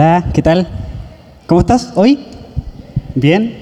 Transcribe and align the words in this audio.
Hola, 0.00 0.30
¿qué 0.32 0.40
tal? 0.40 0.66
¿Cómo 1.46 1.60
estás 1.60 1.92
hoy? 1.94 2.24
Bien. 3.14 3.54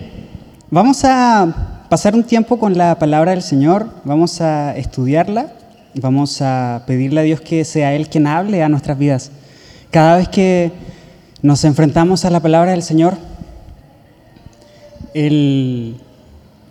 Vamos 0.71 1.05
a 1.05 1.83
pasar 1.89 2.15
un 2.15 2.23
tiempo 2.23 2.61
con 2.61 2.79
la 2.79 2.97
palabra 2.97 3.33
del 3.33 3.43
Señor, 3.43 3.91
vamos 4.05 4.41
a 4.41 4.77
estudiarla, 4.77 5.53
vamos 5.95 6.41
a 6.41 6.85
pedirle 6.87 7.19
a 7.19 7.25
Dios 7.25 7.41
que 7.41 7.65
sea 7.65 7.93
Él 7.93 8.09
quien 8.09 8.29
hable 8.29 8.63
a 8.63 8.69
nuestras 8.69 8.97
vidas. 8.97 9.33
Cada 9.91 10.19
vez 10.19 10.29
que 10.29 10.71
nos 11.43 11.65
enfrentamos 11.65 12.25
a 12.25 12.31
la 12.31 12.39
palabra 12.39 12.71
del 12.71 12.85
Señor, 12.85 13.17
el 15.15 15.97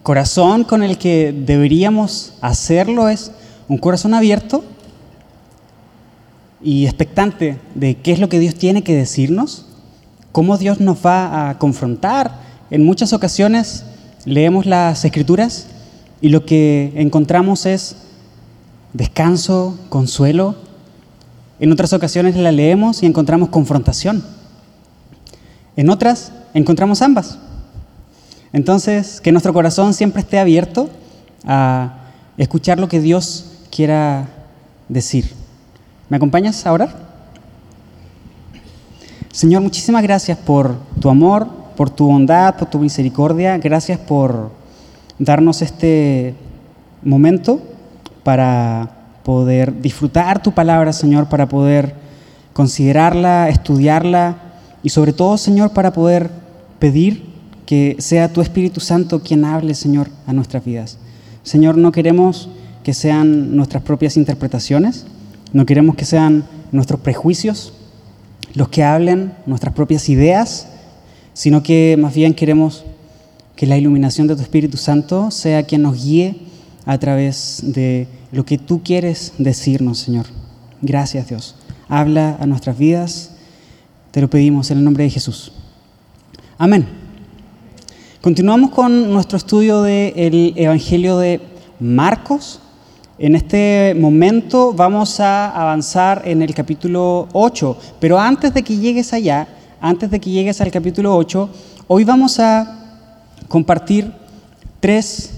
corazón 0.02 0.64
con 0.64 0.82
el 0.82 0.98
que 0.98 1.36
deberíamos 1.38 2.36
hacerlo 2.40 3.10
es 3.10 3.34
un 3.68 3.80
corazón 3.80 4.14
abierto 4.14 4.64
y 6.62 6.86
expectante 6.86 7.60
de 7.76 7.96
qué 7.98 8.12
es 8.12 8.20
lo 8.20 8.30
que 8.30 8.40
Dios 8.40 8.56
tiene 8.56 8.84
que 8.84 8.96
decirnos, 8.96 9.66
cómo 10.32 10.58
Dios 10.58 10.80
nos 10.80 11.06
va 11.06 11.50
a 11.50 11.60
confrontar. 11.60 12.40
En 12.70 12.86
muchas 12.86 13.14
ocasiones 13.14 13.86
leemos 14.26 14.66
las 14.66 15.06
escrituras 15.06 15.68
y 16.22 16.30
lo 16.30 16.46
que 16.46 16.94
encontramos 16.96 17.66
es 17.66 17.98
descanso, 18.94 19.78
consuelo. 19.90 20.56
En 21.60 21.72
otras 21.72 21.94
ocasiones 21.94 22.36
la 22.36 22.52
leemos 22.52 23.04
y 23.04 23.06
encontramos 23.06 23.50
confrontación. 23.50 24.24
En 25.76 25.90
otras 25.90 26.32
encontramos 26.54 27.02
ambas. 27.02 27.38
Entonces, 28.54 29.22
que 29.22 29.32
nuestro 29.32 29.54
corazón 29.54 29.94
siempre 29.94 30.22
esté 30.22 30.40
abierto 30.40 30.90
a 31.46 32.00
escuchar 32.38 32.80
lo 32.80 32.88
que 32.88 33.00
Dios 33.00 33.46
quiera 33.70 34.28
decir. 34.90 35.32
¿Me 36.10 36.16
acompañas 36.18 36.66
a 36.66 36.72
orar? 36.72 36.96
Señor, 39.32 39.62
muchísimas 39.62 40.02
gracias 40.04 40.38
por 40.38 40.76
tu 41.02 41.10
amor, 41.10 41.48
por 41.76 41.90
tu 41.90 42.08
bondad, 42.08 42.56
por 42.56 42.70
tu 42.70 42.80
misericordia. 42.80 43.58
Gracias 43.58 44.00
por 44.00 44.52
darnos 45.20 45.62
este 45.62 46.34
momento 47.04 47.62
para 48.24 48.90
poder 49.24 49.82
disfrutar 49.82 50.42
tu 50.42 50.54
palabra, 50.54 50.94
Señor, 50.94 51.28
para 51.28 51.50
poder 51.50 51.94
considerarla, 52.54 53.50
estudiarla 53.50 54.38
y 54.84 54.90
sobre 54.90 55.12
todo, 55.12 55.38
Señor, 55.38 55.72
para 55.72 55.92
poder 55.92 56.32
pedir 56.80 57.26
que 57.66 57.98
sea 58.00 58.32
tu 58.32 58.40
Espíritu 58.40 58.80
Santo 58.80 59.22
quien 59.22 59.44
hable, 59.44 59.76
Señor, 59.76 60.08
a 60.26 60.32
nuestras 60.32 60.64
vidas. 60.64 60.98
Señor, 61.44 61.78
no 61.78 61.92
queremos 61.92 62.50
que 62.84 62.94
sean 62.94 63.58
nuestras 63.58 63.84
propias 63.84 64.16
interpretaciones, 64.16 65.06
no 65.54 65.66
queremos 65.66 65.96
que 65.96 66.06
sean 66.06 66.46
nuestros 66.72 67.00
prejuicios 67.00 67.74
los 68.58 68.70
que 68.70 68.84
hablen, 68.84 69.34
nuestras 69.46 69.74
propias 69.76 70.10
ideas, 70.10 70.68
sino 71.34 71.62
que 71.62 71.96
más 72.00 72.16
bien 72.16 72.34
queremos 72.34 72.84
que 73.56 73.68
la 73.68 73.78
iluminación 73.78 74.28
de 74.28 74.36
tu 74.36 74.42
Espíritu 74.42 74.78
Santo 74.78 75.30
sea 75.30 75.64
quien 75.64 75.84
nos 75.84 76.04
guíe 76.04 76.36
a 76.86 76.98
través 76.98 77.60
de 77.64 78.08
lo 78.32 78.46
que 78.46 78.58
tú 78.58 78.82
quieres 78.84 79.34
decirnos, 79.38 80.00
Señor. 80.00 80.26
Gracias, 80.82 81.30
Dios. 81.30 81.56
Habla 81.88 82.38
a 82.40 82.48
nuestras 82.48 82.78
vidas. 82.78 83.32
Te 84.12 84.22
lo 84.22 84.30
pedimos 84.30 84.72
en 84.72 84.80
el 84.80 84.84
nombre 84.84 85.04
de 85.04 85.12
Jesús. 85.12 85.52
Amén. 86.58 86.88
Continuamos 88.22 88.72
con 88.72 89.14
nuestro 89.14 89.38
estudio 89.38 89.84
del 89.84 90.54
Evangelio 90.56 91.20
de 91.20 91.42
Marcos. 91.80 92.60
En 93.20 93.34
este 93.34 93.96
momento 94.00 94.74
vamos 94.74 95.20
a 95.20 95.50
avanzar 95.50 96.22
en 96.26 96.44
el 96.44 96.54
capítulo 96.54 97.28
8, 97.34 97.76
pero 98.00 98.20
antes 98.20 98.54
de 98.54 98.62
que 98.62 98.78
llegues 98.78 99.12
allá, 99.12 99.48
antes 99.82 100.12
de 100.12 100.20
que 100.20 100.30
llegues 100.30 100.62
al 100.62 100.70
capítulo 100.70 101.18
8, 101.18 101.50
hoy 101.88 102.04
vamos 102.04 102.40
a 102.40 103.10
compartir 103.48 104.12
tres 104.80 105.32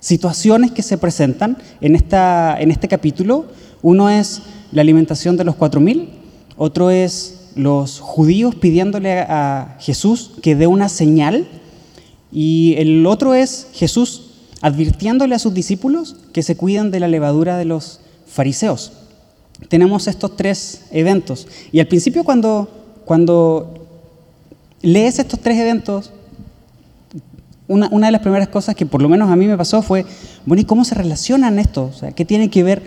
situaciones 0.00 0.70
que 0.70 0.82
se 0.82 0.96
presentan 0.96 1.58
en, 1.82 1.96
esta, 1.96 2.58
en 2.58 2.70
este 2.70 2.88
capítulo. 2.88 3.44
Uno 3.82 4.08
es 4.08 4.40
la 4.70 4.80
alimentación 4.80 5.36
de 5.36 5.44
los 5.44 5.56
cuatro 5.56 5.82
mil, 5.82 6.08
otro 6.56 6.88
es 6.88 7.50
los 7.56 8.00
judíos 8.00 8.54
pidiéndole 8.54 9.18
a 9.18 9.76
Jesús 9.80 10.30
que 10.40 10.56
dé 10.56 10.66
una 10.66 10.88
señal 10.88 11.46
y 12.32 12.74
el 12.78 13.04
otro 13.04 13.34
es 13.34 13.68
Jesús 13.74 14.31
advirtiéndole 14.62 15.34
a 15.34 15.40
sus 15.40 15.52
discípulos 15.52 16.16
que 16.32 16.42
se 16.42 16.56
cuidan 16.56 16.90
de 16.90 17.00
la 17.00 17.08
levadura 17.08 17.58
de 17.58 17.64
los 17.64 18.00
fariseos. 18.26 18.92
Tenemos 19.68 20.06
estos 20.06 20.36
tres 20.36 20.86
eventos. 20.92 21.46
Y 21.72 21.80
al 21.80 21.88
principio 21.88 22.24
cuando, 22.24 22.70
cuando 23.04 23.74
lees 24.80 25.18
estos 25.18 25.40
tres 25.40 25.58
eventos, 25.58 26.12
una, 27.68 27.88
una, 27.90 28.06
de 28.06 28.12
las 28.12 28.22
primeras 28.22 28.48
cosas 28.48 28.74
que 28.74 28.86
por 28.86 29.02
lo 29.02 29.08
menos 29.08 29.30
a 29.30 29.36
mí 29.36 29.46
me 29.46 29.56
pasó 29.56 29.82
fue, 29.82 30.06
bueno, 30.46 30.60
¿y 30.60 30.64
cómo 30.64 30.84
se 30.84 30.94
relacionan 30.94 31.58
estos? 31.58 31.96
O 31.96 31.98
sea, 31.98 32.12
¿Qué 32.12 32.24
tiene 32.24 32.48
que 32.48 32.62
ver 32.62 32.82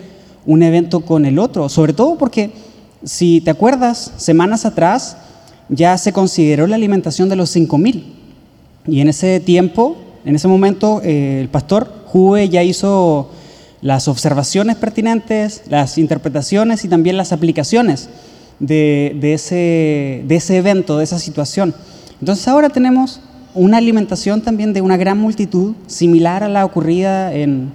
un 0.46 0.62
evento 0.62 1.00
con 1.00 1.26
el 1.26 1.38
otro? 1.38 1.68
Sobre 1.68 1.92
todo 1.92 2.16
porque, 2.16 2.52
si 3.04 3.42
te 3.42 3.50
acuerdas, 3.50 4.12
semanas 4.16 4.64
atrás 4.64 5.18
ya 5.68 5.98
se 5.98 6.12
consideró 6.12 6.66
la 6.66 6.76
alimentación 6.76 7.28
de 7.28 7.36
los 7.36 7.54
5.000. 7.54 8.04
Y 8.86 9.00
en 9.00 9.08
ese 9.08 9.40
tiempo 9.40 9.96
en 10.26 10.34
ese 10.34 10.48
momento 10.48 11.00
eh, 11.04 11.38
el 11.40 11.48
pastor 11.48 11.88
Juve 12.06 12.48
ya 12.48 12.64
hizo 12.64 13.30
las 13.80 14.08
observaciones 14.08 14.74
pertinentes, 14.74 15.62
las 15.68 15.98
interpretaciones 15.98 16.84
y 16.84 16.88
también 16.88 17.16
las 17.16 17.32
aplicaciones 17.32 18.08
de, 18.58 19.32
ese, 19.32 20.56
evento, 20.56 20.98
de 20.98 21.04
esa 21.04 21.20
situación. 21.20 21.72
Entonces 22.18 22.48
ahora 22.48 22.70
tenemos 22.70 23.20
una 23.54 23.76
alimentación 23.76 24.42
también 24.42 24.72
de 24.72 24.80
una 24.80 24.96
gran 24.96 25.16
multitud, 25.16 25.74
similar 25.86 26.42
a 26.42 26.48
la 26.48 26.64
ocurrida 26.64 27.32
en, 27.32 27.70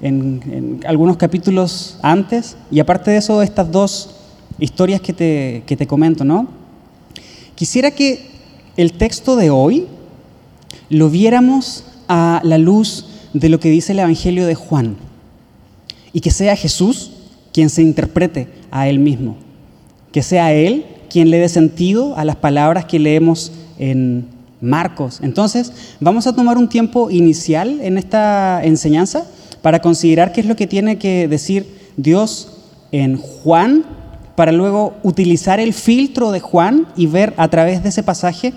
en, 0.00 0.80
algunos 0.86 1.16
capítulos 1.16 1.98
antes, 2.02 2.56
y 2.70 2.78
aparte 2.78 3.10
de 3.10 3.16
eso, 3.16 3.42
estas 3.42 3.72
dos 3.72 4.14
historias 4.60 5.00
que 5.00 5.12
te, 5.12 5.64
que 5.66 5.76
te 5.76 5.88
comento, 5.88 6.22
¿no? 6.22 6.46
Quisiera 7.56 7.90
que 7.90 8.30
el 8.76 8.92
texto 8.92 9.34
de 9.34 9.50
hoy 9.50 9.88
lo 10.88 11.10
viéramos 11.10 11.82
a 12.08 12.40
la 12.44 12.58
luz 12.58 13.06
de 13.32 13.48
lo 13.48 13.60
que 13.60 13.70
dice 13.70 13.92
el 13.92 13.98
Evangelio 13.98 14.46
de 14.46 14.54
Juan. 14.54 14.96
Y 16.12 16.20
que 16.20 16.30
sea 16.30 16.56
Jesús 16.56 17.10
quien 17.52 17.70
se 17.70 17.82
interprete 17.82 18.48
a 18.70 18.88
él 18.88 18.98
mismo, 18.98 19.36
que 20.12 20.22
sea 20.22 20.52
Él 20.52 20.84
quien 21.08 21.30
le 21.30 21.38
dé 21.38 21.48
sentido 21.48 22.16
a 22.16 22.24
las 22.24 22.36
palabras 22.36 22.84
que 22.84 22.98
leemos 22.98 23.52
en 23.78 24.26
Marcos. 24.60 25.20
Entonces, 25.22 25.72
vamos 26.00 26.26
a 26.26 26.34
tomar 26.34 26.58
un 26.58 26.68
tiempo 26.68 27.10
inicial 27.10 27.80
en 27.80 27.98
esta 27.98 28.62
enseñanza 28.64 29.26
para 29.62 29.80
considerar 29.80 30.32
qué 30.32 30.40
es 30.40 30.46
lo 30.46 30.56
que 30.56 30.66
tiene 30.66 30.98
que 30.98 31.28
decir 31.28 31.66
Dios 31.96 32.52
en 32.92 33.16
Juan, 33.16 33.84
para 34.34 34.52
luego 34.52 34.94
utilizar 35.02 35.60
el 35.60 35.72
filtro 35.72 36.30
de 36.30 36.40
Juan 36.40 36.86
y 36.96 37.06
ver 37.06 37.32
a 37.38 37.48
través 37.48 37.82
de 37.82 37.88
ese 37.88 38.02
pasaje 38.02 38.52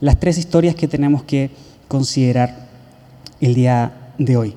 las 0.00 0.20
tres 0.20 0.36
historias 0.36 0.74
que 0.74 0.88
tenemos 0.88 1.22
que 1.22 1.50
considerar 1.88 2.61
el 3.42 3.54
día 3.54 3.92
de 4.18 4.36
hoy. 4.36 4.54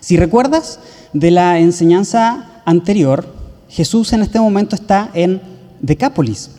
Si 0.00 0.16
recuerdas 0.16 0.80
de 1.12 1.30
la 1.30 1.60
enseñanza 1.60 2.62
anterior, 2.64 3.26
Jesús 3.68 4.12
en 4.12 4.22
este 4.22 4.40
momento 4.40 4.74
está 4.74 5.10
en 5.14 5.40
Decápolis. 5.80 6.50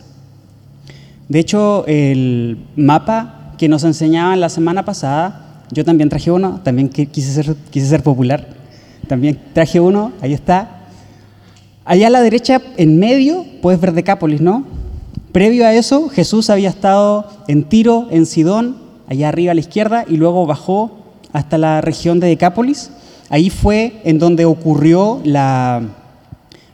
De 1.28 1.40
hecho, 1.40 1.84
el 1.86 2.58
mapa 2.76 3.54
que 3.58 3.68
nos 3.68 3.84
enseñaban 3.84 4.40
la 4.40 4.48
semana 4.48 4.84
pasada, 4.84 5.64
yo 5.72 5.84
también 5.84 6.08
traje 6.08 6.30
uno, 6.30 6.60
también 6.62 6.88
quise 6.88 7.32
ser, 7.32 7.56
quise 7.70 7.86
ser 7.86 8.02
popular, 8.02 8.46
también 9.08 9.40
traje 9.52 9.80
uno, 9.80 10.12
ahí 10.20 10.32
está. 10.32 10.86
Allá 11.84 12.06
a 12.06 12.10
la 12.10 12.20
derecha, 12.20 12.62
en 12.76 12.98
medio, 12.98 13.44
puedes 13.62 13.80
ver 13.80 13.92
Decápolis, 13.92 14.40
¿no? 14.40 14.64
Previo 15.32 15.66
a 15.66 15.74
eso, 15.74 16.08
Jesús 16.08 16.50
había 16.50 16.68
estado 16.68 17.28
en 17.48 17.64
Tiro, 17.64 18.06
en 18.10 18.26
Sidón, 18.26 18.76
allá 19.08 19.28
arriba 19.28 19.52
a 19.52 19.54
la 19.54 19.60
izquierda, 19.60 20.04
y 20.08 20.16
luego 20.16 20.46
bajó 20.46 21.05
hasta 21.36 21.58
la 21.58 21.82
región 21.82 22.18
de 22.18 22.28
Decápolis. 22.28 22.90
Ahí 23.28 23.50
fue 23.50 24.00
en 24.04 24.18
donde 24.18 24.46
ocurrió 24.46 25.20
la, 25.22 25.82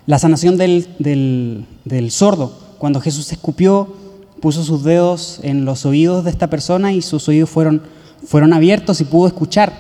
la 0.07 0.19
sanación 0.21 0.57
del, 0.57 0.87
del, 1.01 2.11
sordo, 2.13 2.57
cuando 2.79 3.01
Jesús 3.01 3.33
escupió, 3.33 3.93
puso 4.41 4.63
sus 4.63 4.85
dedos 4.85 5.41
en 5.43 5.65
los 5.65 5.85
oídos 5.85 6.23
de 6.23 6.31
esta 6.31 6.49
persona 6.49 6.93
y 6.93 7.03
sus 7.03 7.29
oídos 7.29 7.51
fueron, 7.51 7.83
fueron 8.25 8.53
abiertos 8.53 9.01
y 9.01 9.05
pudo 9.05 9.27
escuchar. 9.27 9.73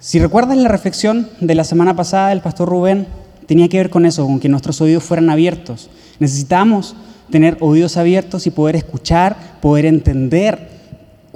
Si 0.00 0.18
recuerdas 0.18 0.56
la 0.56 0.68
reflexión 0.68 1.28
de 1.40 1.54
la 1.54 1.62
semana 1.62 1.94
pasada 1.94 2.30
del 2.30 2.40
pastor 2.40 2.68
Rubén, 2.68 3.06
tenía 3.46 3.68
que 3.68 3.78
ver 3.78 3.90
con 3.90 4.04
eso, 4.04 4.26
con 4.26 4.40
que 4.40 4.48
nuestros 4.48 4.80
oídos 4.80 5.04
fueran 5.04 5.30
abiertos. 5.30 5.90
Necesitamos 6.18 6.96
tener 7.30 7.56
oídos 7.60 7.96
abiertos 7.96 8.48
y 8.48 8.50
poder 8.50 8.74
escuchar, 8.74 9.36
poder 9.60 9.86
entender 9.86 10.75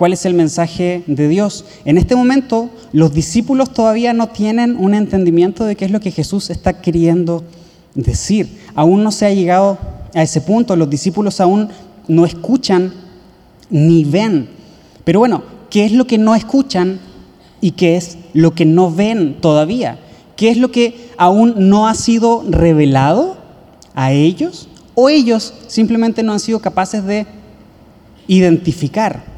cuál 0.00 0.14
es 0.14 0.25
el 0.25 0.32
mensaje 0.32 1.02
de 1.06 1.29
Dios. 1.29 1.67
En 1.85 1.99
este 1.99 2.17
momento 2.17 2.70
los 2.91 3.12
discípulos 3.12 3.75
todavía 3.75 4.14
no 4.14 4.29
tienen 4.29 4.76
un 4.76 4.94
entendimiento 4.94 5.67
de 5.67 5.76
qué 5.76 5.85
es 5.85 5.91
lo 5.91 6.00
que 6.00 6.11
Jesús 6.11 6.49
está 6.49 6.81
queriendo 6.81 7.44
decir. 7.94 8.61
Aún 8.75 9.05
no 9.05 9.12
se 9.12 9.26
ha 9.26 9.35
llegado 9.35 9.76
a 10.14 10.23
ese 10.23 10.41
punto, 10.41 10.75
los 10.75 10.88
discípulos 10.88 11.38
aún 11.38 11.69
no 12.08 12.25
escuchan 12.25 12.94
ni 13.69 14.05
ven. 14.05 14.49
Pero 15.05 15.19
bueno, 15.19 15.43
¿qué 15.69 15.85
es 15.85 15.93
lo 15.93 16.06
que 16.06 16.17
no 16.17 16.35
escuchan 16.35 16.99
y 17.61 17.73
qué 17.73 17.97
es 17.99 18.17
lo 18.32 18.55
que 18.55 18.64
no 18.64 18.91
ven 18.91 19.37
todavía? 19.43 19.99
¿Qué 20.35 20.49
es 20.49 20.56
lo 20.56 20.70
que 20.70 21.11
aún 21.19 21.69
no 21.69 21.88
ha 21.88 21.94
sido 21.94 22.43
revelado 22.49 23.37
a 23.94 24.12
ellos? 24.12 24.67
¿O 24.94 25.11
ellos 25.11 25.52
simplemente 25.67 26.23
no 26.23 26.32
han 26.32 26.41
sido 26.41 26.58
capaces 26.61 27.05
de 27.05 27.26
identificar? 28.29 29.29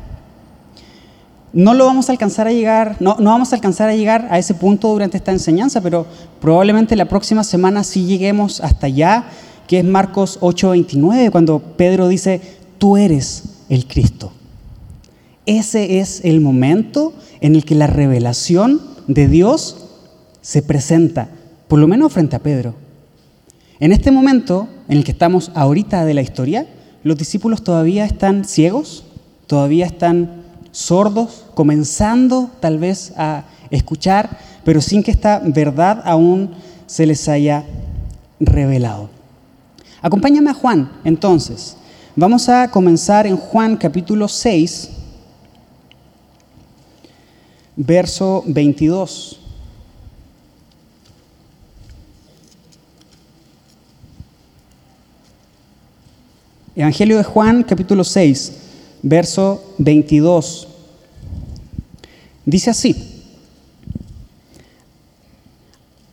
No 1.53 1.75
lo 1.75 1.85
vamos 1.85 2.09
a 2.09 2.13
alcanzar 2.13 2.47
a 2.47 2.53
llegar, 2.53 2.97
no, 3.01 3.17
no 3.19 3.31
vamos 3.31 3.53
a 3.53 3.57
alcanzar 3.57 3.89
a 3.91 3.95
llegar 3.95 4.27
a 4.31 4.39
ese 4.39 4.55
punto 4.55 4.89
durante 4.89 5.19
esta 5.19 5.33
enseñanza, 5.33 5.81
pero 5.83 6.07
probablemente 6.41 6.97
la 6.97 7.05
próxima 7.07 7.45
semana 7.45 7.85
sí 7.85 8.07
lleguemos 8.07 8.61
hasta 8.61 8.87
allá, 8.87 9.25
que 9.67 9.79
es 9.79 9.85
Marcos 9.85 10.39
8:29, 10.41 11.31
cuando 11.31 11.59
Pedro 11.59 12.09
dice, 12.09 12.41
tú 12.79 12.97
eres 12.97 13.45
el 13.69 13.87
Cristo. 13.87 14.33
Ese 15.45 15.99
es 15.99 16.25
el 16.25 16.41
momento 16.41 17.13
en 17.41 17.57
el 17.57 17.65
que 17.65 17.75
la 17.75 17.87
revelación 17.87 18.81
de 19.07 19.29
Dios 19.29 19.89
se 20.41 20.63
presenta, 20.63 21.29
por 21.69 21.79
lo 21.79 21.89
menos 21.89 22.13
frente 22.13 22.37
a 22.37 22.39
Pedro. 22.39 22.75
En 23.81 23.93
este 23.93 24.11
momento 24.11 24.69
en 24.89 24.99
el 24.99 25.05
que 25.05 25.13
estamos 25.13 25.51
ahorita 25.55 26.05
de 26.05 26.15
la 26.15 26.23
historia, 26.23 26.67
los 27.03 27.19
discípulos 27.19 27.65
todavía 27.65 28.05
están 28.05 28.45
ciegos, 28.45 29.05
todavía 29.47 29.87
están 29.87 30.42
sordos, 30.73 31.45
comenzando 31.55 32.51
tal 32.59 32.79
vez 32.79 33.13
a 33.17 33.45
escuchar, 33.71 34.39
pero 34.65 34.81
sin 34.81 35.03
que 35.03 35.13
esta 35.13 35.41
verdad 35.45 36.03
aún 36.05 36.51
se 36.87 37.07
les 37.07 37.29
haya 37.29 37.65
revelado. 38.41 39.09
Acompáñame 40.01 40.51
a 40.51 40.55
Juan, 40.55 40.91
entonces. 41.05 41.77
Vamos 42.17 42.49
a 42.49 42.69
comenzar 42.71 43.27
en 43.27 43.37
Juan 43.37 43.77
capítulo 43.77 44.27
6, 44.27 44.91
verso 47.77 48.43
22. 48.47 49.39
Evangelio 56.75 57.19
de 57.19 57.25
Juan 57.25 57.63
capítulo 57.63 58.03
6, 58.03 58.53
verso 59.03 59.63
22. 59.79 60.69
Dice 62.45 62.71
así, 62.71 62.97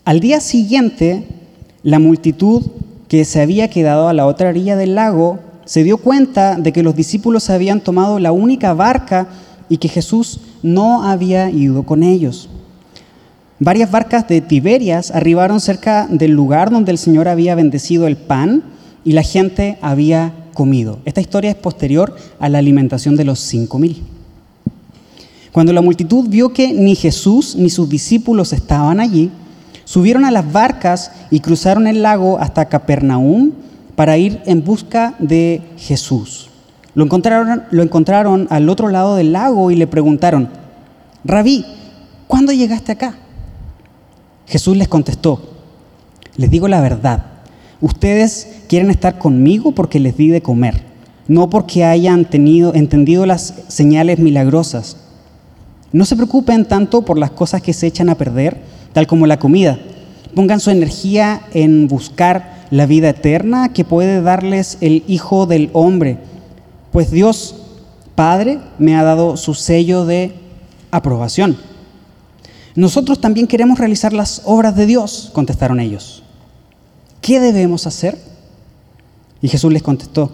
al 0.05 0.19
día 0.19 0.39
siguiente, 0.41 1.23
la 1.83 1.99
multitud 1.99 2.63
que 3.07 3.25
se 3.25 3.41
había 3.41 3.69
quedado 3.69 4.07
a 4.07 4.13
la 4.13 4.25
otra 4.25 4.49
orilla 4.49 4.75
del 4.75 4.95
lago 4.95 5.39
se 5.65 5.83
dio 5.83 5.97
cuenta 5.97 6.55
de 6.55 6.73
que 6.73 6.83
los 6.83 6.95
discípulos 6.95 7.49
habían 7.49 7.81
tomado 7.81 8.19
la 8.19 8.31
única 8.31 8.73
barca 8.73 9.27
y 9.69 9.77
que 9.77 9.87
Jesús 9.87 10.41
no 10.63 11.03
había 11.03 11.49
ido 11.51 11.83
con 11.83 12.01
ellos. 12.01 12.49
Varias 13.59 13.91
barcas 13.91 14.27
de 14.27 14.41
Tiberias 14.41 15.11
arribaron 15.11 15.59
cerca 15.59 16.07
del 16.09 16.31
lugar 16.31 16.71
donde 16.71 16.91
el 16.91 16.97
Señor 16.97 17.27
había 17.27 17.55
bendecido 17.55 18.07
el 18.07 18.17
pan 18.17 18.63
y 19.03 19.11
la 19.11 19.21
gente 19.21 19.77
había 19.81 20.33
Esta 21.05 21.21
historia 21.21 21.51
es 21.51 21.55
posterior 21.55 22.15
a 22.39 22.49
la 22.49 22.57
alimentación 22.57 23.15
de 23.15 23.23
los 23.23 23.39
cinco 23.39 23.79
mil. 23.79 24.03
Cuando 25.53 25.71
la 25.71 25.81
multitud 25.81 26.27
vio 26.27 26.51
que 26.51 26.73
ni 26.73 26.95
Jesús 26.95 27.55
ni 27.55 27.69
sus 27.69 27.87
discípulos 27.87 28.51
estaban 28.51 28.99
allí, 28.99 29.31
subieron 29.85 30.25
a 30.25 30.31
las 30.31 30.51
barcas 30.51 31.11
y 31.31 31.39
cruzaron 31.39 31.87
el 31.87 32.01
lago 32.01 32.39
hasta 32.39 32.65
Capernaum 32.65 33.51
para 33.95 34.17
ir 34.17 34.41
en 34.45 34.63
busca 34.63 35.15
de 35.19 35.61
Jesús. 35.77 36.49
Lo 36.93 37.05
encontraron, 37.05 37.63
lo 37.71 37.81
encontraron 37.81 38.47
al 38.49 38.67
otro 38.67 38.89
lado 38.89 39.15
del 39.15 39.31
lago 39.31 39.71
y 39.71 39.75
le 39.75 39.87
preguntaron, 39.87 40.49
Rabí, 41.23 41.65
¿cuándo 42.27 42.51
llegaste 42.51 42.91
acá? 42.91 43.15
Jesús 44.45 44.75
les 44.75 44.87
contestó, 44.87 45.41
les 46.35 46.49
digo 46.49 46.67
la 46.67 46.81
verdad, 46.81 47.28
Ustedes 47.81 48.47
quieren 48.67 48.91
estar 48.91 49.17
conmigo 49.17 49.71
porque 49.71 49.99
les 49.99 50.17
di 50.17 50.29
de 50.29 50.41
comer, 50.41 50.83
no 51.27 51.49
porque 51.49 51.85
hayan 51.85 52.25
tenido, 52.25 52.73
entendido 52.75 53.25
las 53.25 53.53
señales 53.67 54.19
milagrosas. 54.19 54.97
No 55.91 56.05
se 56.05 56.15
preocupen 56.15 56.65
tanto 56.65 57.03
por 57.03 57.17
las 57.17 57.31
cosas 57.31 57.61
que 57.61 57.73
se 57.73 57.87
echan 57.87 58.09
a 58.09 58.15
perder, 58.15 58.57
tal 58.93 59.07
como 59.07 59.27
la 59.27 59.39
comida. 59.39 59.79
Pongan 60.35 60.59
su 60.59 60.71
energía 60.71 61.41
en 61.53 61.87
buscar 61.87 62.65
la 62.69 62.85
vida 62.85 63.09
eterna 63.09 63.73
que 63.73 63.85
puede 63.85 64.21
darles 64.21 64.77
el 64.81 65.03
Hijo 65.07 65.45
del 65.45 65.69
Hombre, 65.73 66.17
pues 66.91 67.11
Dios 67.11 67.55
Padre 68.15 68.59
me 68.77 68.97
ha 68.97 69.03
dado 69.03 69.37
su 69.37 69.53
sello 69.53 70.05
de 70.05 70.33
aprobación. 70.91 71.57
Nosotros 72.75 73.21
también 73.21 73.47
queremos 73.47 73.79
realizar 73.79 74.11
las 74.11 74.41
obras 74.43 74.75
de 74.75 74.85
Dios, 74.85 75.29
contestaron 75.33 75.79
ellos. 75.79 76.23
¿Qué 77.21 77.39
debemos 77.39 77.87
hacer? 77.87 78.17
Y 79.41 79.47
Jesús 79.47 79.71
les 79.71 79.83
contestó, 79.83 80.31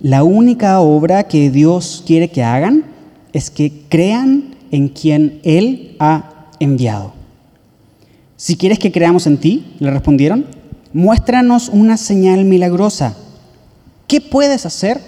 la 0.00 0.22
única 0.22 0.80
obra 0.80 1.24
que 1.24 1.50
Dios 1.50 2.02
quiere 2.06 2.28
que 2.28 2.42
hagan 2.42 2.84
es 3.32 3.50
que 3.50 3.84
crean 3.88 4.54
en 4.70 4.88
quien 4.88 5.40
Él 5.44 5.96
ha 5.98 6.48
enviado. 6.60 7.12
Si 8.36 8.56
quieres 8.56 8.78
que 8.78 8.92
creamos 8.92 9.26
en 9.26 9.38
ti, 9.38 9.74
le 9.78 9.90
respondieron, 9.90 10.46
muéstranos 10.92 11.68
una 11.68 11.96
señal 11.96 12.44
milagrosa. 12.44 13.16
¿Qué 14.06 14.20
puedes 14.20 14.66
hacer? 14.66 15.00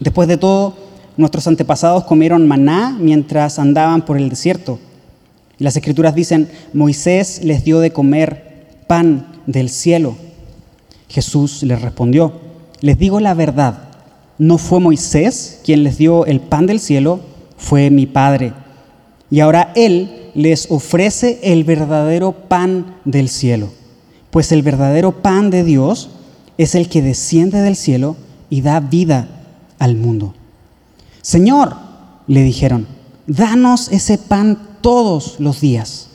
Después 0.00 0.28
de 0.28 0.36
todo, 0.36 0.76
nuestros 1.16 1.46
antepasados 1.46 2.04
comieron 2.04 2.48
maná 2.48 2.96
mientras 2.98 3.58
andaban 3.58 4.04
por 4.04 4.16
el 4.16 4.28
desierto. 4.28 4.78
Y 5.58 5.64
las 5.64 5.76
escrituras 5.76 6.14
dicen, 6.14 6.48
Moisés 6.72 7.44
les 7.44 7.64
dio 7.64 7.80
de 7.80 7.92
comer 7.92 8.76
pan 8.86 9.31
del 9.46 9.68
cielo. 9.68 10.16
Jesús 11.08 11.62
les 11.62 11.80
respondió, 11.80 12.32
les 12.80 12.98
digo 12.98 13.20
la 13.20 13.34
verdad, 13.34 13.88
no 14.38 14.58
fue 14.58 14.80
Moisés 14.80 15.60
quien 15.64 15.84
les 15.84 15.98
dio 15.98 16.26
el 16.26 16.40
pan 16.40 16.66
del 16.66 16.80
cielo, 16.80 17.20
fue 17.56 17.90
mi 17.90 18.06
Padre. 18.06 18.52
Y 19.30 19.40
ahora 19.40 19.72
Él 19.76 20.30
les 20.34 20.70
ofrece 20.70 21.38
el 21.42 21.64
verdadero 21.64 22.32
pan 22.32 22.96
del 23.04 23.28
cielo, 23.28 23.70
pues 24.30 24.52
el 24.52 24.62
verdadero 24.62 25.22
pan 25.22 25.50
de 25.50 25.64
Dios 25.64 26.10
es 26.58 26.74
el 26.74 26.88
que 26.88 27.02
desciende 27.02 27.60
del 27.60 27.76
cielo 27.76 28.16
y 28.50 28.62
da 28.62 28.80
vida 28.80 29.28
al 29.78 29.96
mundo. 29.96 30.34
Señor, 31.22 31.76
le 32.26 32.42
dijeron, 32.42 32.86
danos 33.26 33.88
ese 33.90 34.18
pan 34.18 34.58
todos 34.80 35.36
los 35.38 35.60
días. 35.60 36.08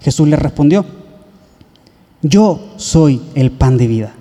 Jesús 0.00 0.28
les 0.28 0.38
respondió, 0.38 0.84
yo 2.22 2.72
soy 2.76 3.20
el 3.34 3.50
pan 3.50 3.76
de 3.76 3.86
vida. 3.86 4.14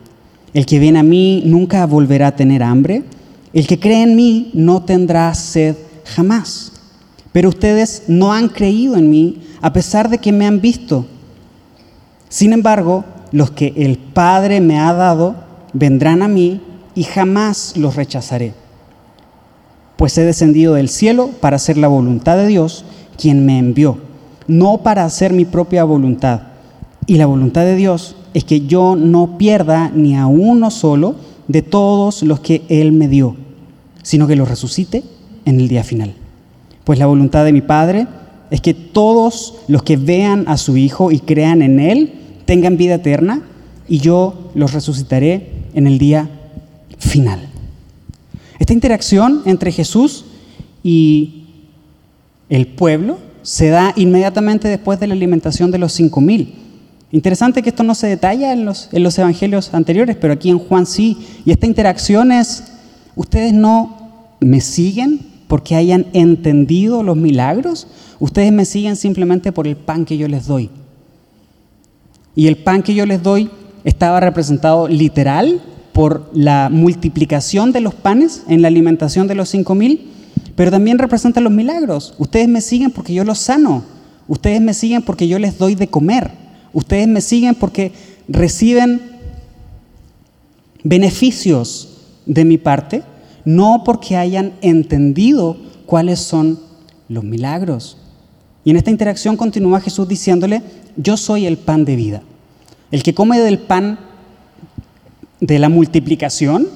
El 0.54 0.66
que 0.66 0.80
viene 0.80 1.00
a 1.00 1.04
mí 1.04 1.44
nunca 1.46 1.86
volverá 1.86 2.28
a 2.28 2.36
tener 2.36 2.64
hambre. 2.64 3.04
El 3.54 3.68
que 3.68 3.80
cree 3.80 4.04
en 4.04 4.16
mí 4.16 4.52
no 4.54 4.84
tendrá 4.84 5.34
sed 5.34 5.76
jamás. 6.06 6.72
Pero 7.32 7.50
ustedes 7.50 8.04
no 8.08 8.34
han 8.34 8.50
creído 8.50 8.96
en 8.96 9.10
mí 9.10 9.42
a 9.62 9.74
pesar 9.74 10.10
de 10.10 10.18
que 10.18 10.32
me 10.32 10.48
han 10.48 10.62
visto. 10.62 11.06
Sin 12.30 12.54
embargo, 12.54 13.04
los 13.32 13.52
que 13.52 13.74
el 13.76 13.98
Padre 13.98 14.62
me 14.62 14.80
ha 14.80 14.94
dado 14.94 15.36
vendrán 15.74 16.24
a 16.24 16.28
mí 16.28 16.62
y 16.96 17.04
jamás 17.04 17.78
los 17.78 17.96
rechazaré. 17.96 18.54
Pues 19.98 20.18
he 20.18 20.24
descendido 20.24 20.74
del 20.76 20.90
cielo 20.90 21.30
para 21.40 21.58
hacer 21.58 21.78
la 21.78 21.88
voluntad 21.88 22.38
de 22.38 22.48
Dios, 22.48 22.86
quien 23.18 23.46
me 23.46 23.60
envió, 23.60 23.98
no 24.48 24.80
para 24.80 25.04
hacer 25.04 25.34
mi 25.34 25.46
propia 25.46 25.84
voluntad. 25.84 26.49
Y 27.10 27.16
la 27.16 27.26
voluntad 27.26 27.66
de 27.66 27.76
Dios 27.76 28.16
es 28.36 28.44
que 28.44 28.68
yo 28.68 28.96
no 28.96 29.40
pierda 29.40 29.92
ni 29.96 30.16
a 30.16 30.28
uno 30.28 30.70
solo 30.70 31.16
de 31.48 31.64
todos 31.64 32.22
los 32.22 32.40
que 32.40 32.62
Él 32.70 32.92
me 32.92 33.08
dio, 33.08 33.36
sino 34.04 34.28
que 34.28 34.36
los 34.36 34.48
resucite 34.48 35.04
en 35.44 35.60
el 35.60 35.68
día 35.68 35.84
final. 35.84 36.14
Pues 36.84 37.00
la 37.00 37.08
voluntad 37.08 37.46
de 37.46 37.52
mi 37.52 37.62
Padre 37.62 38.06
es 38.52 38.62
que 38.62 38.76
todos 38.76 39.56
los 39.68 39.82
que 39.82 39.98
vean 39.98 40.44
a 40.48 40.56
su 40.58 40.78
Hijo 40.78 41.12
y 41.12 41.20
crean 41.20 41.64
en 41.64 41.80
Él 41.80 42.14
tengan 42.46 42.78
vida 42.78 42.94
eterna 42.94 43.42
y 43.88 43.98
yo 43.98 44.52
los 44.54 44.74
resucitaré 44.74 45.50
en 45.74 45.88
el 45.88 45.98
día 45.98 46.30
final. 47.00 47.40
Esta 48.60 48.74
interacción 48.74 49.42
entre 49.48 49.72
Jesús 49.72 50.26
y 50.84 51.46
el 52.50 52.68
pueblo 52.68 53.18
se 53.42 53.70
da 53.70 53.94
inmediatamente 53.96 54.68
después 54.68 55.00
de 55.00 55.08
la 55.08 55.16
alimentación 55.16 55.72
de 55.72 55.80
los 55.80 55.92
cinco 55.92 56.22
mil. 56.22 56.59
Interesante 57.12 57.64
que 57.64 57.70
esto 57.70 57.84
no 57.84 57.96
se 57.96 58.08
detalla 58.08 58.54
en 58.54 58.66
los, 58.66 58.90
en 58.92 59.02
los 59.02 59.18
evangelios 59.18 59.74
anteriores, 59.74 60.16
pero 60.16 60.34
aquí 60.34 60.50
en 60.50 60.60
Juan 60.60 60.86
sí. 60.86 61.18
Y 61.44 61.52
esta 61.52 61.66
interacción 61.66 62.32
es, 62.32 62.66
ustedes 63.16 63.54
no 63.54 63.98
me 64.40 64.62
siguen 64.62 65.20
porque 65.48 65.76
hayan 65.76 66.06
entendido 66.14 67.02
los 67.02 67.18
milagros, 67.18 67.88
ustedes 68.20 68.52
me 68.52 68.66
siguen 68.66 68.96
simplemente 68.96 69.52
por 69.52 69.68
el 69.68 69.76
pan 69.76 70.06
que 70.06 70.18
yo 70.18 70.28
les 70.28 70.46
doy. 70.46 70.70
Y 72.36 72.48
el 72.48 72.58
pan 72.58 72.84
que 72.84 72.94
yo 72.94 73.08
les 73.08 73.24
doy 73.24 73.50
estaba 73.84 74.20
representado 74.20 74.88
literal 74.88 75.62
por 75.92 76.30
la 76.34 76.70
multiplicación 76.72 77.72
de 77.72 77.82
los 77.82 77.96
panes 77.96 78.44
en 78.48 78.62
la 78.62 78.68
alimentación 78.68 79.28
de 79.28 79.36
los 79.36 79.50
cinco 79.50 79.74
mil, 79.74 80.12
pero 80.56 80.70
también 80.70 81.00
representa 81.00 81.42
los 81.42 81.52
milagros. 81.52 82.14
Ustedes 82.20 82.48
me 82.48 82.62
siguen 82.62 82.92
porque 82.92 83.14
yo 83.14 83.24
los 83.24 83.40
sano. 83.40 83.84
Ustedes 84.28 84.62
me 84.62 84.76
siguen 84.76 85.02
porque 85.02 85.28
yo 85.28 85.40
les 85.40 85.58
doy 85.58 85.74
de 85.74 85.88
comer. 85.88 86.39
Ustedes 86.74 87.08
me 87.08 87.22
siguen 87.22 87.56
porque 87.56 87.92
reciben 88.28 89.02
beneficios 90.84 91.98
de 92.26 92.46
mi 92.46 92.58
parte, 92.58 93.04
no 93.46 93.84
porque 93.84 94.16
hayan 94.16 94.54
entendido 94.62 95.58
cuáles 95.86 96.20
son 96.20 96.60
los 97.08 97.24
milagros. 97.24 97.98
Y 98.64 98.72
en 98.72 98.78
esta 98.78 98.92
interacción 98.92 99.36
continúa 99.36 99.82
Jesús 99.82 100.08
diciéndole, 100.08 100.62
yo 100.96 101.18
soy 101.18 101.46
el 101.46 101.58
pan 101.58 101.86
de 101.86 101.96
vida. 101.96 102.22
El 102.92 103.04
que 103.04 103.14
come 103.14 103.40
del 103.40 103.60
pan 103.60 104.00
de 105.40 105.60
la 105.60 105.70
multiplicación 105.70 106.68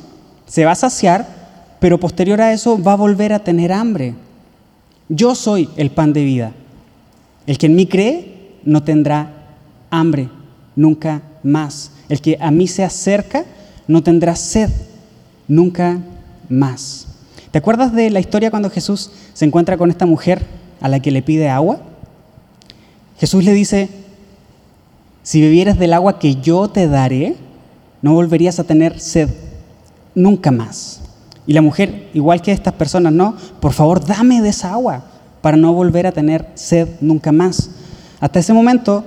se 0.47 0.65
va 0.65 0.71
a 0.71 0.75
saciar, 0.75 1.77
pero 1.79 1.99
posterior 1.99 2.41
a 2.41 2.53
eso 2.53 2.81
va 2.81 2.93
a 2.93 2.97
volver 2.97 3.33
a 3.33 3.43
tener 3.43 3.71
hambre. 3.71 4.15
Yo 5.09 5.35
soy 5.35 5.69
el 5.75 5.91
pan 5.91 6.13
de 6.13 6.23
vida. 6.23 6.53
El 7.45 7.57
que 7.57 7.65
en 7.65 7.75
mí 7.75 7.85
cree 7.85 8.57
no 8.63 8.83
tendrá 8.83 9.42
hambre 9.93 10.29
nunca 10.75 11.21
más. 11.43 11.91
El 12.09 12.19
que 12.19 12.37
a 12.41 12.49
mí 12.51 12.67
se 12.67 12.83
acerca 12.83 13.45
no 13.87 14.01
tendrá 14.01 14.35
sed 14.35 14.69
nunca 15.47 15.99
más. 16.49 17.07
¿Te 17.51 17.59
acuerdas 17.59 17.93
de 17.93 18.09
la 18.09 18.19
historia 18.19 18.49
cuando 18.49 18.71
Jesús 18.71 19.11
se 19.33 19.45
encuentra 19.45 19.77
con 19.77 19.91
esta 19.91 20.07
mujer 20.07 20.45
a 20.81 20.89
la 20.89 20.99
que 20.99 21.11
le 21.11 21.21
pide 21.21 21.49
agua? 21.49 21.79
Jesús 23.19 23.43
le 23.43 23.53
dice, 23.53 23.89
si 25.21 25.39
bebieras 25.41 25.77
del 25.77 25.93
agua 25.93 26.17
que 26.17 26.35
yo 26.35 26.67
te 26.67 26.87
daré, 26.87 27.35
no 28.01 28.13
volverías 28.13 28.59
a 28.59 28.63
tener 28.63 28.99
sed 28.99 29.29
nunca 30.15 30.51
más. 30.51 31.01
Y 31.45 31.53
la 31.53 31.61
mujer, 31.61 32.09
igual 32.13 32.41
que 32.41 32.51
estas 32.51 32.73
personas, 32.73 33.13
no, 33.13 33.35
por 33.59 33.73
favor, 33.73 34.03
dame 34.03 34.41
de 34.41 34.49
esa 34.49 34.73
agua 34.73 35.03
para 35.41 35.57
no 35.57 35.73
volver 35.73 36.07
a 36.07 36.11
tener 36.11 36.49
sed 36.55 36.87
nunca 37.01 37.31
más. 37.31 37.69
Hasta 38.19 38.39
ese 38.39 38.53
momento, 38.53 39.03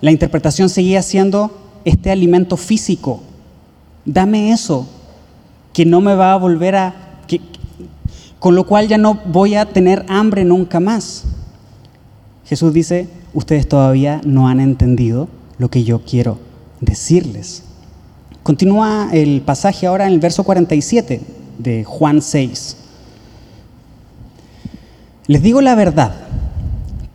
la 0.00 0.10
interpretación 0.10 0.68
seguía 0.68 1.02
siendo 1.02 1.50
este 1.84 2.10
alimento 2.10 2.56
físico. 2.56 3.20
Dame 4.04 4.52
eso, 4.52 4.86
que 5.72 5.84
no 5.84 6.00
me 6.00 6.14
va 6.14 6.32
a 6.32 6.36
volver 6.36 6.76
a... 6.76 6.94
Que, 7.26 7.40
con 8.38 8.54
lo 8.54 8.66
cual 8.66 8.88
ya 8.88 8.98
no 8.98 9.20
voy 9.26 9.54
a 9.56 9.66
tener 9.66 10.04
hambre 10.08 10.44
nunca 10.44 10.80
más. 10.80 11.24
Jesús 12.44 12.72
dice, 12.72 13.08
ustedes 13.34 13.68
todavía 13.68 14.20
no 14.24 14.48
han 14.48 14.60
entendido 14.60 15.28
lo 15.58 15.68
que 15.70 15.84
yo 15.84 16.02
quiero 16.04 16.38
decirles. 16.80 17.64
Continúa 18.42 19.10
el 19.12 19.42
pasaje 19.42 19.86
ahora 19.86 20.06
en 20.06 20.14
el 20.14 20.20
verso 20.20 20.44
47 20.44 21.20
de 21.58 21.84
Juan 21.84 22.22
6. 22.22 22.76
Les 25.26 25.42
digo 25.42 25.60
la 25.60 25.74
verdad, 25.74 26.14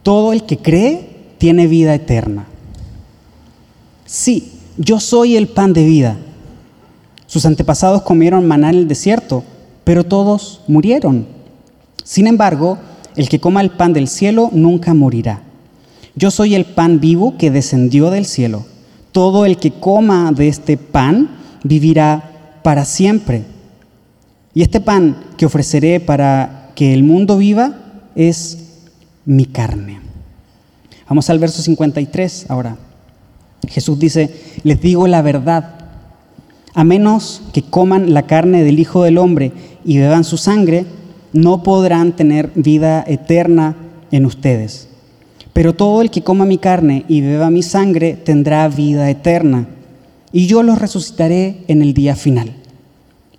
todo 0.03 0.33
el 0.33 0.43
que 0.43 0.57
cree 0.57 1.09
tiene 1.39 1.65
vida 1.65 1.95
eterna. 1.95 2.45
Sí, 4.05 4.53
yo 4.77 4.99
soy 4.99 5.37
el 5.37 5.47
pan 5.47 5.73
de 5.73 5.85
vida. 5.85 6.17
Sus 7.25 7.45
antepasados 7.45 8.03
comieron 8.03 8.47
maná 8.47 8.69
en 8.69 8.75
el 8.75 8.87
desierto, 8.87 9.43
pero 9.83 10.03
todos 10.03 10.61
murieron. 10.67 11.25
Sin 12.03 12.27
embargo, 12.27 12.77
el 13.15 13.29
que 13.29 13.39
coma 13.39 13.61
el 13.61 13.71
pan 13.71 13.93
del 13.93 14.07
cielo 14.07 14.49
nunca 14.51 14.93
morirá. 14.93 15.41
Yo 16.15 16.31
soy 16.31 16.55
el 16.55 16.65
pan 16.65 16.99
vivo 16.99 17.37
que 17.37 17.49
descendió 17.49 18.11
del 18.11 18.25
cielo. 18.25 18.65
Todo 19.11 19.45
el 19.45 19.57
que 19.57 19.71
coma 19.71 20.31
de 20.31 20.47
este 20.47 20.77
pan 20.77 21.29
vivirá 21.63 22.59
para 22.63 22.85
siempre. 22.85 23.45
Y 24.53 24.61
este 24.61 24.79
pan 24.79 25.17
que 25.37 25.45
ofreceré 25.45 25.99
para 25.99 26.71
que 26.75 26.93
el 26.93 27.03
mundo 27.03 27.37
viva 27.37 27.75
es 28.15 28.57
mi 29.25 29.45
carne. 29.45 30.01
Vamos 31.07 31.29
al 31.29 31.39
verso 31.39 31.61
53 31.61 32.45
ahora. 32.49 32.77
Jesús 33.67 33.99
dice, 33.99 34.29
les 34.63 34.81
digo 34.81 35.07
la 35.07 35.21
verdad, 35.21 35.75
a 36.73 36.83
menos 36.83 37.41
que 37.53 37.61
coman 37.61 38.13
la 38.13 38.23
carne 38.23 38.63
del 38.63 38.79
Hijo 38.79 39.03
del 39.03 39.17
Hombre 39.17 39.51
y 39.85 39.97
beban 39.99 40.23
su 40.23 40.37
sangre, 40.37 40.85
no 41.31 41.63
podrán 41.63 42.15
tener 42.15 42.51
vida 42.55 43.03
eterna 43.07 43.75
en 44.11 44.25
ustedes. 44.25 44.87
Pero 45.53 45.73
todo 45.75 46.01
el 46.01 46.09
que 46.09 46.23
coma 46.23 46.45
mi 46.45 46.57
carne 46.57 47.05
y 47.07 47.21
beba 47.21 47.49
mi 47.49 47.61
sangre 47.61 48.13
tendrá 48.13 48.67
vida 48.67 49.09
eterna, 49.09 49.67
y 50.31 50.47
yo 50.47 50.63
los 50.63 50.79
resucitaré 50.79 51.63
en 51.67 51.83
el 51.83 51.93
día 51.93 52.15
final. 52.15 52.53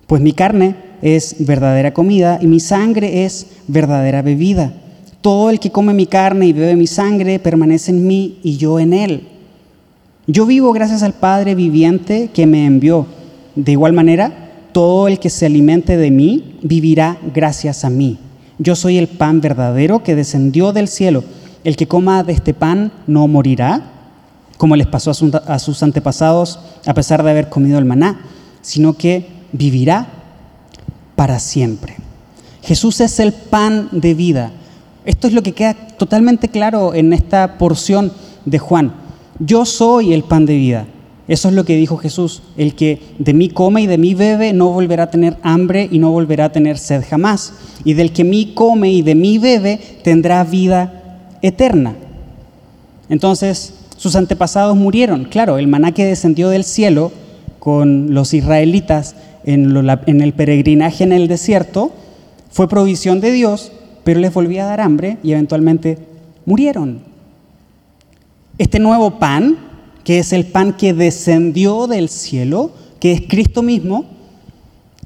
Pues 0.07 0.21
mi 0.21 0.31
carne 0.31 0.75
es 1.01 1.35
verdadera 1.39 1.93
comida 1.93 2.39
y 2.41 2.47
mi 2.47 2.61
sangre 2.61 3.25
es 3.25 3.47
verdadera 3.67 4.21
bebida. 4.21 4.73
Todo 5.19 5.49
el 5.49 5.59
que 5.59 5.71
come 5.71 5.93
mi 5.93 6.05
carne 6.05 6.47
y 6.47 6.53
bebe 6.53 6.75
mi 6.75 6.87
sangre 6.87 7.39
permanece 7.39 7.91
en 7.91 8.07
mí 8.07 8.39
y 8.43 8.57
yo 8.57 8.79
en 8.79 8.93
él. 8.93 9.27
Yo 10.27 10.45
vivo 10.45 10.73
gracias 10.73 11.03
al 11.03 11.13
Padre 11.13 11.55
viviente 11.55 12.31
que 12.33 12.45
me 12.45 12.65
envió. 12.65 13.05
De 13.55 13.71
igual 13.71 13.93
manera, 13.93 14.51
todo 14.71 15.07
el 15.07 15.19
que 15.19 15.29
se 15.29 15.45
alimente 15.45 15.97
de 15.97 16.11
mí 16.11 16.57
vivirá 16.61 17.17
gracias 17.33 17.85
a 17.85 17.89
mí. 17.89 18.17
Yo 18.57 18.75
soy 18.75 18.97
el 18.97 19.07
pan 19.07 19.41
verdadero 19.41 20.03
que 20.03 20.15
descendió 20.15 20.73
del 20.73 20.87
cielo 20.87 21.23
el 21.65 21.75
que 21.75 21.87
coma 21.87 22.23
de 22.23 22.31
este 22.31 22.53
pan 22.53 22.91
no 23.07 23.27
morirá, 23.27 23.91
como 24.57 24.75
les 24.75 24.85
pasó 24.85 25.11
a 25.11 25.59
sus 25.59 25.83
antepasados 25.83 26.59
a 26.85 26.93
pesar 26.93 27.23
de 27.23 27.31
haber 27.31 27.49
comido 27.49 27.79
el 27.79 27.85
maná, 27.85 28.21
sino 28.61 28.93
que 28.93 29.27
vivirá 29.51 30.07
para 31.15 31.39
siempre. 31.39 31.95
Jesús 32.61 33.01
es 33.01 33.19
el 33.19 33.33
pan 33.33 33.89
de 33.91 34.13
vida. 34.13 34.51
Esto 35.05 35.27
es 35.27 35.33
lo 35.33 35.41
que 35.41 35.53
queda 35.53 35.73
totalmente 35.73 36.49
claro 36.49 36.93
en 36.93 37.13
esta 37.13 37.57
porción 37.57 38.11
de 38.45 38.59
Juan. 38.59 38.93
Yo 39.39 39.65
soy 39.65 40.13
el 40.13 40.23
pan 40.23 40.45
de 40.45 40.55
vida. 40.55 40.85
Eso 41.27 41.49
es 41.49 41.55
lo 41.55 41.65
que 41.65 41.75
dijo 41.75 41.97
Jesús. 41.97 42.43
El 42.55 42.75
que 42.75 43.01
de 43.17 43.33
mí 43.33 43.49
come 43.49 43.81
y 43.81 43.87
de 43.87 43.97
mí 43.97 44.13
bebe 44.13 44.53
no 44.53 44.71
volverá 44.71 45.03
a 45.03 45.11
tener 45.11 45.37
hambre 45.41 45.89
y 45.91 45.99
no 45.99 46.11
volverá 46.11 46.45
a 46.45 46.51
tener 46.51 46.77
sed 46.77 47.03
jamás. 47.07 47.53
Y 47.83 47.93
del 47.93 48.13
que 48.13 48.23
mí 48.23 48.53
come 48.53 48.91
y 48.91 49.01
de 49.01 49.15
mí 49.15 49.37
bebe 49.37 49.79
tendrá 50.03 50.43
vida 50.43 51.35
eterna. 51.41 51.95
Entonces, 53.09 53.73
sus 53.97 54.15
antepasados 54.15 54.75
murieron. 54.75 55.25
Claro, 55.25 55.57
el 55.57 55.67
maná 55.67 55.91
que 55.93 56.05
descendió 56.05 56.49
del 56.49 56.63
cielo 56.63 57.11
con 57.59 58.13
los 58.13 58.33
israelitas 58.33 59.15
en, 59.43 60.21
el 60.21 60.33
peregrinaje 60.33 61.03
en 61.03 61.13
el 61.13 61.27
desierto 61.27 61.91
fue 62.51 62.69
provisión 62.69 63.19
de 63.19 63.31
Dios, 63.31 63.71
pero 64.03 64.19
les 64.19 64.33
volvía 64.33 64.65
a 64.65 64.67
dar 64.67 64.81
hambre 64.81 65.17
y 65.23 65.31
eventualmente 65.31 65.97
murieron. 66.45 67.14
Este 68.57 68.79
nuevo 68.79 69.19
pan, 69.19 69.57
que 70.05 70.19
es 70.19 70.31
el 70.31 70.45
pan 70.45 70.77
que 70.77 70.93
descendió 70.93 71.87
del 71.87 72.07
cielo, 72.07 72.71
que 73.01 73.11
es 73.11 73.21
Cristo 73.27 73.61
mismo, 73.61 74.05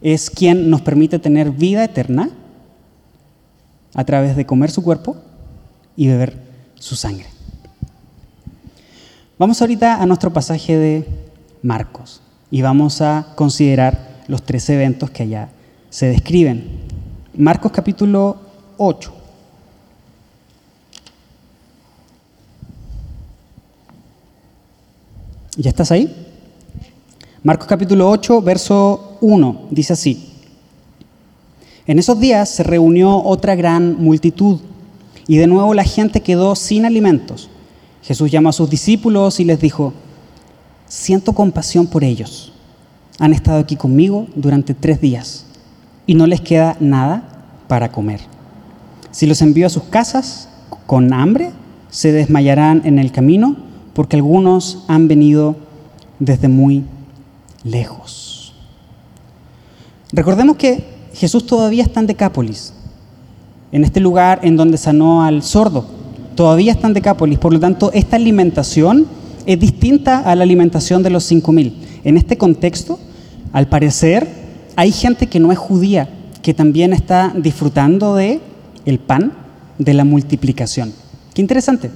es 0.02 0.30
quien 0.30 0.70
nos 0.70 0.82
permite 0.82 1.18
tener 1.18 1.50
vida 1.50 1.84
eterna 1.84 2.30
a 3.96 4.04
través 4.06 4.36
de 4.36 4.46
comer 4.46 4.70
su 4.70 4.84
cuerpo 4.84 5.18
y 5.96 6.08
beber 6.08 6.38
su 6.76 6.96
sangre. 6.96 7.26
Vamos 9.40 9.60
ahorita 9.62 10.00
a 10.00 10.06
nuestro 10.06 10.32
pasaje 10.32 10.78
de 10.78 11.08
Marcos 11.64 12.22
y 12.52 12.62
vamos 12.62 13.02
a 13.02 13.34
considerar 13.36 14.22
los 14.28 14.44
tres 14.44 14.70
eventos 14.70 15.10
que 15.10 15.24
allá 15.24 15.50
se 15.90 16.06
describen. 16.06 16.82
Marcos 17.36 17.72
capítulo 17.72 18.38
8. 18.78 19.19
¿Ya 25.60 25.72
estás 25.72 25.92
ahí? 25.92 26.16
Marcos 27.44 27.68
capítulo 27.68 28.10
8, 28.10 28.42
verso 28.42 29.18
1, 29.20 29.68
dice 29.72 29.92
así. 29.92 30.30
En 31.86 32.00
esos 32.00 32.18
días 32.18 32.48
se 32.48 32.64
reunió 32.64 33.22
otra 33.22 33.56
gran 33.56 34.02
multitud 34.02 34.62
y 35.28 35.36
de 35.36 35.48
nuevo 35.48 35.74
la 35.74 35.84
gente 35.84 36.22
quedó 36.22 36.56
sin 36.56 36.86
alimentos. 36.86 37.50
Jesús 38.04 38.32
llamó 38.32 38.48
a 38.48 38.54
sus 38.54 38.70
discípulos 38.70 39.42
y 39.42 39.44
les 39.44 39.60
dijo, 39.60 39.92
siento 40.88 41.34
compasión 41.34 41.88
por 41.88 42.06
ellos. 42.06 42.54
Han 43.20 43.34
estado 43.34 43.60
aquí 43.60 43.76
conmigo 43.76 44.28
durante 44.36 44.74
tres 44.74 45.02
días 45.02 45.46
y 46.08 46.14
no 46.14 46.26
les 46.26 46.40
queda 46.40 46.78
nada 46.80 47.52
para 47.68 47.92
comer. 47.92 48.22
Si 49.12 49.28
los 49.28 49.42
envío 49.42 49.68
a 49.68 49.70
sus 49.70 49.84
casas 49.84 50.48
con 50.88 51.12
hambre, 51.12 51.52
se 51.90 52.14
desmayarán 52.14 52.84
en 52.86 52.98
el 52.98 53.12
camino 53.12 53.68
porque 54.00 54.16
algunos 54.16 54.86
han 54.88 55.10
venido 55.10 55.58
desde 56.20 56.48
muy 56.48 56.86
lejos. 57.66 58.54
Recordemos 60.14 60.56
que 60.56 60.86
Jesús 61.14 61.46
todavía 61.46 61.84
está 61.84 62.00
en 62.00 62.08
Decápolis, 62.08 62.74
en 63.74 63.84
este 63.84 64.00
lugar 64.00 64.40
en 64.44 64.56
donde 64.56 64.78
sanó 64.78 65.24
al 65.24 65.44
sordo. 65.44 65.86
Todavía 66.36 66.72
está 66.72 66.88
en 66.88 66.94
Decápolis, 66.94 67.40
por 67.40 67.52
lo 67.52 67.60
tanto, 67.60 67.92
esta 67.92 68.16
alimentación 68.16 69.06
es 69.46 69.60
distinta 69.60 70.20
a 70.20 70.34
la 70.34 70.44
alimentación 70.44 71.04
de 71.04 71.10
los 71.10 71.30
5.000. 71.30 71.74
En 72.06 72.16
este 72.16 72.38
contexto, 72.38 73.00
al 73.52 73.68
parecer 73.68 74.30
hay 74.78 74.94
gente 74.94 75.28
que 75.28 75.42
no 75.42 75.52
es 75.52 75.58
judía 75.58 76.08
que 76.42 76.54
también 76.54 76.94
está 76.94 77.34
disfrutando 77.36 78.16
de 78.16 78.40
el 78.86 79.00
pan 79.00 79.34
de 79.78 79.94
la 79.94 80.06
multiplicación. 80.06 80.94
Qué 81.34 81.42
interesante. 81.42 81.92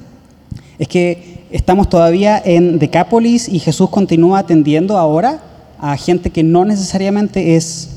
Es 0.77 0.89
que 0.89 1.32
estamos 1.53 1.88
todavía 1.88 2.41
en 2.43 2.79
Decápolis 2.79 3.48
y 3.48 3.60
Jesús 3.60 3.88
continúa 3.91 4.39
atendiendo 4.39 4.98
ahora 4.98 5.43
a 5.79 5.95
gente 5.98 6.31
que 6.31 6.41
no 6.41 6.65
necesariamente 6.65 7.55
es 7.55 7.89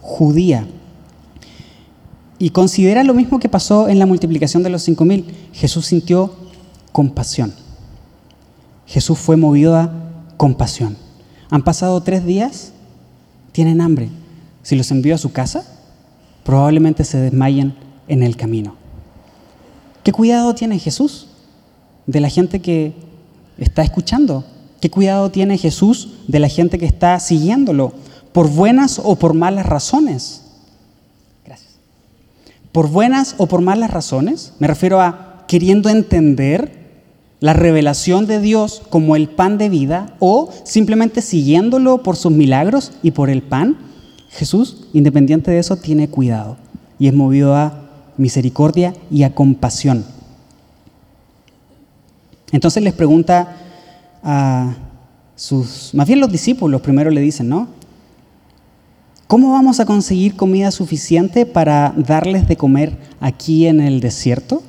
judía. 0.00 0.66
Y 2.38 2.50
considera 2.50 3.04
lo 3.04 3.12
mismo 3.12 3.38
que 3.38 3.50
pasó 3.50 3.88
en 3.88 3.98
la 3.98 4.06
multiplicación 4.06 4.62
de 4.62 4.70
los 4.70 4.82
cinco 4.82 5.04
mil. 5.04 5.26
Jesús 5.52 5.86
sintió 5.86 6.34
compasión. 6.92 7.52
Jesús 8.86 9.18
fue 9.18 9.36
movido 9.36 9.76
a 9.76 9.92
compasión. 10.38 10.96
Han 11.50 11.62
pasado 11.62 12.02
tres 12.02 12.24
días, 12.24 12.72
tienen 13.52 13.82
hambre. 13.82 14.08
Si 14.62 14.76
los 14.76 14.90
envió 14.90 15.14
a 15.14 15.18
su 15.18 15.30
casa, 15.30 15.66
probablemente 16.42 17.04
se 17.04 17.18
desmayen 17.18 17.74
en 18.08 18.22
el 18.22 18.36
camino. 18.38 18.76
¿Qué 20.02 20.10
cuidado 20.10 20.54
tiene 20.54 20.78
Jesús 20.78 21.28
de 22.06 22.20
la 22.20 22.28
gente 22.28 22.60
que 22.60 22.92
está 23.58 23.82
escuchando? 23.82 24.44
¿Qué 24.80 24.90
cuidado 24.90 25.30
tiene 25.30 25.58
Jesús 25.58 26.10
de 26.28 26.38
la 26.38 26.48
gente 26.48 26.78
que 26.78 26.86
está 26.86 27.18
siguiéndolo? 27.20 27.92
¿Por 28.32 28.50
buenas 28.50 29.00
o 29.02 29.16
por 29.16 29.34
malas 29.34 29.66
razones? 29.66 30.42
Gracias. 31.44 31.74
¿Por 32.72 32.90
buenas 32.90 33.34
o 33.38 33.46
por 33.46 33.60
malas 33.60 33.90
razones? 33.90 34.52
Me 34.58 34.66
refiero 34.66 35.00
a 35.00 35.44
queriendo 35.46 35.88
entender 35.88 36.84
la 37.40 37.52
revelación 37.52 38.26
de 38.26 38.40
Dios 38.40 38.82
como 38.88 39.16
el 39.16 39.28
pan 39.28 39.58
de 39.58 39.68
vida 39.68 40.14
o 40.18 40.50
simplemente 40.64 41.20
siguiéndolo 41.20 42.02
por 42.02 42.16
sus 42.16 42.32
milagros 42.32 42.92
y 43.02 43.10
por 43.10 43.30
el 43.30 43.42
pan. 43.42 43.76
Jesús, 44.30 44.88
independiente 44.92 45.50
de 45.50 45.58
eso, 45.58 45.76
tiene 45.76 46.08
cuidado 46.08 46.56
y 46.98 47.06
es 47.06 47.14
movido 47.14 47.54
a 47.54 47.84
misericordia 48.16 48.94
y 49.10 49.24
a 49.24 49.34
compasión. 49.34 50.04
Entonces 52.54 52.84
les 52.84 52.94
pregunta 52.94 53.56
a 54.22 54.76
sus, 55.34 55.92
más 55.92 56.06
bien 56.06 56.20
los 56.20 56.30
discípulos 56.30 56.80
primero 56.82 57.10
le 57.10 57.20
dicen, 57.20 57.48
¿no? 57.48 57.66
¿Cómo 59.26 59.50
vamos 59.50 59.80
a 59.80 59.86
conseguir 59.86 60.36
comida 60.36 60.70
suficiente 60.70 61.46
para 61.46 61.92
darles 61.96 62.46
de 62.46 62.56
comer 62.56 62.96
aquí 63.18 63.66
en 63.66 63.80
el 63.80 63.98
desierto? 63.98 64.62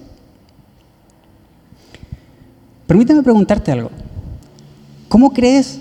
Permíteme 2.88 3.22
preguntarte 3.22 3.72
algo. 3.72 3.92
¿Cómo 5.08 5.32
crees 5.32 5.77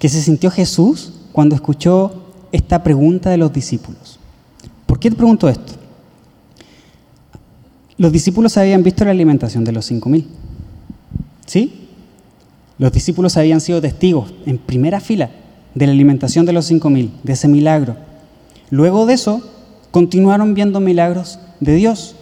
que 0.00 0.08
se 0.08 0.20
sintió 0.22 0.50
Jesús 0.50 1.12
cuando 1.30 1.54
escuchó 1.54 2.24
esta 2.50 2.82
pregunta 2.82 3.30
de 3.30 3.36
los 3.36 3.52
discípulos? 3.52 4.18
¿Por 4.84 4.98
qué 4.98 5.10
te 5.10 5.16
pregunto 5.16 5.48
esto? 5.48 5.74
Los 7.98 8.10
discípulos 8.10 8.56
habían 8.56 8.82
visto 8.82 9.04
la 9.04 9.12
alimentación 9.12 9.62
de 9.62 9.70
los 9.70 9.84
cinco 9.86 10.08
mil. 10.08 10.26
¿Sí? 11.46 11.88
Los 12.78 12.92
discípulos 12.92 13.36
habían 13.36 13.60
sido 13.60 13.80
testigos 13.80 14.34
en 14.44 14.58
primera 14.58 15.00
fila 15.00 15.30
de 15.74 15.86
la 15.86 15.92
alimentación 15.92 16.44
de 16.44 16.52
los 16.52 16.66
cinco 16.66 16.90
mil, 16.90 17.12
de 17.22 17.32
ese 17.32 17.48
milagro. 17.48 17.96
Luego 18.70 19.06
de 19.06 19.14
eso, 19.14 19.40
continuaron 19.90 20.54
viendo 20.54 20.80
milagros 20.80 21.38
de 21.60 21.74
Dios. 21.74 22.16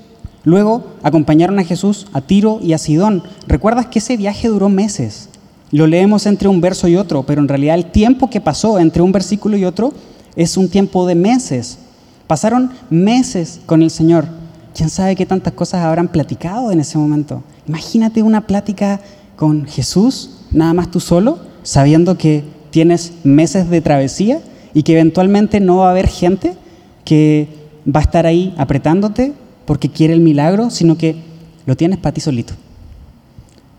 Luego 0.45 0.85
acompañaron 1.03 1.59
a 1.59 1.65
Jesús 1.65 2.07
a 2.13 2.21
Tiro 2.21 2.61
y 2.63 2.75
a 2.75 2.79
Sidón. 2.79 3.23
¿Recuerdas 3.49 3.87
que 3.87 3.99
ese 3.99 4.17
viaje 4.17 4.49
duró 4.49 4.69
meses? 4.69 5.31
Lo 5.71 5.87
leemos 5.87 6.27
entre 6.27 6.49
un 6.49 6.61
verso 6.61 6.87
y 6.87 6.97
otro, 6.97 7.25
pero 7.25 7.41
en 7.41 7.49
realidad 7.49 7.75
el 7.75 7.91
tiempo 7.91 8.31
que 8.31 8.41
pasó 8.41 8.79
entre 8.79 9.03
un 9.03 9.11
versículo 9.11 9.57
y 9.57 9.65
otro 9.65 9.93
es 10.37 10.57
un 10.57 10.69
tiempo 10.69 11.07
de 11.07 11.15
meses. 11.15 11.79
Pasaron 12.27 12.71
meses 12.91 13.61
con 13.67 13.83
el 13.83 13.91
Señor. 13.91 14.27
¿Quién 14.75 14.91
sabe 14.91 15.15
qué 15.15 15.25
tantas 15.25 15.53
cosas 15.53 15.85
habrán 15.85 16.09
platicado 16.09 16.73
en 16.73 16.81
ese 16.81 16.99
momento? 16.99 17.45
Imagínate 17.69 18.23
una 18.25 18.47
plática 18.47 19.01
con 19.37 19.67
Jesús, 19.67 20.41
nada 20.51 20.75
más 20.75 20.91
tú 20.91 20.99
solo, 20.99 21.39
sabiendo 21.63 22.19
que 22.19 22.43
tienes 22.71 23.13
meses 23.23 23.71
de 23.71 23.81
travesía 23.81 24.41
y 24.75 24.83
que 24.83 24.95
eventualmente 24.95 25.61
no 25.61 25.77
va 25.77 25.89
a 25.89 25.91
haber 25.93 26.09
gente 26.09 26.57
que 27.05 27.49
va 27.87 28.01
a 28.01 28.03
estar 28.03 28.27
ahí 28.27 28.53
apretándote 28.59 29.33
porque 29.65 29.91
quiere 29.91 30.13
el 30.13 30.21
milagro, 30.21 30.71
sino 30.71 30.99
que 30.99 31.23
lo 31.67 31.77
tienes 31.77 31.99
para 31.99 32.15
ti 32.15 32.21
solito. 32.21 32.55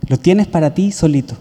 Lo 0.07 0.17
tienes 0.17 0.47
para 0.47 0.73
ti 0.73 0.93
solito 0.93 1.35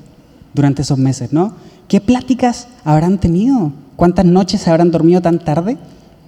durante 0.53 0.83
esos 0.83 0.99
meses, 0.99 1.33
¿no? 1.33 1.55
¿Qué 1.87 2.01
pláticas 2.01 2.67
habrán 2.85 3.19
tenido? 3.19 3.73
¿Cuántas 3.95 4.25
noches 4.25 4.67
habrán 4.67 4.91
dormido 4.91 5.23
tan 5.23 5.39
tarde 5.39 5.77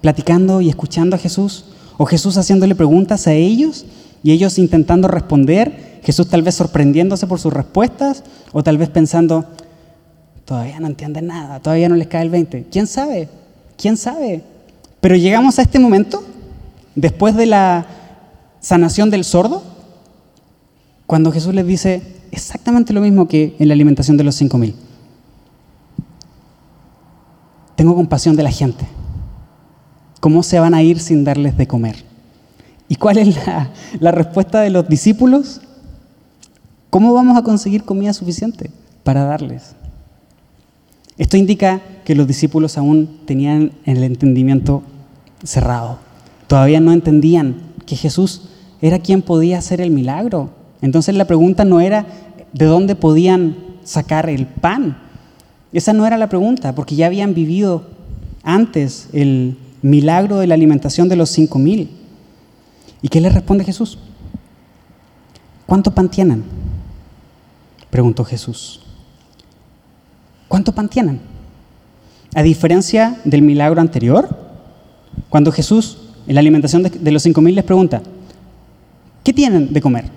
platicando 0.01 0.61
y 0.61 0.69
escuchando 0.69 1.17
a 1.17 1.19
Jesús? 1.19 1.65
O 1.99 2.07
Jesús 2.07 2.37
haciéndole 2.37 2.75
preguntas 2.75 3.27
a 3.27 3.33
ellos 3.33 3.87
y 4.23 4.33
ellos 4.33 4.59
intentando 4.59 5.09
responder, 5.09 6.01
Jesús 6.03 6.29
tal 6.29 6.43
vez 6.43 6.55
sorprendiéndose 6.55 7.27
por 7.27 7.41
sus 7.41 7.53
respuestas 7.53 8.23
o 8.53 8.63
tal 8.63 8.79
vez 8.79 8.89
pensando, 8.91 9.47
todavía 10.45 10.79
no 10.81 10.87
entienden 10.87 11.27
nada, 11.27 11.61
todavía 11.61 11.89
no 11.89 11.97
les 11.97 12.09
cae 12.09 12.23
el 12.23 12.31
20. 12.31 12.67
¿Quién 12.71 12.87
sabe? 12.87 13.29
¿Quién 13.77 13.97
sabe? 13.97 14.43
Pero 15.01 15.17
llegamos 15.17 15.59
a 15.59 15.63
este 15.63 15.79
momento, 15.79 16.23
después 16.95 17.35
de 17.35 17.47
la 17.47 17.87
sanación 18.61 19.11
del 19.11 19.25
sordo, 19.25 19.63
cuando 21.07 21.31
Jesús 21.33 21.55
les 21.55 21.67
dice 21.67 22.03
exactamente 22.33 22.93
lo 22.93 23.01
mismo 23.01 23.29
que 23.29 23.55
en 23.59 23.69
la 23.69 23.75
alimentación 23.75 24.17
de 24.17 24.25
los 24.25 24.35
cinco 24.35 24.59
mil. 24.59 24.75
Tengo 27.77 27.95
compasión 27.95 28.37
de 28.37 28.43
la 28.43 28.51
gente. 28.51 28.87
¿Cómo 30.27 30.43
se 30.43 30.59
van 30.59 30.75
a 30.75 30.83
ir 30.83 30.99
sin 30.99 31.23
darles 31.23 31.57
de 31.57 31.69
comer? 31.69 31.95
¿Y 32.89 32.97
cuál 32.97 33.19
es 33.19 33.37
la, 34.01 34.11
respuesta 34.11 34.61
de 34.61 34.71
los 34.71 34.89
discípulos? 34.89 35.61
¿Cómo 36.91 37.15
vamos 37.15 37.39
a 37.39 37.45
conseguir 37.45 37.85
comida 37.85 38.13
suficiente 38.13 38.73
para 39.05 39.23
darles? 39.23 39.77
Esto 41.17 41.37
indica 41.37 41.81
que 42.05 42.17
los 42.17 42.27
discípulos 42.27 42.77
aún 42.77 43.21
tenían 43.25 43.71
el 43.85 44.03
entendimiento 44.03 44.83
cerrado. 45.45 46.01
Todavía 46.49 46.81
no 46.81 46.91
entendían 46.91 47.59
que 47.87 47.95
Jesús 47.95 48.49
era 48.83 48.99
quien 48.99 49.23
podía 49.23 49.59
hacer 49.59 49.81
el 49.81 49.93
milagro. 49.93 50.51
Entonces 50.83 51.15
la 51.15 51.27
pregunta 51.27 51.65
no 51.65 51.81
era 51.81 52.05
de 52.53 52.65
dónde 52.65 52.97
podían 52.97 53.59
sacar 53.85 54.29
el 54.29 54.47
pan. 54.47 54.99
Esa 55.73 55.93
no 55.93 56.05
era 56.05 56.19
la 56.19 56.29
pregunta, 56.29 56.75
porque 56.75 56.97
ya 56.97 57.07
habían 57.07 57.33
vivido 57.33 57.85
antes 58.43 59.09
el, 59.13 59.59
milagro 59.87 60.39
de 60.39 60.47
la 60.47 60.55
alimentación 60.55 61.09
de 61.09 61.17
los 61.17 61.31
cinco 61.31 61.59
mil. 61.59 61.91
¿Y 63.03 63.09
qué 63.09 63.21
le 63.21 63.29
responde 63.29 63.65
Jesús? 63.65 63.99
¿Cuánto 65.67 65.93
pan 65.93 66.11
tienen? 66.11 66.45
Preguntó 67.91 68.25
Jesús. 68.25 68.81
¿Cuánto 70.49 70.73
pan 70.73 70.89
tienen? 70.89 71.21
A 72.35 72.43
diferencia 72.43 73.21
del 73.25 73.43
milagro 73.43 73.81
anterior, 73.81 74.29
cuando 75.29 75.53
Jesús 75.53 75.99
en 76.27 76.35
la 76.35 76.41
alimentación 76.41 76.83
de, 76.83 77.13
los 77.13 77.23
cinco 77.23 77.41
mil 77.41 77.55
les 77.55 77.65
pregunta, 77.65 78.03
¿qué 79.23 79.33
tienen 79.33 79.73
de 79.73 79.81
comer? 79.81 80.11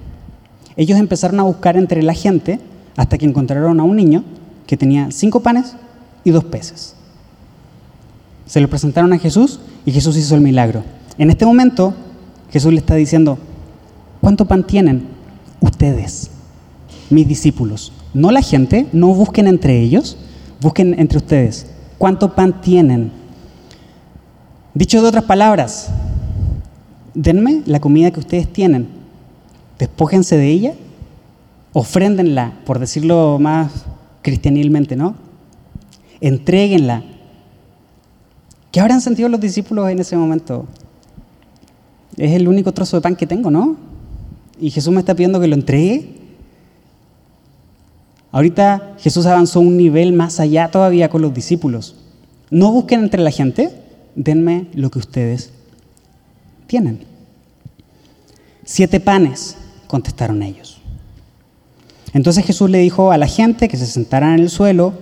Ellos 0.76 1.00
empezaron 1.00 1.40
a 1.40 1.44
buscar 1.44 1.78
entre 1.78 2.02
la 2.02 2.14
gente 2.14 2.60
hasta 2.96 3.18
que 3.18 3.26
encontraron 3.26 3.80
a 3.80 3.84
un 3.84 3.96
niño 3.96 4.24
que 4.66 4.78
tenía 4.78 5.12
cinco 5.12 5.42
panes 5.42 5.76
y 6.24 6.32
dos 6.32 6.46
peces. 6.46 6.96
Se 8.50 8.60
lo 8.60 8.68
presentaron 8.68 9.14
a 9.14 9.20
Jesús 9.20 9.60
y 9.86 9.92
Jesús 9.92 10.18
hizo 10.18 10.34
el 10.34 10.42
milagro. 10.42 10.84
En 11.20 11.30
este 11.30 11.46
momento, 11.46 11.94
Jesús 12.50 12.74
le 12.74 12.80
está 12.80 12.96
diciendo, 12.96 13.38
¿cuánto 14.22 14.46
pan 14.46 14.66
tienen 14.66 15.06
ustedes, 15.62 16.32
mis 17.12 17.28
discípulos? 17.28 17.94
No 18.16 18.32
la 18.32 18.42
gente, 18.42 18.88
no 18.92 19.14
busquen 19.14 19.46
entre 19.46 19.80
ellos, 19.80 20.18
busquen 20.62 21.00
entre 21.00 21.20
ustedes. 21.20 21.68
¿Cuánto 22.00 22.34
pan 22.34 22.60
tienen? 22.60 23.12
Dicho 24.74 25.00
de 25.00 25.10
otras 25.10 25.26
palabras, 25.26 25.92
denme 27.14 27.62
la 27.68 27.80
comida 27.80 28.10
que 28.10 28.20
ustedes 28.20 28.52
tienen, 28.52 28.88
despójense 29.78 30.38
de 30.38 30.48
ella, 30.48 30.74
ofréndenla, 31.72 32.54
por 32.66 32.80
decirlo 32.80 33.38
más 33.40 33.86
cristianilmente, 34.24 34.96
¿no? 34.96 35.14
Entréguenla, 36.20 37.04
¿Qué 38.72 38.80
habrán 38.80 39.02
sentido 39.02 39.30
los 39.30 39.40
discípulos 39.40 39.90
en 39.90 40.00
ese 40.00 40.16
momento? 40.16 40.68
Es 42.18 42.34
el 42.34 42.48
único 42.48 42.72
trozo 42.72 42.98
de 42.98 43.02
pan 43.02 43.16
que 43.16 43.26
tengo, 43.26 43.50
¿no? 43.50 43.78
Y 44.60 44.70
Jesús 44.70 44.94
me 44.94 45.00
está 45.00 45.16
pidiendo 45.16 45.40
que 45.40 45.48
lo 45.48 45.56
entregue. 45.56 46.16
Ahorita 48.32 48.96
Jesús 49.00 49.26
avanzó 49.26 49.60
un 49.60 49.76
nivel 49.76 50.14
más 50.14 50.40
allá 50.40 50.70
todavía 50.70 51.10
con 51.10 51.22
los 51.22 51.34
discípulos. 51.34 51.96
No 52.52 52.72
busquen 52.72 53.02
entre 53.02 53.22
la 53.22 53.32
gente, 53.32 53.72
denme 54.16 54.68
lo 54.74 54.92
que 54.92 55.00
ustedes 55.00 55.52
tienen. 56.68 57.06
Siete 58.66 59.00
panes, 59.00 59.58
contestaron 59.88 60.44
ellos. 60.44 60.80
Entonces 62.14 62.46
Jesús 62.46 62.70
le 62.70 62.80
dijo 62.80 63.12
a 63.12 63.18
la 63.18 63.28
gente 63.28 63.68
que 63.68 63.78
se 63.78 63.88
sentaran 63.88 64.36
en 64.36 64.42
el 64.42 64.50
suelo, 64.50 64.94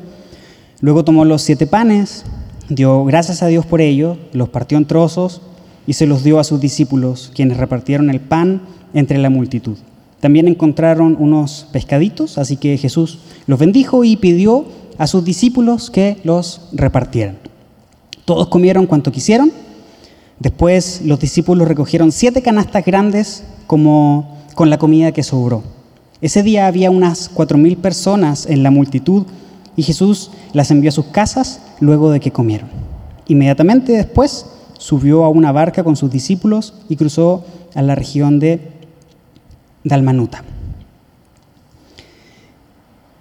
luego 0.80 1.03
tomó 1.03 1.25
los 1.25 1.41
siete 1.41 1.67
panes, 1.67 2.23
dio 2.69 3.06
gracias 3.06 3.43
a 3.43 3.47
Dios 3.47 3.65
por 3.65 3.82
ello, 3.82 4.17
los 4.34 4.49
partió 4.49 4.77
en 4.77 4.86
trozos 4.86 5.41
y 5.86 5.93
se 5.93 6.06
los 6.06 6.23
dio 6.23 6.39
a 6.39 6.43
sus 6.43 6.60
discípulos, 6.60 7.32
quienes 7.34 7.58
repartieron 7.58 8.10
el 8.10 8.19
pan 8.19 8.62
entre 8.93 9.17
la 9.17 9.30
multitud. 9.30 9.77
También 10.19 10.47
encontraron 10.47 11.15
unos 11.19 11.67
pescaditos, 11.71 12.38
así 12.38 12.58
que 12.58 12.77
Jesús 12.77 13.19
los 13.45 13.60
bendijo 13.60 14.03
y 14.03 14.17
pidió 14.17 14.65
a 14.97 15.08
sus 15.08 15.23
discípulos 15.23 15.91
que 15.91 16.17
los 16.23 16.62
repartieran. 16.73 17.38
Todos 18.25 18.47
comieron 18.47 18.88
cuanto 18.88 19.12
quisieron. 19.12 19.51
Después 20.39 21.01
los 21.06 21.19
discípulos 21.19 21.67
recogieron 21.67 22.12
siete 22.12 22.41
canastas 22.41 22.84
grandes 22.84 23.43
como 23.67 24.38
con 24.56 24.69
la 24.69 24.77
comida 24.77 25.12
que 25.12 25.23
sobró. 25.23 25.63
Ese 26.19 26.41
día 26.41 26.67
había 26.67 26.89
unas 26.89 27.30
cuatro 27.30 27.58
mil 27.58 27.77
personas 27.77 28.47
en 28.47 28.63
la 28.63 28.71
multitud 28.71 29.25
y 29.78 29.84
Jesús 29.84 30.32
las 30.52 30.72
envió 30.72 30.90
a 30.90 30.92
sus 30.92 31.06
casas 31.06 31.62
luego 31.80 32.12
de 32.12 32.20
que 32.20 32.32
comieron. 32.32 32.68
Inmediatamente 33.28 33.94
después 33.94 34.48
subió 34.78 35.24
a 35.24 35.30
una 35.30 35.54
barca 35.54 35.84
con 35.84 35.96
sus 35.96 36.12
discípulos 36.12 36.74
y 36.90 36.98
cruzó 36.98 37.46
a 37.76 37.82
la 37.82 37.96
región 37.96 38.40
de 38.40 38.72
Dalmanuta. 39.84 40.44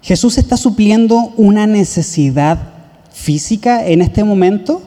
Jesús 0.01 0.37
está 0.37 0.57
supliendo 0.57 1.33
una 1.37 1.67
necesidad 1.67 2.73
física 3.11 3.85
en 3.85 4.01
este 4.01 4.23
momento. 4.23 4.81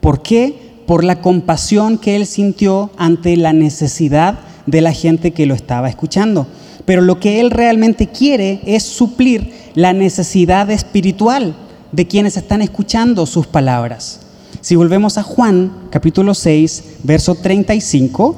¿Por 0.00 0.22
qué? 0.22 0.82
Por 0.86 1.02
la 1.02 1.20
compasión 1.22 1.98
que 1.98 2.14
él 2.14 2.26
sintió 2.26 2.90
ante 2.98 3.36
la 3.36 3.52
necesidad 3.52 4.38
de 4.66 4.80
la 4.80 4.92
gente 4.92 5.32
que 5.32 5.46
lo 5.46 5.54
estaba 5.54 5.88
escuchando. 5.88 6.46
Pero 6.86 7.02
lo 7.02 7.20
que 7.20 7.40
él 7.40 7.50
realmente 7.50 8.06
quiere 8.06 8.60
es 8.64 8.84
suplir 8.84 9.52
la 9.74 9.92
necesidad 9.92 10.70
espiritual 10.70 11.54
de 11.92 12.06
quienes 12.06 12.36
están 12.36 12.62
escuchando 12.62 13.26
sus 13.26 13.46
palabras. 13.46 14.20
Si 14.60 14.74
volvemos 14.76 15.18
a 15.18 15.22
Juan 15.22 15.70
capítulo 15.90 16.32
6, 16.32 17.00
verso 17.02 17.34
35, 17.34 18.36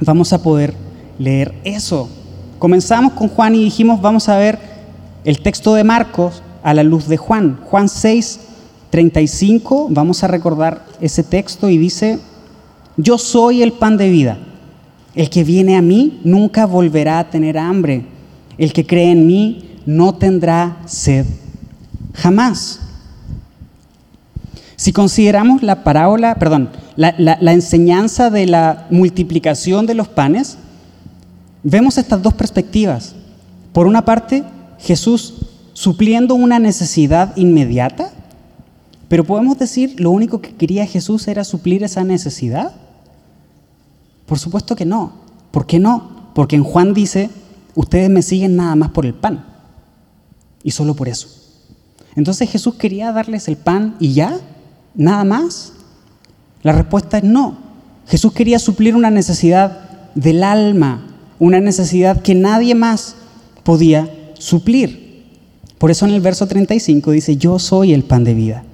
vamos 0.00 0.32
a 0.32 0.42
poder 0.42 0.74
leer 1.18 1.54
eso. 1.64 2.08
Comenzamos 2.58 3.14
con 3.14 3.28
Juan 3.28 3.54
y 3.54 3.64
dijimos, 3.64 4.00
vamos 4.00 4.28
a 4.28 4.36
ver 4.36 4.58
el 5.24 5.40
texto 5.40 5.74
de 5.74 5.84
Marcos 5.84 6.42
a 6.62 6.74
la 6.74 6.82
luz 6.82 7.08
de 7.08 7.16
Juan. 7.16 7.58
Juan 7.64 7.88
6, 7.88 8.40
35, 8.90 9.88
vamos 9.90 10.22
a 10.22 10.28
recordar 10.28 10.84
ese 11.00 11.22
texto 11.22 11.68
y 11.68 11.78
dice, 11.78 12.18
yo 12.96 13.18
soy 13.18 13.62
el 13.62 13.72
pan 13.72 13.96
de 13.96 14.10
vida. 14.10 14.38
El 15.14 15.30
que 15.30 15.44
viene 15.44 15.76
a 15.76 15.82
mí 15.82 16.20
nunca 16.24 16.66
volverá 16.66 17.18
a 17.18 17.30
tener 17.30 17.58
hambre. 17.58 18.04
El 18.58 18.72
que 18.72 18.86
cree 18.86 19.10
en 19.10 19.26
mí 19.26 19.78
no 19.86 20.14
tendrá 20.14 20.78
sed 20.86 21.26
jamás. 22.14 22.80
Si 24.76 24.92
consideramos 24.92 25.62
la 25.62 25.84
parábola, 25.84 26.34
perdón, 26.36 26.70
la, 26.96 27.52
enseñanza 27.52 28.30
de 28.30 28.46
la 28.46 28.86
multiplicación 28.90 29.86
de 29.86 29.94
los 29.94 30.08
panes, 30.08 30.58
vemos 31.62 31.98
estas 31.98 32.22
dos 32.22 32.34
perspectivas. 32.34 33.14
Por 33.72 33.86
una 33.86 34.04
parte, 34.04 34.44
Jesús 34.78 35.34
supliendo 35.72 36.34
una 36.34 36.58
necesidad 36.58 37.36
inmediata, 37.36 38.10
pero 39.08 39.24
podemos 39.24 39.58
decir, 39.58 40.00
lo 40.00 40.10
único 40.10 40.40
que 40.40 40.54
quería 40.54 40.86
Jesús 40.86 41.28
era 41.28 41.44
suplir 41.44 41.82
esa 41.82 42.02
necesidad. 42.02 42.72
Por 44.32 44.38
supuesto 44.38 44.74
que 44.74 44.86
no. 44.86 45.12
¿Por 45.50 45.66
qué 45.66 45.78
no? 45.78 46.30
Porque 46.34 46.56
en 46.56 46.64
Juan 46.64 46.94
dice, 46.94 47.28
ustedes 47.74 48.08
me 48.08 48.22
siguen 48.22 48.56
nada 48.56 48.74
más 48.76 48.88
por 48.88 49.04
el 49.04 49.12
pan. 49.12 49.44
Y 50.62 50.70
solo 50.70 50.94
por 50.94 51.06
eso. 51.06 51.28
Entonces 52.16 52.50
Jesús 52.50 52.76
quería 52.76 53.12
darles 53.12 53.46
el 53.48 53.58
pan 53.58 53.94
y 54.00 54.14
ya, 54.14 54.40
nada 54.94 55.24
más. 55.24 55.74
La 56.62 56.72
respuesta 56.72 57.18
es 57.18 57.24
no. 57.24 57.58
Jesús 58.06 58.32
quería 58.32 58.58
suplir 58.58 58.96
una 58.96 59.10
necesidad 59.10 60.10
del 60.14 60.44
alma, 60.44 61.08
una 61.38 61.60
necesidad 61.60 62.22
que 62.22 62.34
nadie 62.34 62.74
más 62.74 63.16
podía 63.64 64.08
suplir. 64.38 65.26
Por 65.76 65.90
eso 65.90 66.06
en 66.06 66.14
el 66.14 66.22
verso 66.22 66.46
35 66.46 67.10
dice, 67.10 67.36
yo 67.36 67.58
soy 67.58 67.92
el 67.92 68.04
pan 68.04 68.24
de 68.24 68.32
vida. 68.32 68.64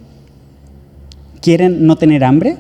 ¿Quieren 1.40 1.85
no 1.85 1.97
tener 1.97 2.23
hambre? 2.23 2.59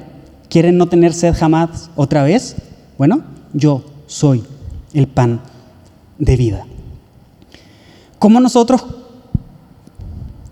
¿Quieren 0.50 0.76
no 0.76 0.88
tener 0.88 1.14
sed 1.14 1.32
jamás 1.32 1.90
otra 1.94 2.24
vez? 2.24 2.56
Bueno, 2.98 3.22
yo 3.54 3.84
soy 4.06 4.44
el 4.92 5.06
pan 5.06 5.40
de 6.18 6.36
vida. 6.36 6.66
¿Cómo 8.18 8.40
nosotros, 8.40 8.84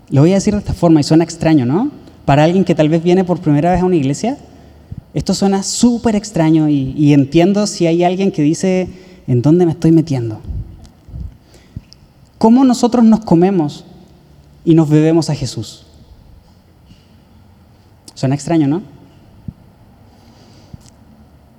lo 0.09 0.21
voy 0.21 0.31
a 0.31 0.35
decir 0.35 0.53
de 0.53 0.59
esta 0.59 0.73
forma 0.73 1.01
y 1.01 1.03
suena 1.03 1.23
extraño, 1.23 1.65
¿no? 1.65 1.91
Para 2.25 2.45
alguien 2.45 2.65
que 2.65 2.73
tal 2.73 2.89
vez 2.89 3.03
viene 3.03 3.23
por 3.23 3.39
primera 3.39 3.71
vez 3.71 3.81
a 3.81 3.85
una 3.85 3.97
iglesia, 3.97 4.37
esto 5.13 5.33
suena 5.33 5.61
súper 5.61 6.15
extraño 6.15 6.69
y, 6.69 6.93
y 6.97 7.13
entiendo 7.13 7.67
si 7.67 7.85
hay 7.85 8.03
alguien 8.03 8.31
que 8.31 8.41
dice, 8.41 8.87
¿En 9.27 9.41
dónde 9.41 9.65
me 9.65 9.73
estoy 9.73 9.91
metiendo? 9.91 10.39
¿Cómo 12.37 12.63
nosotros 12.63 13.03
nos 13.03 13.19
comemos 13.25 13.83
y 14.63 14.73
nos 14.73 14.89
bebemos 14.89 15.29
a 15.29 15.35
Jesús? 15.35 15.85
Suena 18.13 18.35
extraño, 18.35 18.67
¿no? 18.67 18.81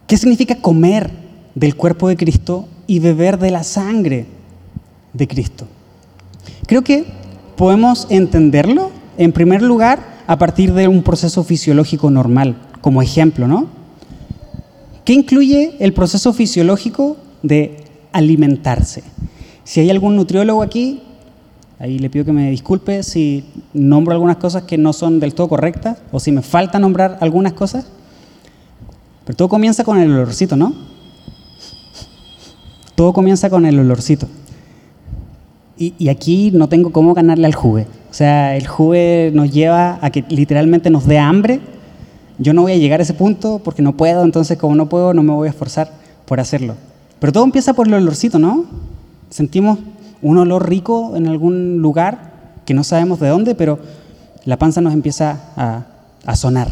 ¿Qué 0.08 0.16
significa 0.16 0.56
comer 0.56 1.10
del 1.54 1.76
cuerpo 1.76 2.08
de 2.08 2.16
Cristo 2.16 2.66
y 2.88 2.98
beber 2.98 3.38
de 3.38 3.52
la 3.52 3.62
sangre 3.62 4.26
de 5.12 5.28
Cristo? 5.28 5.68
Creo 6.66 6.82
que 6.82 7.04
podemos 7.54 8.08
entenderlo, 8.10 8.90
en 9.16 9.30
primer 9.30 9.62
lugar, 9.62 10.18
a 10.26 10.36
partir 10.36 10.74
de 10.74 10.88
un 10.88 11.04
proceso 11.04 11.44
fisiológico 11.44 12.10
normal, 12.10 12.56
como 12.80 13.02
ejemplo, 13.02 13.46
¿no? 13.46 13.68
¿Qué 15.04 15.12
incluye 15.12 15.76
el 15.78 15.94
proceso 15.94 16.32
fisiológico 16.32 17.16
de 17.42 17.84
alimentarse. 18.12 19.02
Si 19.64 19.80
hay 19.80 19.90
algún 19.90 20.16
nutriólogo 20.16 20.62
aquí, 20.62 21.02
ahí 21.78 21.98
le 21.98 22.10
pido 22.10 22.24
que 22.24 22.32
me 22.32 22.50
disculpe 22.50 23.02
si 23.02 23.44
nombro 23.72 24.12
algunas 24.12 24.36
cosas 24.36 24.64
que 24.64 24.78
no 24.78 24.92
son 24.92 25.20
del 25.20 25.34
todo 25.34 25.48
correctas 25.48 25.98
o 26.10 26.20
si 26.20 26.32
me 26.32 26.42
falta 26.42 26.78
nombrar 26.78 27.18
algunas 27.20 27.52
cosas. 27.52 27.86
Pero 29.28 29.36
todo 29.36 29.48
comienza 29.50 29.84
con 29.84 29.98
el 29.98 30.10
olorcito, 30.10 30.56
¿no? 30.56 30.72
Todo 32.94 33.12
comienza 33.12 33.50
con 33.50 33.66
el 33.66 33.78
olorcito. 33.78 34.26
Y, 35.76 36.08
aquí 36.08 36.50
no 36.50 36.70
tengo 36.70 36.92
cómo 36.92 37.12
ganarle 37.12 37.44
al 37.44 37.54
jugue. 37.54 37.86
O 38.10 38.14
sea, 38.14 38.56
el 38.56 38.66
jugue 38.66 39.30
nos 39.34 39.50
lleva 39.52 39.98
a 40.00 40.08
que 40.08 40.24
literalmente 40.30 40.88
nos 40.88 41.06
dé 41.06 41.18
hambre. 41.18 41.60
Yo 42.38 42.54
no 42.54 42.62
voy 42.62 42.72
a 42.72 42.76
llegar 42.78 43.00
a 43.00 43.02
ese 43.02 43.12
punto 43.12 43.60
porque 43.62 43.82
no 43.82 43.98
puedo, 43.98 44.24
entonces 44.24 44.56
como 44.56 44.74
no 44.74 44.88
puedo, 44.88 45.12
no 45.12 45.22
me 45.22 45.34
voy 45.34 45.48
a 45.48 45.50
esforzar 45.50 45.92
por 46.24 46.40
hacerlo. 46.40 46.74
Pero 47.20 47.30
todo 47.30 47.44
empieza 47.44 47.74
por 47.74 47.86
el 47.86 47.92
olorcito, 47.92 48.38
¿no? 48.38 48.64
Sentimos 49.28 49.78
un 50.22 50.38
olor 50.38 50.70
rico 50.70 51.16
en 51.16 51.28
algún 51.28 51.82
lugar 51.82 52.62
que 52.64 52.72
no 52.72 52.82
sabemos 52.82 53.20
de 53.20 53.28
dónde, 53.28 53.54
pero 53.54 53.78
la 54.46 54.56
panza 54.56 54.80
nos 54.80 54.94
empieza 54.94 55.52
a, 55.54 55.84
a 56.24 56.34
sonar. 56.34 56.68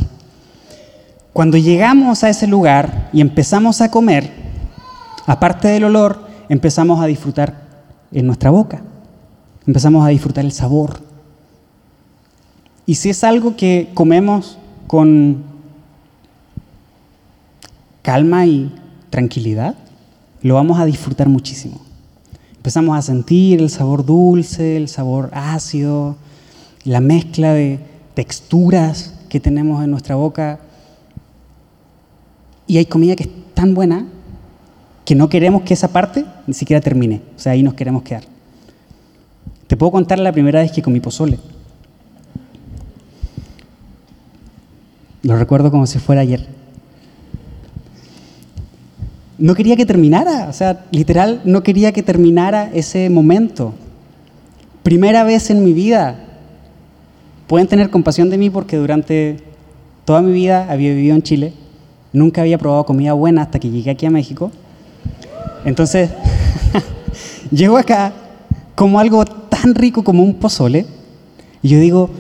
Cuando 1.37 1.59
llegamos 1.59 2.25
a 2.25 2.31
ese 2.31 2.47
lugar 2.47 3.11
y 3.13 3.21
empezamos 3.21 3.83
a 3.83 3.91
comer, 3.91 4.33
aparte 5.27 5.69
del 5.69 5.85
olor, 5.85 6.27
empezamos 6.49 6.99
a 6.99 7.05
disfrutar 7.05 7.63
en 8.11 8.27
nuestra 8.27 8.49
boca, 8.49 8.81
empezamos 9.67 10.07
a 10.07 10.09
disfrutar 10.09 10.47
el 10.47 10.53
sabor. 10.53 10.99
Y 12.87 12.95
si 12.95 13.11
es 13.11 13.23
algo 13.23 13.55
que 13.55 13.91
comemos 13.93 14.57
con 14.87 15.43
calma 18.01 18.47
y 18.47 18.75
tranquilidad, 19.11 19.75
lo 20.41 20.55
vamos 20.55 20.81
a 20.81 20.87
disfrutar 20.87 21.29
muchísimo. 21.29 21.83
Empezamos 22.57 22.97
a 22.97 23.03
sentir 23.03 23.61
el 23.61 23.69
sabor 23.69 24.07
dulce, 24.07 24.79
el 24.79 24.89
sabor 24.89 25.29
ácido, 25.35 26.17
la 26.85 27.03
mezcla 27.03 27.53
de 27.53 27.79
texturas 28.15 29.13
que 29.29 29.39
tenemos 29.39 29.85
en 29.85 29.91
nuestra 29.91 30.15
boca. 30.15 30.61
Y 32.67 32.79
hay 32.79 32.87
comida 32.87 33.17
que 33.17 33.25
es 33.25 33.31
tan 33.55 33.75
buena 33.75 34.07
que 35.05 35.15
no 35.15 35.29
queremos 35.29 35.63
que 35.63 35.75
esa 35.75 35.89
parte 35.89 36.25
ni 36.47 36.55
siquiera 36.55 36.81
termine. 36.81 37.23
O 37.37 37.39
sea, 37.39 37.53
ahí 37.53 37.63
nos 37.63 37.75
queremos 37.75 38.03
quedar. 38.03 38.25
Te 39.67 39.77
puedo 39.77 39.93
contar 39.93 40.19
la 40.19 40.33
primera 40.33 40.61
vez 40.61 40.73
que 40.73 40.83
comí 40.83 41.01
pozole. 41.01 41.39
Lo 45.23 45.37
recuerdo 45.37 45.71
como 45.71 45.87
si 45.87 45.99
fuera 45.99 46.21
ayer 46.21 46.47
no 49.39 49.55
quería 49.55 49.77
que 49.77 49.87
terminara, 49.87 50.49
o 50.49 50.53
sea, 50.53 50.85
literal, 50.91 51.43
no 51.45 51.63
quería 51.63 51.93
que 51.93 52.03
terminara 52.03 52.71
ese 52.73 53.11
momento. 53.11 53.75
Primera 54.83 55.25
vez 55.25 55.51
en 55.51 55.65
mi 55.65 55.73
vida. 55.73 56.23
Pueden 57.47 57.67
tener 57.67 57.91
compasión 57.91 58.31
de 58.31 58.39
mí 58.39 58.51
porque 58.51 58.77
durante 58.77 59.37
toda 60.05 60.23
mi 60.23 60.33
vida 60.33 60.67
había 60.71 60.91
vivido 60.95 61.15
en 61.15 61.23
Chile, 61.23 61.53
nunca 62.13 62.41
había 62.41 62.59
probado 62.59 62.85
comida 62.85 63.13
buena 63.13 63.43
hasta 63.43 63.59
que 63.59 63.71
llegué 63.71 63.91
aquí 63.91 64.07
a 64.07 64.11
México. 64.11 64.51
Entonces, 65.65 66.11
llego 67.51 67.77
acá 67.77 68.13
como 68.75 68.99
algo 68.99 69.25
tan 69.25 69.75
rico 69.75 70.05
como 70.05 70.23
un 70.23 70.35
pozole 70.35 70.87
y 71.63 71.69
yo 71.69 71.81
digo, 71.81 72.11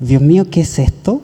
Dios 0.00 0.22
mío, 0.22 0.46
¿qué 0.50 0.60
es 0.60 0.78
esto? 0.78 1.22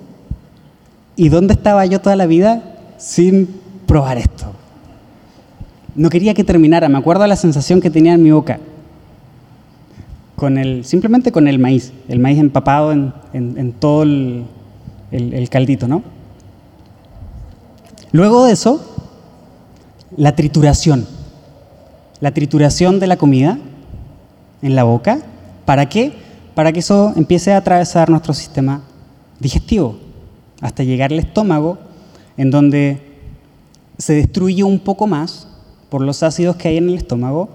¿Y 1.17 1.29
dónde 1.29 1.55
estaba 1.55 1.85
yo 1.87 2.01
toda 2.01 2.17
la 2.17 2.27
vida 2.27 2.63
sin 2.99 3.49
probar 3.87 4.19
esto? 4.19 4.53
No 5.95 6.09
quería 6.09 6.35
que 6.35 6.45
terminara, 6.45 6.89
me 6.89 6.99
acuerdo 6.99 7.23
de 7.23 7.29
la 7.29 7.37
sensación 7.37 7.81
que 7.81 7.91
tenía 7.91 8.15
en 8.15 8.23
mi 8.23 8.31
boca. 8.31 8.59
Con 10.37 10.57
el, 10.57 10.85
simplemente 10.85 11.31
con 11.31 11.47
el 11.47 11.59
maíz, 11.59 11.93
el 12.09 12.19
maíz 12.19 12.39
empapado 12.39 12.93
en, 12.93 13.75
todo 13.79 14.03
el, 14.03 14.45
el 15.11 15.49
caldito, 15.51 15.87
¿no? 15.87 16.03
Luego 18.13 18.47
de 18.47 18.53
eso, 18.53 18.81
la 20.17 20.35
trituración. 20.35 21.07
La 22.21 22.33
trituración 22.33 22.99
de 22.99 23.07
la 23.07 23.17
comida 23.17 23.59
en 24.63 24.75
la 24.75 24.85
boca. 24.85 25.21
¿Para 25.65 25.89
qué? 25.89 26.13
Para 26.55 26.73
que 26.73 26.81
eso 26.81 27.13
empiece 27.17 27.53
a 27.53 27.59
atravesar 27.59 28.11
nuestro 28.11 28.35
sistema 28.35 28.83
digestivo 29.39 29.97
hasta 30.61 30.83
llegar 30.83 31.13
al 31.13 31.19
estómago, 31.19 31.79
en 32.37 32.51
donde 32.51 33.01
se 33.97 34.15
destruye 34.15 34.63
un 34.63 34.79
poco 34.79 35.07
más 35.07 35.47
por 35.89 36.03
los 36.03 36.23
ácidos 36.23 36.57
que 36.57 36.69
hay 36.69 36.77
en 36.77 36.89
el 36.89 36.97
estómago, 36.97 37.49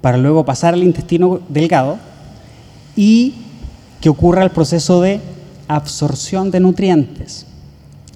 para 0.00 0.16
luego 0.16 0.44
pasar 0.44 0.74
al 0.74 0.82
intestino 0.82 1.40
delgado 1.48 1.98
y 2.96 3.34
que 4.00 4.08
ocurra 4.08 4.42
el 4.42 4.50
proceso 4.50 5.00
de 5.00 5.20
absorción 5.68 6.50
de 6.50 6.60
nutrientes. 6.60 7.46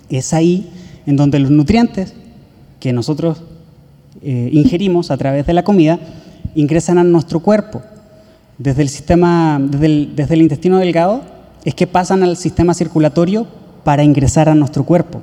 Es 0.09 0.33
ahí 0.33 0.73
en 1.07 1.17
donde 1.17 1.39
los 1.39 1.51
nutrientes 1.51 2.15
que 2.81 2.93
nosotros 2.93 3.43
eh, 4.23 4.51
ingerimos 4.53 5.11
a 5.11 5.17
través 5.17 5.47
de 5.47 5.53
la 5.53 5.65
comida 5.65 5.99
ingresan 6.55 6.99
a 6.99 7.05
nuestro 7.05 7.41
cuerpo. 7.41 7.83
Desde 8.59 8.83
el, 8.83 8.89
sistema, 8.89 9.61
desde 9.61 10.35
el 10.35 10.43
intestino 10.43 10.79
delgado 10.79 11.23
es 11.65 11.75
que 11.75 11.87
pasan 11.87 12.23
al 12.23 12.37
sistema 12.37 12.75
circulatorio 12.75 13.47
para 13.83 14.05
ingresar 14.05 14.49
a 14.49 14.55
nuestro 14.55 14.85
cuerpo. 14.85 15.21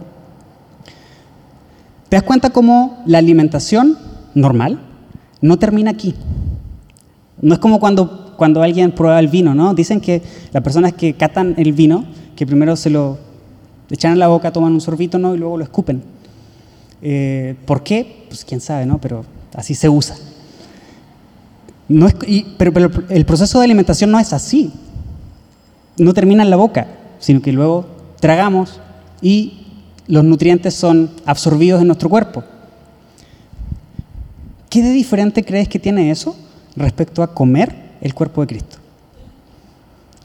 ¿Te 2.09 2.17
das 2.17 2.23
cuenta 2.23 2.49
cómo 2.49 3.01
la 3.05 3.19
alimentación 3.19 3.97
normal 4.35 4.79
no 5.39 5.57
termina 5.57 5.91
aquí? 5.91 6.13
No 7.41 7.53
es 7.53 7.59
como 7.59 7.79
cuando, 7.79 8.33
cuando 8.37 8.61
alguien 8.61 8.91
prueba 8.91 9.19
el 9.19 9.29
vino, 9.29 9.55
¿no? 9.55 9.73
Dicen 9.73 10.01
que 10.01 10.21
las 10.51 10.61
personas 10.61 10.93
que 10.93 11.13
catan 11.13 11.55
el 11.57 11.71
vino, 11.71 12.05
que 12.35 12.45
primero 12.45 12.75
se 12.75 12.89
lo 12.89 13.30
echan 13.95 14.13
en 14.13 14.19
la 14.19 14.27
boca, 14.27 14.51
toman 14.51 14.73
un 14.73 14.81
sorbito, 14.81 15.17
¿no? 15.17 15.35
Y 15.35 15.37
luego 15.37 15.57
lo 15.57 15.63
escupen. 15.63 16.01
Eh, 17.01 17.55
¿Por 17.65 17.83
qué? 17.83 18.25
Pues 18.27 18.45
quién 18.45 18.61
sabe, 18.61 18.85
¿no? 18.85 18.99
Pero 18.99 19.25
así 19.53 19.75
se 19.75 19.89
usa. 19.89 20.15
No 21.87 22.07
es, 22.07 22.15
pero, 22.57 22.71
pero 22.71 22.89
el 23.09 23.25
proceso 23.25 23.59
de 23.59 23.65
alimentación 23.65 24.11
no 24.11 24.19
es 24.19 24.33
así. 24.33 24.71
No 25.97 26.13
termina 26.13 26.43
en 26.43 26.49
la 26.49 26.55
boca, 26.55 26.87
sino 27.19 27.41
que 27.41 27.51
luego 27.51 27.85
tragamos 28.19 28.79
y 29.21 29.67
los 30.07 30.23
nutrientes 30.23 30.73
son 30.73 31.11
absorbidos 31.25 31.81
en 31.81 31.87
nuestro 31.87 32.09
cuerpo. 32.09 32.43
¿Qué 34.69 34.81
de 34.81 34.91
diferente 34.91 35.43
crees 35.43 35.67
que 35.67 35.79
tiene 35.79 36.11
eso 36.11 36.35
respecto 36.77 37.23
a 37.23 37.33
comer 37.33 37.75
el 37.99 38.13
cuerpo 38.13 38.41
de 38.41 38.47
Cristo? 38.47 38.77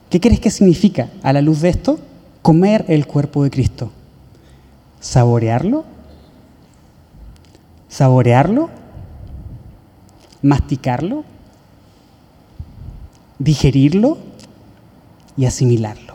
¿Qué 0.09 0.21
crees 0.21 0.39
que 0.39 0.51
significa 0.51 1.11
a 1.23 1.33
la 1.33 1.43
luz 1.43 1.61
de 1.63 1.71
esto 1.71 1.99
comer 2.47 2.85
el 2.87 3.09
cuerpo 3.09 3.43
de 3.43 3.51
Cristo? 3.51 3.91
¿Saborearlo? 5.01 5.85
¿Saborearlo? 7.89 8.71
¿Masticarlo? 10.43 11.25
¿Digerirlo? 13.41 14.19
Y 15.37 15.47
asimilarlo. 15.47 16.15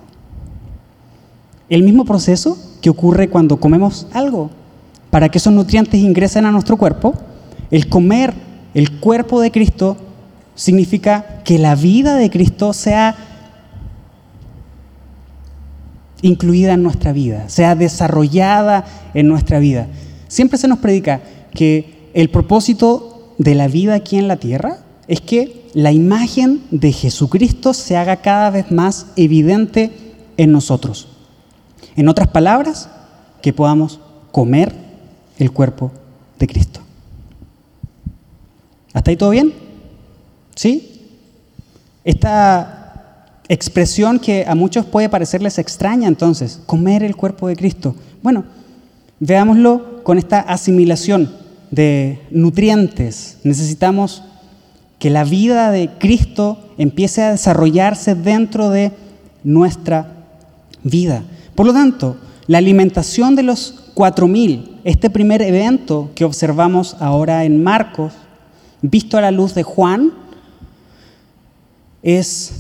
El 1.68 1.84
mismo 1.84 2.06
proceso 2.06 2.58
que 2.82 2.90
ocurre 2.90 3.30
cuando 3.30 3.58
comemos 3.58 4.08
algo. 4.14 4.52
Para 5.10 5.28
que 5.28 5.38
esos 5.38 5.52
nutrientes 5.52 6.00
ingresen 6.00 6.46
a 6.46 6.52
nuestro 6.54 6.78
cuerpo, 6.78 7.14
el 7.72 7.90
comer 7.90 8.34
el 8.74 9.02
cuerpo 9.02 9.42
de 9.42 9.52
Cristo 9.52 9.98
significa 10.56 11.42
que 11.44 11.60
la 11.60 11.76
vida 11.76 12.16
de 12.16 12.30
Cristo 12.30 12.72
sea 12.72 13.31
incluida 16.22 16.74
en 16.74 16.84
nuestra 16.84 17.14
vida, 17.14 17.50
sea 17.50 17.76
desarrollada 17.76 18.86
en 19.14 19.28
nuestra 19.28 19.60
vida. 19.60 19.88
Siempre 20.28 20.58
se 20.58 20.68
nos 20.68 20.80
predica 20.80 21.22
que 21.54 22.10
el 22.14 22.30
propósito 22.30 23.34
de 23.38 23.56
la 23.56 23.68
vida 23.68 23.96
aquí 23.96 24.18
en 24.18 24.28
la 24.28 24.38
tierra 24.38 24.78
es 25.08 25.22
que 25.22 25.70
la 25.74 25.92
imagen 25.92 26.62
de 26.72 26.92
Jesucristo 26.92 27.74
se 27.74 27.98
haga 27.98 28.18
cada 28.18 28.50
vez 28.50 28.72
más 28.72 29.08
evidente 29.16 29.92
en 30.38 30.52
nosotros. 30.52 31.08
En 31.96 32.08
otras 32.08 32.28
palabras, 32.30 32.90
que 33.42 33.54
podamos 33.54 34.00
comer 34.32 34.74
el 35.38 35.52
cuerpo 35.52 35.92
de 36.40 36.48
Cristo. 36.48 36.80
¿Hasta 38.94 39.12
ahí 39.12 39.18
todo 39.18 39.32
bien? 39.32 39.54
¿Sí? 40.56 41.10
Esta 42.04 42.81
expresión 43.54 44.18
que 44.18 44.46
a 44.48 44.56
muchos 44.56 44.86
puede 44.86 45.10
parecerles 45.10 45.60
extraña 45.60 46.08
entonces, 46.08 46.62
comer 46.66 47.04
el 47.04 47.18
cuerpo 47.18 47.50
de 47.50 47.58
Cristo. 47.58 47.96
Bueno, 48.24 48.46
veámoslo 49.20 50.04
con 50.04 50.18
esta 50.18 50.40
asimilación 50.40 51.30
de 51.70 52.22
nutrientes. 52.32 53.40
Necesitamos 53.44 54.24
que 55.00 55.10
la 55.10 55.26
vida 55.26 55.70
de 55.72 55.90
Cristo 56.00 56.60
empiece 56.78 57.24
a 57.24 57.32
desarrollarse 57.32 58.16
dentro 58.16 58.70
de 58.70 58.94
nuestra 59.44 60.14
vida. 60.84 61.24
Por 61.54 61.66
lo 61.66 61.74
tanto, 61.74 62.16
la 62.48 62.58
alimentación 62.58 63.36
de 63.36 63.44
los 63.44 63.94
4.000, 63.96 64.80
este 64.86 65.10
primer 65.10 65.42
evento 65.42 66.12
que 66.16 66.24
observamos 66.24 66.96
ahora 67.02 67.44
en 67.44 67.62
Marcos, 67.62 68.14
visto 68.82 69.18
a 69.18 69.22
la 69.22 69.32
luz 69.32 69.54
de 69.56 69.64
Juan, 69.64 70.14
es 72.02 72.54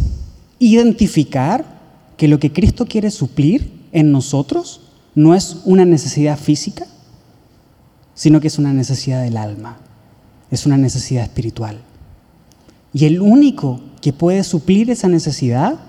identificar 0.61 1.65
que 2.17 2.27
lo 2.27 2.39
que 2.39 2.53
Cristo 2.53 2.85
quiere 2.85 3.11
suplir 3.11 3.87
en 3.91 4.11
nosotros 4.11 4.81
no 5.15 5.35
es 5.35 5.57
una 5.65 5.83
necesidad 5.83 6.39
física, 6.39 6.85
sino 8.13 8.39
que 8.39 8.47
es 8.47 8.59
una 8.59 8.71
necesidad 8.71 9.23
del 9.23 9.37
alma, 9.37 9.79
es 10.51 10.65
una 10.65 10.77
necesidad 10.77 11.23
espiritual. 11.23 11.81
Y 12.93 13.05
el 13.05 13.21
único 13.21 13.81
que 14.01 14.13
puede 14.13 14.43
suplir 14.43 14.89
esa 14.89 15.07
necesidad 15.07 15.79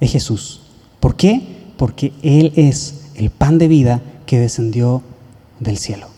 es 0.00 0.12
Jesús. 0.12 0.60
¿Por 1.00 1.16
qué? 1.16 1.56
porque 1.76 2.12
Él 2.22 2.52
es 2.56 2.94
el 3.14 3.30
pan 3.30 3.58
de 3.58 3.68
vida 3.68 4.02
que 4.26 4.38
descendió 4.38 5.02
del 5.60 5.78
cielo. 5.78 6.08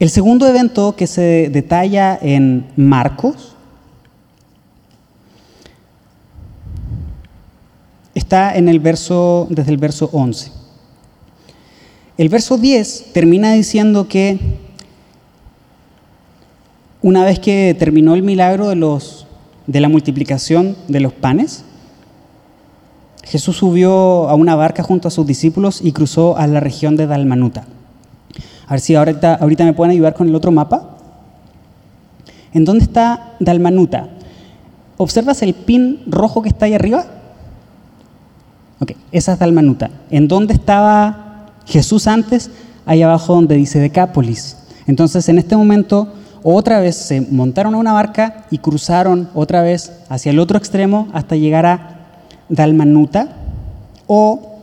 El 0.00 0.08
segundo 0.08 0.48
evento 0.48 0.96
que 0.96 1.06
se 1.06 1.50
detalla 1.52 2.18
en 2.22 2.64
Marcos 2.74 3.54
está 8.14 8.56
en 8.56 8.70
el 8.70 8.80
verso, 8.80 9.46
desde 9.50 9.70
el 9.70 9.76
verso 9.76 10.08
11. 10.10 10.52
El 12.16 12.30
verso 12.30 12.56
10 12.56 13.12
termina 13.12 13.52
diciendo 13.52 14.08
que 14.08 14.38
una 17.02 17.26
vez 17.26 17.38
que 17.38 17.76
terminó 17.78 18.14
el 18.14 18.22
milagro 18.22 18.70
de 18.70 18.76
los 18.76 19.26
de 19.66 19.80
la 19.80 19.90
multiplicación 19.90 20.78
de 20.88 21.00
los 21.00 21.12
panes, 21.12 21.62
Jesús 23.22 23.58
subió 23.58 24.30
a 24.30 24.34
una 24.34 24.56
barca 24.56 24.82
junto 24.82 25.08
a 25.08 25.10
sus 25.10 25.26
discípulos 25.26 25.80
y 25.84 25.92
cruzó 25.92 26.38
a 26.38 26.46
la 26.46 26.60
región 26.60 26.96
de 26.96 27.06
Dalmanuta. 27.06 27.66
A 28.70 28.74
ver 28.74 28.80
si 28.80 28.94
ahorita, 28.94 29.38
me 29.64 29.72
pueden 29.72 29.90
ayudar 29.90 30.14
con 30.14 30.28
el 30.28 30.34
otro 30.36 30.52
mapa. 30.52 30.90
¿En 32.54 32.64
dónde 32.64 32.84
está 32.84 33.32
Dalmanuta? 33.40 34.10
¿Observas 34.96 35.42
el 35.42 35.54
pin 35.54 36.04
rojo 36.06 36.40
que 36.40 36.50
está 36.50 36.66
ahí 36.66 36.74
arriba? 36.74 37.04
Ok, 38.78 38.92
esa 39.10 39.32
es 39.32 39.40
Dalmanuta. 39.40 39.90
¿En 40.08 40.28
dónde 40.28 40.54
estaba 40.54 41.48
Jesús 41.66 42.06
antes? 42.06 42.52
Ahí 42.86 43.02
abajo 43.02 43.34
donde 43.34 43.56
dice 43.56 43.80
Decápolis. 43.80 44.56
Entonces, 44.86 45.28
en 45.28 45.38
este 45.38 45.56
momento, 45.56 46.06
otra 46.44 46.78
vez 46.78 46.94
se 46.94 47.22
montaron 47.22 47.74
a 47.74 47.78
una 47.78 47.92
barca 47.92 48.44
y 48.52 48.58
cruzaron 48.58 49.30
otra 49.34 49.62
vez 49.62 49.94
hacia 50.08 50.30
el 50.30 50.38
otro 50.38 50.56
extremo 50.56 51.08
hasta 51.12 51.34
llegar 51.34 51.66
a 51.66 51.98
Dalmanuta 52.48 53.30
o 54.06 54.60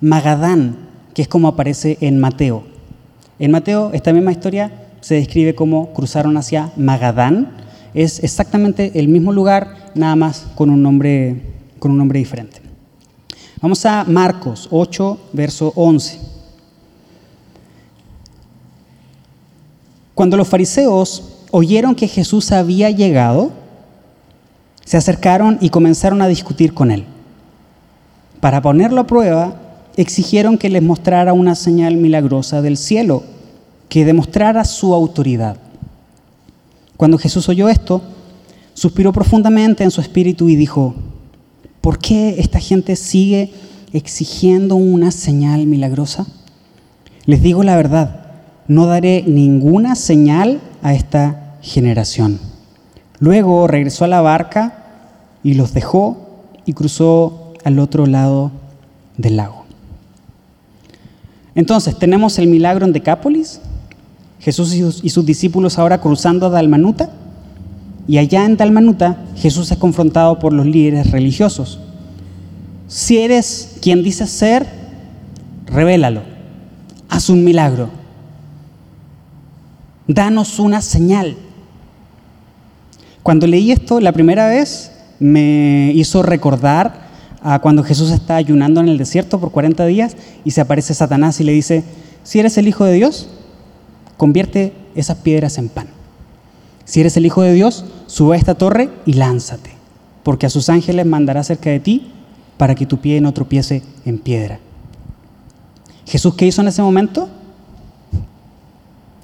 Magadán, 0.00 0.78
que 1.14 1.22
es 1.22 1.28
como 1.28 1.46
aparece 1.46 1.96
en 2.00 2.18
Mateo. 2.18 2.71
En 3.42 3.50
Mateo, 3.50 3.90
esta 3.92 4.12
misma 4.12 4.30
historia 4.30 4.70
se 5.00 5.16
describe 5.16 5.56
como 5.56 5.92
cruzaron 5.94 6.36
hacia 6.36 6.70
Magadán. 6.76 7.56
Es 7.92 8.22
exactamente 8.22 8.92
el 8.94 9.08
mismo 9.08 9.32
lugar, 9.32 9.90
nada 9.96 10.14
más 10.14 10.46
con 10.54 10.70
un 10.70 10.80
nombre, 10.80 11.42
con 11.80 11.90
un 11.90 11.98
nombre 11.98 12.20
diferente. 12.20 12.60
Vamos 13.60 13.84
a 13.84 14.04
Marcos 14.04 14.68
8, 14.70 15.30
verso 15.32 15.72
11. 15.74 16.20
Cuando 20.14 20.36
los 20.36 20.46
fariseos 20.46 21.40
oyeron 21.50 21.96
que 21.96 22.06
Jesús 22.06 22.52
había 22.52 22.90
llegado, 22.90 23.50
se 24.84 24.98
acercaron 24.98 25.58
y 25.60 25.70
comenzaron 25.70 26.22
a 26.22 26.28
discutir 26.28 26.74
con 26.74 26.92
él. 26.92 27.06
Para 28.38 28.62
ponerlo 28.62 29.00
a 29.00 29.06
prueba, 29.08 29.56
exigieron 29.96 30.58
que 30.58 30.70
les 30.70 30.82
mostrara 30.82 31.32
una 31.32 31.56
señal 31.56 31.96
milagrosa 31.96 32.62
del 32.62 32.76
cielo, 32.76 33.31
que 33.92 34.06
demostrara 34.06 34.64
su 34.64 34.94
autoridad. 34.94 35.58
Cuando 36.96 37.18
Jesús 37.18 37.50
oyó 37.50 37.68
esto, 37.68 38.00
suspiró 38.72 39.12
profundamente 39.12 39.84
en 39.84 39.90
su 39.90 40.00
espíritu 40.00 40.48
y 40.48 40.56
dijo, 40.56 40.94
¿por 41.82 41.98
qué 41.98 42.36
esta 42.38 42.58
gente 42.58 42.96
sigue 42.96 43.52
exigiendo 43.92 44.76
una 44.76 45.10
señal 45.10 45.66
milagrosa? 45.66 46.26
Les 47.26 47.42
digo 47.42 47.64
la 47.64 47.76
verdad, 47.76 48.32
no 48.66 48.86
daré 48.86 49.24
ninguna 49.26 49.94
señal 49.94 50.62
a 50.82 50.94
esta 50.94 51.58
generación. 51.60 52.40
Luego 53.18 53.66
regresó 53.66 54.06
a 54.06 54.08
la 54.08 54.22
barca 54.22 54.86
y 55.42 55.52
los 55.52 55.74
dejó 55.74 56.46
y 56.64 56.72
cruzó 56.72 57.52
al 57.62 57.78
otro 57.78 58.06
lado 58.06 58.52
del 59.18 59.36
lago. 59.36 59.66
Entonces, 61.54 61.98
tenemos 61.98 62.38
el 62.38 62.46
milagro 62.46 62.86
en 62.86 62.94
Decápolis, 62.94 63.60
Jesús 64.42 64.74
y 64.74 65.08
sus, 65.08 65.24
discípulos 65.24 65.78
ahora 65.78 66.00
cruzando 66.00 66.46
a 66.46 66.50
Dalmanuta, 66.50 67.10
y 68.08 68.18
allá 68.18 68.44
en 68.44 68.56
Dalmanuta 68.56 69.24
Jesús 69.36 69.70
es 69.70 69.78
confrontado 69.78 70.40
por 70.40 70.52
los 70.52 70.66
líderes 70.66 71.12
religiosos. 71.12 71.78
Si 72.88 73.18
eres 73.18 73.76
quien 73.80 74.02
dices 74.02 74.30
ser, 74.30 74.66
revélalo, 75.66 76.22
haz 77.08 77.28
un 77.28 77.44
milagro, 77.44 77.90
danos 80.08 80.58
una 80.58 80.82
señal. 80.82 81.36
Cuando 83.22 83.46
leí 83.46 83.70
esto 83.70 84.00
la 84.00 84.10
primera 84.10 84.48
vez, 84.48 84.90
me 85.20 85.92
hizo 85.94 86.20
recordar 86.24 87.02
a 87.42 87.60
cuando 87.60 87.84
Jesús 87.84 88.10
está 88.10 88.34
ayunando 88.34 88.80
en 88.80 88.88
el 88.88 88.98
desierto 88.98 89.38
por 89.38 89.52
40 89.52 89.86
días 89.86 90.16
y 90.44 90.50
se 90.50 90.60
aparece 90.60 90.94
Satanás 90.94 91.40
y 91.40 91.44
le 91.44 91.52
dice, 91.52 91.84
si 92.24 92.40
eres 92.40 92.58
el 92.58 92.66
Hijo 92.66 92.84
de 92.84 92.94
Dios, 92.94 93.28
convierte 94.16 94.72
esas 94.94 95.18
piedras 95.18 95.58
en 95.58 95.68
pan. 95.68 95.88
Si 96.84 97.00
eres 97.00 97.16
el 97.16 97.26
Hijo 97.26 97.42
de 97.42 97.54
Dios, 97.54 97.84
sube 98.06 98.36
a 98.36 98.38
esta 98.38 98.54
torre 98.54 98.90
y 99.06 99.14
lánzate, 99.14 99.70
porque 100.22 100.46
a 100.46 100.50
sus 100.50 100.68
ángeles 100.68 101.06
mandará 101.06 101.42
cerca 101.44 101.70
de 101.70 101.80
ti 101.80 102.12
para 102.56 102.74
que 102.74 102.86
tu 102.86 102.98
pie 102.98 103.20
no 103.20 103.32
tropiece 103.32 103.82
en 104.04 104.18
piedra. 104.18 104.58
Jesús, 106.06 106.34
¿qué 106.34 106.46
hizo 106.46 106.60
en 106.60 106.68
ese 106.68 106.82
momento? 106.82 107.28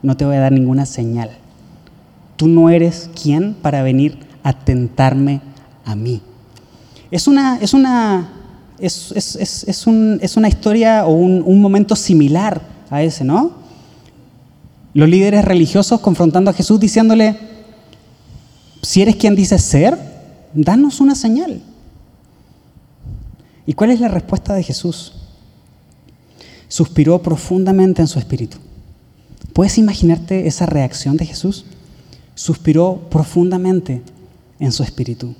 No 0.02 0.16
te 0.16 0.24
voy 0.24 0.36
a 0.36 0.40
dar 0.40 0.52
ninguna 0.52 0.86
señal. 0.86 1.30
Tú 2.36 2.46
no 2.46 2.70
eres 2.70 3.10
quien 3.20 3.54
para 3.54 3.82
venir 3.82 4.18
a 4.44 4.52
tentarme 4.52 5.40
a 5.84 5.96
mí. 5.96 6.22
Es 7.10 7.26
una, 7.26 7.58
es 7.58 7.74
una, 7.74 8.32
es, 8.78 9.86
una 9.86 10.48
historia 10.48 11.04
o 11.04 11.12
un, 11.12 11.42
un 11.44 11.60
momento 11.60 11.96
similar 11.96 12.62
a 12.90 13.02
ese, 13.02 13.24
¿no? 13.24 13.57
Los 14.98 15.08
líderes 15.08 15.44
religiosos 15.44 16.00
confrontando 16.00 16.50
a 16.50 16.54
Jesús 16.54 16.80
diciéndole, 16.80 17.36
si 18.82 19.00
eres 19.00 19.14
quien 19.14 19.36
dices 19.36 19.62
ser, 19.62 19.96
danos 20.54 21.00
una 21.00 21.14
señal. 21.14 21.62
¿Y 23.64 23.74
cuál 23.74 23.92
es 23.92 24.00
la 24.00 24.08
respuesta 24.08 24.54
de 24.54 24.64
Jesús? 24.64 25.12
Suspiró 26.66 27.22
profundamente 27.22 28.02
en 28.02 28.08
su 28.08 28.18
espíritu. 28.18 28.58
¿Puedes 29.52 29.78
imaginarte 29.78 30.48
esa 30.48 30.66
reacción 30.66 31.16
de 31.16 31.26
Jesús? 31.26 31.64
Suspiró 32.34 33.06
profundamente 33.08 34.02
en 34.58 34.72
su 34.72 34.82
espíritu. 34.82 35.32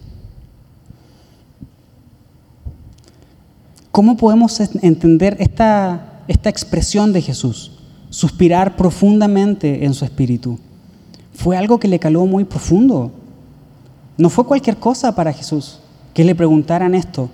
¿Cómo 3.90 4.16
podemos 4.16 4.60
entender 4.60 5.36
esta, 5.40 6.22
esta 6.28 6.48
expresión 6.48 7.12
de 7.12 7.22
Jesús? 7.22 7.72
Suspirar 8.10 8.76
profundamente 8.76 9.84
en 9.84 9.94
su 9.94 10.04
espíritu. 10.04 10.58
Fue 11.34 11.56
algo 11.56 11.78
que 11.78 11.88
le 11.88 11.98
caló 11.98 12.26
muy 12.26 12.44
profundo. 12.44 13.12
No 14.16 14.30
fue 14.30 14.46
cualquier 14.46 14.78
cosa 14.78 15.14
para 15.14 15.32
Jesús 15.32 15.80
que 16.14 16.24
le 16.24 16.34
preguntaran 16.34 16.94
esto. 16.94 17.30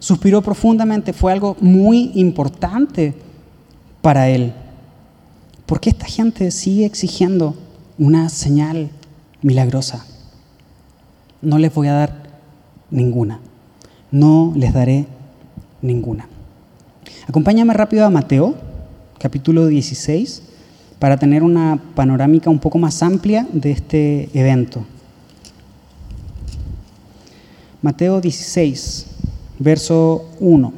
Suspiró 0.00 0.42
profundamente, 0.42 1.12
fue 1.12 1.32
algo 1.32 1.56
muy 1.60 2.10
importante 2.14 3.14
para 4.02 4.28
él. 4.28 4.52
¿Por 5.66 5.80
qué 5.80 5.90
esta 5.90 6.06
gente 6.06 6.50
sigue 6.50 6.84
exigiendo 6.84 7.54
una 7.96 8.28
señal 8.28 8.90
milagrosa? 9.40 10.04
No 11.40 11.58
les 11.58 11.72
voy 11.72 11.86
a 11.86 11.92
dar 11.92 12.22
ninguna. 12.90 13.40
No 14.10 14.52
les 14.56 14.72
daré 14.72 15.06
ninguna. 15.80 16.28
Acompáñame 17.28 17.72
rápido 17.72 18.04
a 18.04 18.10
Mateo, 18.10 18.56
capítulo 19.24 19.68
16, 19.68 20.42
para 20.98 21.16
tener 21.16 21.42
una 21.42 21.80
panorámica 21.94 22.50
un 22.50 22.58
poco 22.58 22.76
más 22.76 23.02
amplia 23.02 23.46
de 23.54 23.70
este 23.70 24.28
evento. 24.34 24.84
Mateo 27.80 28.20
16, 28.20 29.06
verso 29.58 30.28
1. 30.40 30.74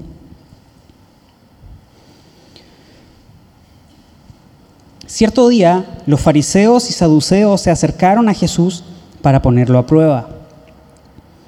Cierto 5.09 5.49
día, 5.49 5.85
los 6.07 6.21
fariseos 6.21 6.89
y 6.89 6.93
saduceos 6.93 7.61
se 7.61 7.73
acercaron 7.73 8.29
a 8.29 8.35
Jesús 8.35 8.85
para 9.23 9.43
ponerlo 9.43 9.77
a 9.77 9.89
prueba, 9.89 10.29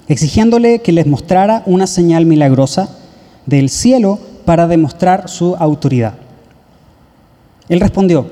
exigiéndole 0.09 0.81
que 0.81 0.91
les 0.91 1.07
mostrara 1.07 1.63
una 1.65 1.87
señal 1.87 2.27
milagrosa 2.27 2.89
del 3.47 3.71
cielo 3.71 4.19
para 4.45 4.67
demostrar 4.67 5.29
su 5.29 5.55
autoridad. 5.55 6.15
Él 7.69 7.81
respondió, 7.81 8.27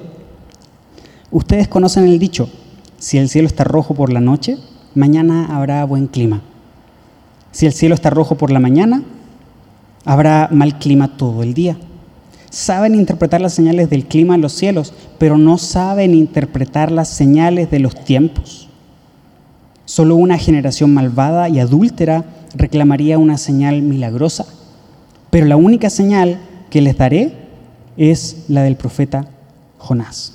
ustedes 1.30 1.68
conocen 1.68 2.04
el 2.04 2.18
dicho, 2.18 2.48
si 2.98 3.18
el 3.18 3.28
cielo 3.28 3.46
está 3.46 3.64
rojo 3.64 3.94
por 3.94 4.12
la 4.12 4.20
noche, 4.20 4.56
mañana 4.94 5.54
habrá 5.54 5.84
buen 5.84 6.06
clima. 6.06 6.42
Si 7.52 7.66
el 7.66 7.72
cielo 7.72 7.94
está 7.94 8.10
rojo 8.10 8.36
por 8.36 8.50
la 8.50 8.60
mañana, 8.60 9.02
habrá 10.04 10.48
mal 10.50 10.78
clima 10.78 11.16
todo 11.16 11.42
el 11.42 11.54
día. 11.54 11.76
Saben 12.50 12.94
interpretar 12.94 13.40
las 13.40 13.54
señales 13.54 13.90
del 13.90 14.06
clima 14.06 14.34
en 14.34 14.40
los 14.40 14.52
cielos, 14.52 14.94
pero 15.18 15.36
no 15.36 15.58
saben 15.58 16.14
interpretar 16.14 16.90
las 16.90 17.08
señales 17.08 17.70
de 17.70 17.80
los 17.80 18.04
tiempos. 18.04 18.68
Solo 19.84 20.16
una 20.16 20.38
generación 20.38 20.92
malvada 20.94 21.48
y 21.48 21.60
adúltera 21.60 22.24
reclamaría 22.54 23.18
una 23.18 23.36
señal 23.36 23.82
milagrosa 23.82 24.46
pero 25.36 25.44
la 25.44 25.56
única 25.56 25.90
señal 25.90 26.38
que 26.70 26.80
les 26.80 26.96
daré 26.96 27.45
es 27.96 28.44
la 28.48 28.62
del 28.62 28.76
profeta 28.76 29.28
Jonás. 29.78 30.32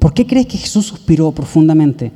¿Por 0.00 0.14
qué 0.14 0.26
crees 0.26 0.46
que 0.46 0.58
Jesús 0.58 0.86
suspiró 0.86 1.32
profundamente 1.32 2.12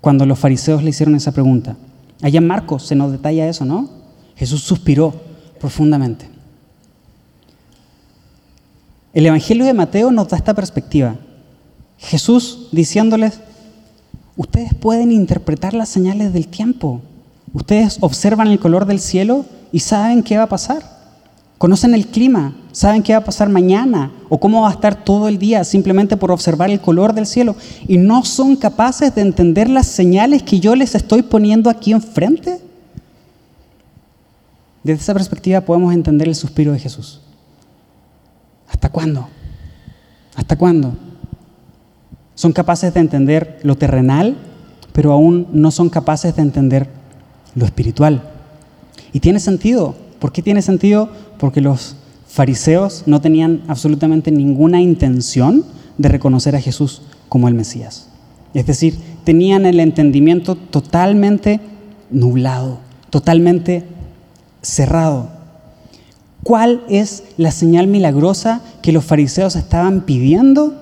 cuando 0.00 0.26
los 0.26 0.38
fariseos 0.38 0.82
le 0.82 0.90
hicieron 0.90 1.14
esa 1.14 1.32
pregunta? 1.32 1.76
Allá 2.20 2.38
en 2.38 2.46
Marcos 2.46 2.86
se 2.86 2.94
nos 2.94 3.12
detalla 3.12 3.48
eso, 3.48 3.64
¿no? 3.64 3.88
Jesús 4.36 4.62
suspiró 4.62 5.14
profundamente. 5.58 6.28
El 9.12 9.26
Evangelio 9.26 9.64
de 9.64 9.74
Mateo 9.74 10.10
nos 10.10 10.28
da 10.28 10.36
esta 10.36 10.54
perspectiva. 10.54 11.16
Jesús 11.98 12.68
diciéndoles, 12.72 13.40
ustedes 14.36 14.74
pueden 14.74 15.12
interpretar 15.12 15.72
las 15.72 15.88
señales 15.88 16.32
del 16.32 16.48
tiempo. 16.48 17.00
Ustedes 17.52 17.98
observan 18.00 18.48
el 18.48 18.58
color 18.58 18.86
del 18.86 19.00
cielo 19.00 19.46
y 19.70 19.80
saben 19.80 20.22
qué 20.22 20.36
va 20.36 20.44
a 20.44 20.48
pasar. 20.48 20.93
Conocen 21.58 21.94
el 21.94 22.08
clima, 22.08 22.54
saben 22.72 23.02
qué 23.02 23.12
va 23.12 23.20
a 23.20 23.24
pasar 23.24 23.48
mañana 23.48 24.10
o 24.28 24.38
cómo 24.38 24.62
va 24.62 24.70
a 24.70 24.72
estar 24.72 25.04
todo 25.04 25.28
el 25.28 25.38
día 25.38 25.62
simplemente 25.64 26.16
por 26.16 26.32
observar 26.32 26.70
el 26.70 26.80
color 26.80 27.14
del 27.14 27.26
cielo 27.26 27.54
y 27.86 27.96
no 27.96 28.24
son 28.24 28.56
capaces 28.56 29.14
de 29.14 29.22
entender 29.22 29.70
las 29.70 29.86
señales 29.86 30.42
que 30.42 30.60
yo 30.60 30.74
les 30.74 30.94
estoy 30.94 31.22
poniendo 31.22 31.70
aquí 31.70 31.92
enfrente. 31.92 32.60
Desde 34.82 35.00
esa 35.00 35.14
perspectiva 35.14 35.60
podemos 35.62 35.94
entender 35.94 36.28
el 36.28 36.34
suspiro 36.34 36.72
de 36.72 36.78
Jesús. 36.78 37.20
¿Hasta 38.68 38.90
cuándo? 38.90 39.28
¿Hasta 40.34 40.56
cuándo? 40.56 40.94
Son 42.34 42.52
capaces 42.52 42.92
de 42.92 43.00
entender 43.00 43.60
lo 43.62 43.76
terrenal, 43.76 44.36
pero 44.92 45.12
aún 45.12 45.46
no 45.52 45.70
son 45.70 45.88
capaces 45.88 46.34
de 46.34 46.42
entender 46.42 46.90
lo 47.54 47.64
espiritual. 47.64 48.22
Y 49.12 49.20
tiene 49.20 49.38
sentido. 49.38 50.03
¿Por 50.24 50.32
qué 50.32 50.40
tiene 50.40 50.62
sentido? 50.62 51.10
Porque 51.36 51.60
los 51.60 51.96
fariseos 52.26 53.02
no 53.04 53.20
tenían 53.20 53.62
absolutamente 53.68 54.30
ninguna 54.30 54.80
intención 54.80 55.66
de 55.98 56.08
reconocer 56.08 56.56
a 56.56 56.62
Jesús 56.62 57.02
como 57.28 57.46
el 57.46 57.52
Mesías. 57.52 58.08
Es 58.54 58.64
decir, 58.64 58.96
tenían 59.24 59.66
el 59.66 59.80
entendimiento 59.80 60.54
totalmente 60.54 61.60
nublado, 62.10 62.78
totalmente 63.10 63.84
cerrado. 64.62 65.28
¿Cuál 66.42 66.84
es 66.88 67.24
la 67.36 67.50
señal 67.50 67.86
milagrosa 67.86 68.62
que 68.80 68.92
los 68.92 69.04
fariseos 69.04 69.56
estaban 69.56 70.06
pidiendo? 70.06 70.72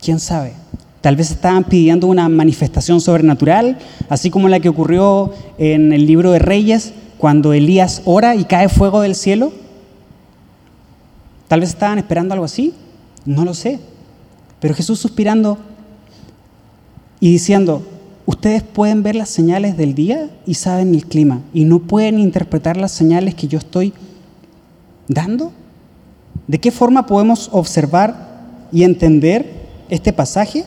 ¿Quién 0.00 0.20
sabe? 0.20 0.52
Tal 1.00 1.16
vez 1.16 1.32
estaban 1.32 1.64
pidiendo 1.64 2.06
una 2.06 2.28
manifestación 2.28 3.00
sobrenatural, 3.00 3.78
así 4.08 4.30
como 4.30 4.48
la 4.48 4.60
que 4.60 4.68
ocurrió 4.68 5.32
en 5.58 5.92
el 5.92 6.06
libro 6.06 6.30
de 6.30 6.38
Reyes, 6.38 6.92
cuando 7.18 7.52
Elías 7.52 8.02
ora 8.04 8.34
y 8.34 8.44
cae 8.44 8.68
fuego 8.68 9.00
del 9.00 9.14
cielo. 9.14 9.52
Tal 11.48 11.60
vez 11.60 11.70
estaban 11.70 11.98
esperando 11.98 12.34
algo 12.34 12.44
así, 12.44 12.74
no 13.24 13.44
lo 13.44 13.54
sé. 13.54 13.78
Pero 14.60 14.74
Jesús 14.74 14.98
suspirando 14.98 15.58
y 17.20 17.30
diciendo, 17.30 17.82
ustedes 18.26 18.62
pueden 18.62 19.02
ver 19.02 19.14
las 19.14 19.28
señales 19.28 19.76
del 19.76 19.94
día 19.94 20.30
y 20.46 20.54
saben 20.54 20.94
el 20.94 21.06
clima, 21.06 21.40
y 21.52 21.64
no 21.64 21.80
pueden 21.80 22.18
interpretar 22.18 22.76
las 22.76 22.92
señales 22.92 23.34
que 23.34 23.48
yo 23.48 23.58
estoy 23.58 23.92
dando. 25.08 25.52
¿De 26.46 26.58
qué 26.58 26.70
forma 26.70 27.06
podemos 27.06 27.48
observar 27.52 28.68
y 28.72 28.82
entender 28.82 29.68
este 29.88 30.12
pasaje? 30.12 30.64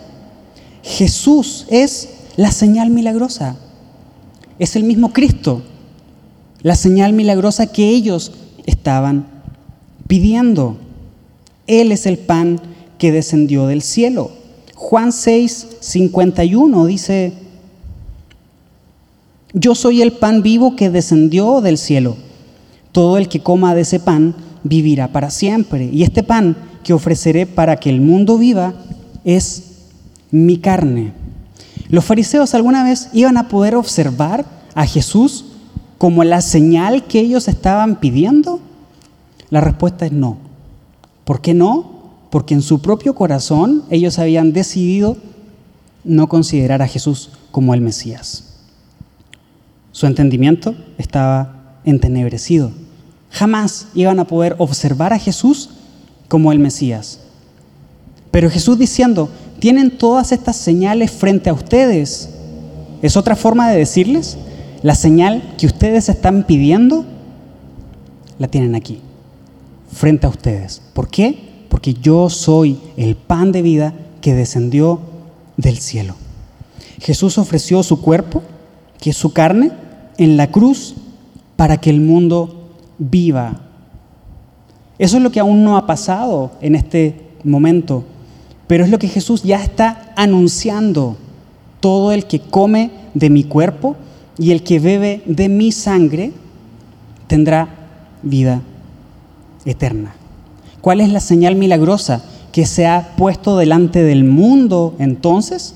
Jesús 0.83 1.65
es 1.69 2.09
la 2.35 2.51
señal 2.51 2.89
milagrosa. 2.89 3.55
Es 4.59 4.75
el 4.75 4.83
mismo 4.83 5.13
Cristo, 5.13 5.61
la 6.67 6.75
señal 6.75 7.13
milagrosa 7.13 7.67
que 7.67 7.87
ellos 7.87 8.33
estaban 8.65 9.25
pidiendo. 10.05 10.75
Él 11.65 11.93
es 11.93 12.05
el 12.05 12.17
pan 12.17 12.59
que 12.97 13.13
descendió 13.13 13.67
del 13.67 13.81
cielo. 13.81 14.31
Juan 14.75 15.13
6, 15.13 15.77
51 15.79 16.85
dice, 16.87 17.31
yo 19.53 19.75
soy 19.75 20.01
el 20.01 20.11
pan 20.11 20.41
vivo 20.41 20.75
que 20.75 20.89
descendió 20.89 21.61
del 21.61 21.77
cielo. 21.77 22.17
Todo 22.91 23.17
el 23.17 23.29
que 23.29 23.39
coma 23.41 23.73
de 23.73 23.81
ese 23.83 24.01
pan 24.01 24.35
vivirá 24.63 25.13
para 25.13 25.29
siempre. 25.29 25.89
Y 25.89 26.03
este 26.03 26.21
pan 26.21 26.57
que 26.83 26.91
ofreceré 26.91 27.45
para 27.45 27.77
que 27.77 27.89
el 27.89 28.01
mundo 28.01 28.37
viva 28.37 28.73
es 29.23 29.85
mi 30.31 30.57
carne. 30.57 31.13
Los 31.87 32.03
fariseos 32.03 32.53
alguna 32.53 32.83
vez 32.83 33.07
iban 33.13 33.37
a 33.37 33.47
poder 33.47 33.73
observar 33.77 34.45
a 34.75 34.85
Jesús 34.85 35.45
como 35.97 36.23
la 36.23 36.41
señal 36.41 37.05
que 37.05 37.19
ellos 37.19 37.47
estaban 37.47 37.99
pidiendo. 37.99 38.59
La 39.49 39.61
respuesta 39.61 40.05
es 40.05 40.11
no. 40.11 40.37
¿Por 41.23 41.41
qué 41.41 41.53
no? 41.53 41.97
Porque 42.29 42.53
en 42.53 42.61
su 42.61 42.81
propio 42.81 43.15
corazón 43.15 43.83
ellos 43.89 44.19
habían 44.19 44.53
decidido 44.53 45.17
no 46.03 46.27
considerar 46.27 46.81
a 46.81 46.87
Jesús 46.87 47.31
como 47.51 47.73
el 47.73 47.81
Mesías. 47.81 48.43
Su 49.91 50.05
entendimiento 50.05 50.75
estaba 50.97 51.79
entenebrecido. 51.83 52.71
Jamás 53.31 53.87
iban 53.93 54.19
a 54.19 54.27
poder 54.27 54.55
observar 54.57 55.13
a 55.13 55.19
Jesús 55.19 55.69
como 56.27 56.51
el 56.51 56.59
Mesías. 56.59 57.19
Pero 58.31 58.49
Jesús 58.49 58.77
diciendo, 58.77 59.29
tienen 59.59 59.97
todas 59.97 60.31
estas 60.31 60.55
señales 60.57 61.11
frente 61.11 61.49
a 61.49 61.53
ustedes. 61.53 62.29
Es 63.01 63.17
otra 63.17 63.35
forma 63.35 63.69
de 63.69 63.77
decirles, 63.77 64.37
la 64.83 64.95
señal 64.95 65.55
que 65.57 65.65
ustedes 65.65 66.09
están 66.09 66.43
pidiendo, 66.43 67.05
la 68.39 68.47
tienen 68.47 68.75
aquí, 68.75 68.99
frente 69.91 70.27
a 70.27 70.29
ustedes. 70.29 70.81
¿Por 70.93 71.09
qué? 71.09 71.65
Porque 71.69 71.93
yo 71.93 72.29
soy 72.29 72.79
el 72.95 73.15
pan 73.15 73.51
de 73.51 73.61
vida 73.61 73.93
que 74.21 74.33
descendió 74.33 74.99
del 75.57 75.77
cielo. 75.79 76.15
Jesús 76.99 77.37
ofreció 77.37 77.83
su 77.83 78.01
cuerpo, 78.01 78.43
que 78.99 79.11
es 79.11 79.17
su 79.17 79.33
carne, 79.33 79.71
en 80.17 80.37
la 80.37 80.51
cruz 80.51 80.95
para 81.55 81.77
que 81.77 81.89
el 81.89 82.01
mundo 82.01 82.69
viva. 82.97 83.61
Eso 84.99 85.17
es 85.17 85.23
lo 85.23 85.31
que 85.31 85.39
aún 85.39 85.63
no 85.63 85.77
ha 85.77 85.85
pasado 85.85 86.51
en 86.61 86.75
este 86.75 87.29
momento, 87.43 88.03
pero 88.67 88.83
es 88.83 88.89
lo 88.89 88.99
que 88.99 89.07
Jesús 89.07 89.43
ya 89.43 89.63
está 89.63 90.13
anunciando. 90.15 91.17
Todo 91.79 92.11
el 92.11 92.25
que 92.25 92.39
come 92.39 92.89
de 93.13 93.29
mi 93.29 93.43
cuerpo 93.43 93.95
y 94.37 94.51
el 94.51 94.63
que 94.63 94.79
bebe 94.79 95.23
de 95.25 95.49
mi 95.49 95.71
sangre 95.71 96.31
tendrá 97.27 97.69
vida 98.21 98.61
eterna. 99.65 100.15
¿Cuál 100.81 101.01
es 101.01 101.11
la 101.11 101.19
señal 101.19 101.55
milagrosa 101.55 102.23
que 102.51 102.65
se 102.65 102.87
ha 102.87 103.15
puesto 103.17 103.57
delante 103.57 104.03
del 104.03 104.23
mundo 104.23 104.95
entonces? 104.99 105.75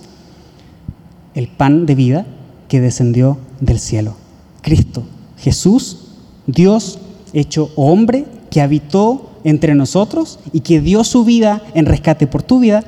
El 1.34 1.48
pan 1.48 1.86
de 1.86 1.96
vida 1.96 2.26
que 2.68 2.82
descendió 2.82 3.38
del 3.60 3.80
cielo. 3.80 4.16
Cristo, 4.62 5.04
Jesús, 5.38 6.10
Dios 6.48 7.00
hecho 7.34 7.70
hombre 7.76 8.26
que 8.50 8.62
habitó 8.62 9.32
entre 9.44 9.76
nosotros 9.76 10.40
y 10.54 10.60
que 10.62 10.82
dio 10.82 11.04
su 11.04 11.24
vida 11.24 11.62
en 11.74 11.86
rescate 11.86 12.28
por 12.28 12.44
tu 12.44 12.60
vida 12.60 12.84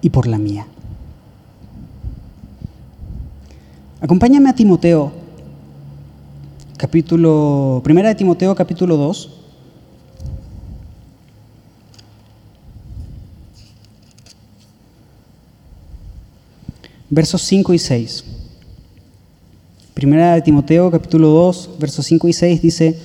y 0.00 0.10
por 0.10 0.26
la 0.26 0.38
mía. 0.38 0.66
Acompáñame 4.06 4.48
a 4.48 4.54
Timoteo, 4.54 5.10
capítulo, 6.76 7.80
primera 7.82 8.08
de 8.08 8.14
Timoteo, 8.14 8.54
capítulo 8.54 8.96
2. 8.96 9.30
Versos 17.10 17.42
5 17.42 17.74
y 17.74 17.78
6. 17.80 18.24
Primera 19.92 20.34
de 20.34 20.42
Timoteo 20.42 20.88
capítulo 20.92 21.30
2, 21.30 21.70
versos 21.80 22.06
5 22.06 22.28
y 22.28 22.32
6 22.32 22.62
dice, 22.62 22.96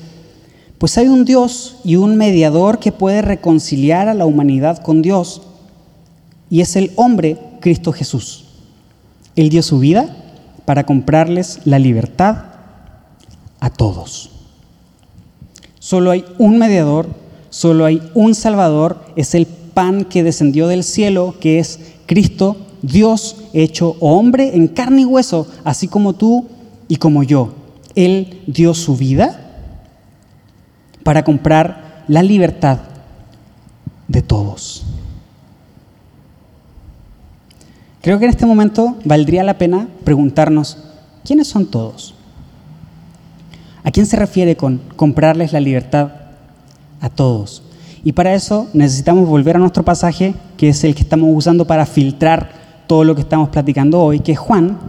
pues 0.77 0.99
hay 0.99 1.07
un 1.07 1.25
Dios 1.25 1.77
y 1.83 1.95
un 1.95 2.15
mediador 2.15 2.77
que 2.77 2.91
puede 2.91 3.23
reconciliar 3.23 4.07
a 4.07 4.13
la 4.13 4.27
humanidad 4.27 4.83
con 4.83 5.01
Dios, 5.01 5.41
y 6.51 6.61
es 6.61 6.75
el 6.75 6.91
hombre 6.95 7.39
Cristo 7.59 7.91
Jesús. 7.91 8.45
Él 9.35 9.49
dio 9.49 9.63
su 9.63 9.79
vida 9.79 10.20
para 10.65 10.85
comprarles 10.85 11.59
la 11.65 11.79
libertad 11.79 12.37
a 13.59 13.69
todos. 13.69 14.29
Solo 15.79 16.11
hay 16.11 16.25
un 16.37 16.57
mediador, 16.57 17.07
solo 17.49 17.85
hay 17.85 18.01
un 18.13 18.35
Salvador, 18.35 19.03
es 19.15 19.35
el 19.35 19.45
pan 19.45 20.05
que 20.05 20.23
descendió 20.23 20.67
del 20.67 20.83
cielo, 20.83 21.35
que 21.39 21.59
es 21.59 21.79
Cristo, 22.05 22.57
Dios 22.81 23.37
hecho 23.53 23.95
hombre 23.99 24.55
en 24.55 24.67
carne 24.67 25.01
y 25.01 25.05
hueso, 25.05 25.47
así 25.63 25.87
como 25.87 26.13
tú 26.13 26.47
y 26.87 26.97
como 26.97 27.23
yo. 27.23 27.53
Él 27.95 28.41
dio 28.47 28.73
su 28.73 28.95
vida 28.95 29.39
para 31.03 31.23
comprar 31.23 32.03
la 32.07 32.23
libertad 32.23 32.79
de 34.07 34.21
todos. 34.21 34.83
Creo 38.01 38.17
que 38.17 38.25
en 38.25 38.31
este 38.31 38.47
momento 38.47 38.97
valdría 39.05 39.43
la 39.43 39.59
pena 39.59 39.87
preguntarnos, 40.03 40.77
¿quiénes 41.23 41.47
son 41.47 41.67
todos? 41.67 42.15
¿A 43.83 43.91
quién 43.91 44.07
se 44.07 44.15
refiere 44.15 44.55
con 44.55 44.79
comprarles 44.95 45.53
la 45.53 45.59
libertad 45.59 46.11
a 46.99 47.09
todos? 47.09 47.61
Y 48.03 48.13
para 48.13 48.33
eso 48.33 48.67
necesitamos 48.73 49.29
volver 49.29 49.55
a 49.55 49.59
nuestro 49.59 49.85
pasaje, 49.85 50.33
que 50.57 50.69
es 50.69 50.83
el 50.83 50.95
que 50.95 51.03
estamos 51.03 51.29
usando 51.31 51.67
para 51.67 51.85
filtrar 51.85 52.51
todo 52.87 53.03
lo 53.03 53.13
que 53.13 53.21
estamos 53.21 53.49
platicando 53.49 54.01
hoy, 54.01 54.19
que 54.19 54.31
es 54.31 54.39
Juan, 54.39 54.79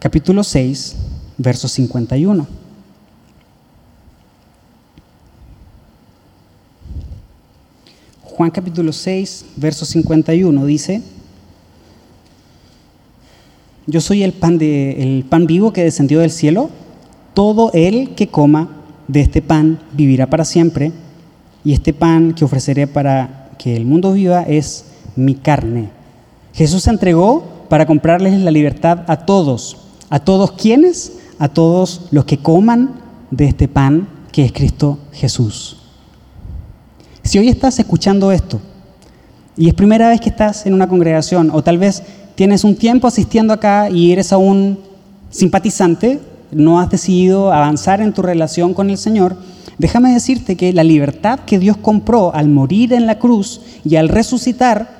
capítulo 0.00 0.42
6, 0.42 0.96
verso 1.38 1.68
51. 1.68 2.44
Juan 8.24 8.50
capítulo 8.50 8.92
6, 8.92 9.46
verso 9.56 9.84
51 9.84 10.66
dice, 10.66 11.02
Yo 13.86 14.00
soy 14.00 14.22
el 14.22 14.32
pan, 14.32 14.58
de, 14.58 15.02
el 15.02 15.24
pan 15.24 15.46
vivo 15.46 15.72
que 15.72 15.84
descendió 15.84 16.20
del 16.20 16.30
cielo, 16.30 16.70
todo 17.34 17.70
el 17.72 18.14
que 18.14 18.28
coma 18.28 18.68
de 19.08 19.20
este 19.20 19.42
pan 19.42 19.78
vivirá 19.92 20.28
para 20.28 20.44
siempre, 20.44 20.92
y 21.64 21.72
este 21.72 21.92
pan 21.92 22.34
que 22.34 22.44
ofreceré 22.44 22.86
para 22.86 23.50
que 23.58 23.76
el 23.76 23.84
mundo 23.84 24.12
viva 24.12 24.42
es 24.42 24.86
mi 25.14 25.34
carne. 25.34 25.90
Jesús 26.52 26.84
se 26.84 26.90
entregó 26.90 27.44
para 27.68 27.86
comprarles 27.86 28.38
la 28.40 28.50
libertad 28.50 29.04
a 29.08 29.24
todos. 29.26 29.78
¿A 30.08 30.20
todos 30.20 30.52
quienes? 30.52 31.12
a 31.38 31.48
todos 31.48 32.02
los 32.10 32.24
que 32.24 32.38
coman 32.38 33.00
de 33.30 33.46
este 33.46 33.68
pan 33.68 34.08
que 34.32 34.44
es 34.44 34.52
Cristo 34.52 34.98
Jesús. 35.12 35.78
Si 37.22 37.38
hoy 37.38 37.48
estás 37.48 37.78
escuchando 37.78 38.32
esto 38.32 38.60
y 39.56 39.68
es 39.68 39.74
primera 39.74 40.08
vez 40.08 40.20
que 40.20 40.28
estás 40.28 40.66
en 40.66 40.74
una 40.74 40.88
congregación 40.88 41.50
o 41.52 41.62
tal 41.62 41.78
vez 41.78 42.02
tienes 42.34 42.64
un 42.64 42.76
tiempo 42.76 43.08
asistiendo 43.08 43.52
acá 43.52 43.88
y 43.90 44.12
eres 44.12 44.32
aún 44.32 44.78
simpatizante, 45.30 46.20
no 46.52 46.78
has 46.78 46.90
decidido 46.90 47.52
avanzar 47.52 48.00
en 48.00 48.12
tu 48.12 48.22
relación 48.22 48.74
con 48.74 48.90
el 48.90 48.98
Señor, 48.98 49.36
déjame 49.78 50.12
decirte 50.12 50.56
que 50.56 50.72
la 50.72 50.84
libertad 50.84 51.40
que 51.40 51.58
Dios 51.58 51.76
compró 51.78 52.34
al 52.34 52.48
morir 52.48 52.92
en 52.92 53.06
la 53.06 53.18
cruz 53.18 53.60
y 53.84 53.96
al 53.96 54.08
resucitar, 54.08 54.94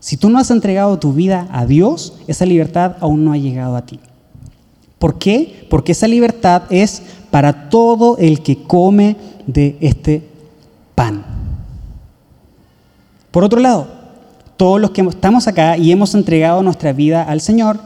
si 0.00 0.16
tú 0.16 0.30
no 0.30 0.38
has 0.38 0.50
entregado 0.50 0.98
tu 0.98 1.12
vida 1.12 1.48
a 1.52 1.66
Dios, 1.66 2.14
esa 2.26 2.46
libertad 2.46 2.96
aún 3.00 3.24
no 3.24 3.32
ha 3.32 3.38
llegado 3.38 3.76
a 3.76 3.86
ti. 3.86 4.00
¿Por 4.98 5.18
qué? 5.18 5.66
Porque 5.68 5.92
esa 5.92 6.08
libertad 6.08 6.62
es 6.70 7.02
para 7.30 7.68
todo 7.68 8.16
el 8.18 8.42
que 8.42 8.62
come 8.62 9.16
de 9.46 9.76
este 9.80 10.22
pan. 10.94 11.33
Por 13.34 13.42
otro 13.42 13.58
lado, 13.58 13.88
todos 14.56 14.80
los 14.80 14.92
que 14.92 15.00
estamos 15.00 15.48
acá 15.48 15.76
y 15.76 15.90
hemos 15.90 16.14
entregado 16.14 16.62
nuestra 16.62 16.92
vida 16.92 17.24
al 17.24 17.40
Señor, 17.40 17.80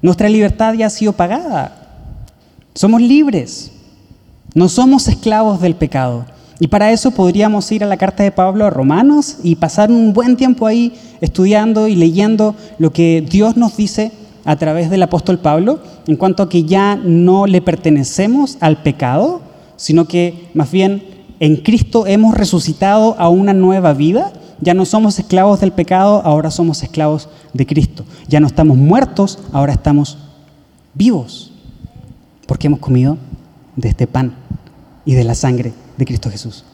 nuestra 0.00 0.28
libertad 0.28 0.74
ya 0.74 0.86
ha 0.86 0.90
sido 0.90 1.14
pagada. 1.14 1.74
Somos 2.76 3.02
libres. 3.02 3.72
No 4.54 4.68
somos 4.68 5.08
esclavos 5.08 5.60
del 5.60 5.74
pecado. 5.74 6.26
Y 6.60 6.68
para 6.68 6.92
eso 6.92 7.10
podríamos 7.10 7.72
ir 7.72 7.82
a 7.82 7.88
la 7.88 7.96
carta 7.96 8.22
de 8.22 8.30
Pablo 8.30 8.66
a 8.66 8.70
Romanos 8.70 9.38
y 9.42 9.56
pasar 9.56 9.90
un 9.90 10.12
buen 10.12 10.36
tiempo 10.36 10.68
ahí 10.68 10.96
estudiando 11.20 11.88
y 11.88 11.96
leyendo 11.96 12.54
lo 12.78 12.92
que 12.92 13.26
Dios 13.28 13.56
nos 13.56 13.76
dice 13.76 14.12
a 14.44 14.54
través 14.54 14.90
del 14.90 15.02
apóstol 15.02 15.40
Pablo 15.40 15.80
en 16.06 16.14
cuanto 16.14 16.44
a 16.44 16.48
que 16.48 16.62
ya 16.62 16.94
no 16.94 17.48
le 17.48 17.60
pertenecemos 17.62 18.58
al 18.60 18.84
pecado, 18.84 19.40
sino 19.74 20.04
que 20.04 20.50
más 20.54 20.70
bien 20.70 21.15
en 21.40 21.56
Cristo 21.56 22.06
hemos 22.06 22.34
resucitado 22.34 23.16
a 23.18 23.28
una 23.28 23.52
nueva 23.52 23.92
vida. 23.92 24.32
Ya 24.60 24.72
no 24.74 24.84
somos 24.86 25.18
esclavos 25.18 25.60
del 25.60 25.72
pecado, 25.72 26.22
ahora 26.24 26.50
somos 26.50 26.82
esclavos 26.82 27.28
de 27.52 27.66
Cristo. 27.66 28.04
Ya 28.28 28.40
no 28.40 28.46
estamos 28.46 28.76
muertos, 28.76 29.38
ahora 29.52 29.74
estamos 29.74 30.18
vivos, 30.94 31.52
porque 32.46 32.68
hemos 32.68 32.80
comido 32.80 33.18
de 33.76 33.88
este 33.90 34.06
pan 34.06 34.34
y 35.04 35.14
de 35.14 35.24
la 35.24 35.34
sangre 35.34 35.74
de 35.98 36.04
Cristo 36.06 36.30
Jesús. 36.30 36.64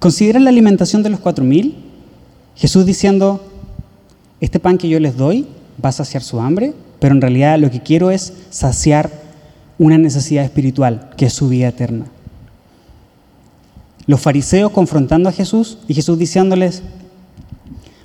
Considera 0.00 0.40
la 0.40 0.50
alimentación 0.50 1.02
de 1.02 1.10
los 1.10 1.20
cuatro 1.20 1.44
mil. 1.44 1.76
Jesús 2.56 2.86
diciendo, 2.86 3.46
este 4.40 4.58
pan 4.58 4.78
que 4.78 4.88
yo 4.88 4.98
les 4.98 5.16
doy 5.16 5.46
va 5.82 5.90
a 5.90 5.92
saciar 5.92 6.22
su 6.22 6.40
hambre, 6.40 6.74
pero 7.00 7.14
en 7.14 7.20
realidad 7.20 7.58
lo 7.58 7.70
que 7.70 7.80
quiero 7.80 8.10
es 8.10 8.32
saciar 8.50 9.10
una 9.78 9.98
necesidad 9.98 10.44
espiritual, 10.44 11.10
que 11.16 11.26
es 11.26 11.32
su 11.32 11.48
vida 11.48 11.68
eterna. 11.68 12.06
Los 14.06 14.20
fariseos 14.20 14.70
confrontando 14.70 15.28
a 15.28 15.32
Jesús 15.32 15.78
y 15.88 15.94
Jesús 15.94 16.18
diciéndoles, 16.18 16.82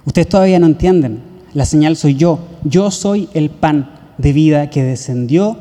ustedes 0.05 0.29
todavía 0.29 0.59
no 0.59 0.67
entienden, 0.67 1.19
la 1.53 1.65
señal 1.65 1.95
soy 1.95 2.15
yo, 2.15 2.39
yo 2.63 2.91
soy 2.91 3.29
el 3.33 3.49
pan 3.49 3.91
de 4.17 4.33
vida 4.33 4.69
que 4.69 4.83
descendió 4.83 5.57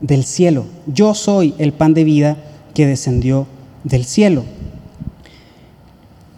del 0.00 0.24
cielo. 0.24 0.66
Yo 0.86 1.14
soy 1.14 1.54
el 1.58 1.72
pan 1.72 1.94
de 1.94 2.04
vida 2.04 2.36
que 2.74 2.86
descendió 2.86 3.46
del 3.84 4.04
cielo. 4.04 4.44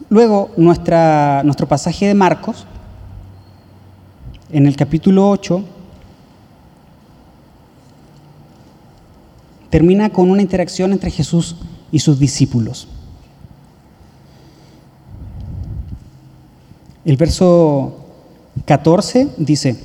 Luego, 0.09 0.51
nuestro 0.57 1.67
pasaje 1.67 2.07
de 2.07 2.13
Marcos, 2.13 2.65
en 4.51 4.65
el 4.65 4.75
capítulo 4.75 5.29
8, 5.29 5.63
termina 9.69 10.09
con 10.09 10.29
una 10.29 10.41
interacción 10.41 10.91
entre 10.91 11.11
Jesús 11.11 11.55
y 11.91 11.99
sus 11.99 12.19
discípulos. 12.19 12.87
El 17.05 17.17
verso 17.17 17.95
14 18.65 19.29
dice, 19.37 19.77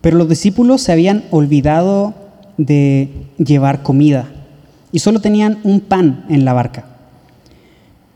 pero 0.00 0.18
los 0.18 0.28
discípulos 0.28 0.82
se 0.82 0.92
habían 0.92 1.24
olvidado 1.30 2.14
de 2.58 3.26
llevar 3.38 3.82
comida 3.82 4.28
y 4.92 4.98
solo 4.98 5.20
tenían 5.20 5.58
un 5.64 5.80
pan 5.80 6.26
en 6.28 6.44
la 6.44 6.52
barca. 6.52 6.84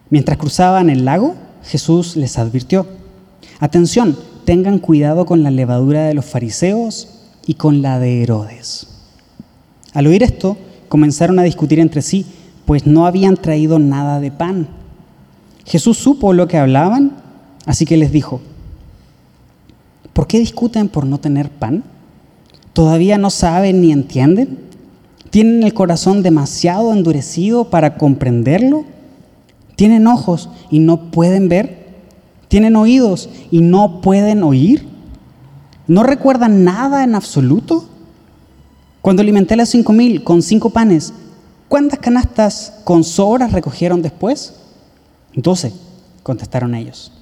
Mientras 0.08 0.38
cruzaban 0.38 0.90
el 0.90 1.04
lago, 1.04 1.34
Jesús 1.64 2.16
les 2.16 2.38
advirtió, 2.38 2.86
atención, 3.58 4.16
tengan 4.44 4.78
cuidado 4.78 5.26
con 5.26 5.42
la 5.42 5.50
levadura 5.50 6.04
de 6.04 6.14
los 6.14 6.24
fariseos 6.24 7.08
y 7.46 7.54
con 7.54 7.82
la 7.82 7.98
de 7.98 8.22
Herodes. 8.22 8.99
Al 9.92 10.06
oír 10.06 10.22
esto, 10.22 10.56
comenzaron 10.88 11.38
a 11.38 11.42
discutir 11.42 11.80
entre 11.80 12.02
sí, 12.02 12.26
pues 12.64 12.86
no 12.86 13.06
habían 13.06 13.36
traído 13.36 13.78
nada 13.78 14.20
de 14.20 14.30
pan. 14.30 14.68
Jesús 15.64 15.98
supo 15.98 16.32
lo 16.32 16.48
que 16.48 16.58
hablaban, 16.58 17.12
así 17.66 17.84
que 17.84 17.96
les 17.96 18.12
dijo, 18.12 18.40
¿Por 20.12 20.26
qué 20.26 20.38
discuten 20.38 20.88
por 20.88 21.06
no 21.06 21.18
tener 21.18 21.50
pan? 21.50 21.84
¿Todavía 22.72 23.18
no 23.18 23.30
saben 23.30 23.80
ni 23.80 23.92
entienden? 23.92 24.58
¿Tienen 25.30 25.62
el 25.62 25.74
corazón 25.74 26.22
demasiado 26.22 26.92
endurecido 26.92 27.70
para 27.70 27.96
comprenderlo? 27.96 28.84
¿Tienen 29.76 30.06
ojos 30.06 30.50
y 30.70 30.80
no 30.80 31.10
pueden 31.10 31.48
ver? 31.48 31.86
¿Tienen 32.48 32.76
oídos 32.76 33.30
y 33.50 33.60
no 33.60 34.00
pueden 34.00 34.42
oír? 34.42 34.86
¿No 35.86 36.02
recuerdan 36.02 36.64
nada 36.64 37.04
en 37.04 37.14
absoluto? 37.14 37.89
Cuando 39.02 39.22
alimenté 39.22 39.54
a 39.54 39.58
las 39.58 39.70
cinco 39.70 39.92
mil 39.92 40.22
con 40.22 40.42
cinco 40.42 40.70
panes, 40.70 41.12
¿cuántas 41.68 41.98
canastas 41.98 42.74
con 42.84 43.02
sobras 43.02 43.52
recogieron 43.52 44.02
después? 44.02 44.54
Doce, 45.34 45.72
contestaron 46.22 46.74
ellos. 46.74 47.12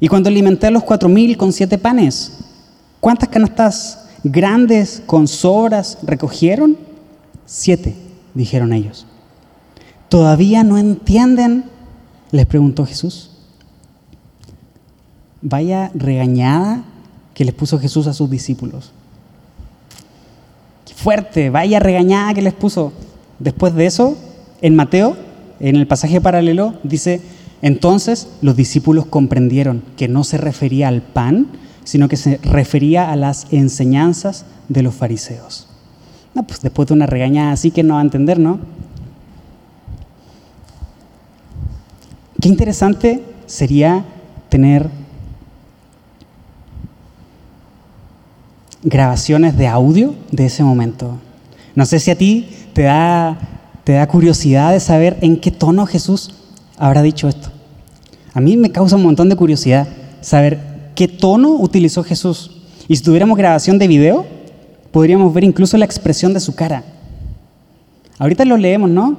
Y 0.00 0.08
cuando 0.08 0.28
alimenté 0.28 0.68
a 0.68 0.70
los 0.70 0.84
cuatro 0.84 1.08
mil 1.08 1.36
con 1.36 1.52
siete 1.52 1.78
panes, 1.78 2.38
¿cuántas 3.00 3.28
canastas 3.28 4.06
grandes 4.22 5.02
con 5.04 5.26
sobras 5.26 5.98
recogieron? 6.02 6.78
Siete, 7.44 7.96
dijeron 8.34 8.72
ellos. 8.72 9.06
¿Todavía 10.08 10.62
no 10.62 10.78
entienden? 10.78 11.64
Les 12.30 12.46
preguntó 12.46 12.86
Jesús. 12.86 13.30
Vaya 15.42 15.90
regañada 15.94 16.84
que 17.34 17.44
les 17.44 17.54
puso 17.54 17.78
Jesús 17.78 18.06
a 18.06 18.12
sus 18.12 18.30
discípulos. 18.30 18.92
Fuerte, 20.94 21.50
vaya 21.50 21.78
regañada 21.78 22.34
que 22.34 22.42
les 22.42 22.54
puso. 22.54 22.92
Después 23.38 23.74
de 23.74 23.86
eso, 23.86 24.16
en 24.60 24.74
Mateo, 24.74 25.16
en 25.60 25.76
el 25.76 25.86
pasaje 25.86 26.20
paralelo, 26.20 26.74
dice, 26.82 27.20
entonces 27.62 28.28
los 28.42 28.56
discípulos 28.56 29.06
comprendieron 29.06 29.82
que 29.96 30.08
no 30.08 30.24
se 30.24 30.38
refería 30.38 30.88
al 30.88 31.02
pan, 31.02 31.48
sino 31.84 32.08
que 32.08 32.16
se 32.16 32.38
refería 32.38 33.10
a 33.10 33.16
las 33.16 33.46
enseñanzas 33.52 34.44
de 34.68 34.82
los 34.82 34.94
fariseos. 34.94 35.68
Pues 36.46 36.60
después 36.60 36.88
de 36.88 36.94
una 36.94 37.06
regañada 37.06 37.52
así 37.52 37.70
que 37.70 37.82
no 37.82 37.94
va 37.94 38.00
a 38.00 38.04
entender, 38.04 38.38
¿no? 38.38 38.60
Qué 42.40 42.48
interesante 42.48 43.22
sería 43.46 44.04
tener 44.48 44.88
grabaciones 48.88 49.56
de 49.56 49.66
audio 49.66 50.14
de 50.30 50.46
ese 50.46 50.62
momento. 50.62 51.18
No 51.74 51.86
sé 51.86 52.00
si 52.00 52.10
a 52.10 52.18
ti 52.18 52.48
te 52.72 52.82
da, 52.82 53.38
te 53.84 53.92
da 53.92 54.06
curiosidad 54.06 54.72
de 54.72 54.80
saber 54.80 55.16
en 55.20 55.38
qué 55.38 55.50
tono 55.50 55.86
Jesús 55.86 56.34
habrá 56.78 57.02
dicho 57.02 57.28
esto? 57.28 57.50
A 58.32 58.40
mí 58.40 58.56
me 58.56 58.70
causa 58.70 58.96
un 58.96 59.02
montón 59.02 59.28
de 59.28 59.36
curiosidad 59.36 59.88
saber 60.20 60.60
qué 60.94 61.08
tono 61.08 61.50
utilizó 61.50 62.04
Jesús. 62.04 62.62
Y 62.86 62.96
si 62.96 63.02
tuviéramos 63.02 63.36
grabación 63.36 63.78
de 63.78 63.88
video, 63.88 64.26
podríamos 64.92 65.32
ver 65.34 65.44
incluso 65.44 65.76
la 65.76 65.84
expresión 65.84 66.32
de 66.32 66.40
su 66.40 66.54
cara. 66.54 66.84
Ahorita 68.18 68.44
lo 68.44 68.56
leemos, 68.56 68.90
¿no? 68.90 69.16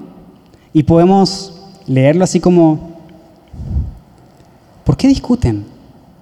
Y 0.73 0.83
podemos 0.83 1.53
leerlo 1.85 2.23
así 2.23 2.39
como, 2.39 2.97
¿por 4.83 4.97
qué 4.97 5.07
discuten? 5.07 5.65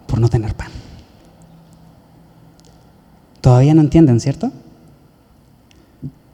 Por 0.07 0.19
no 0.19 0.29
tener 0.29 0.53
pan. 0.53 0.76
Todavía 3.41 3.73
no 3.73 3.81
entienden, 3.81 4.19
¿cierto? 4.19 4.51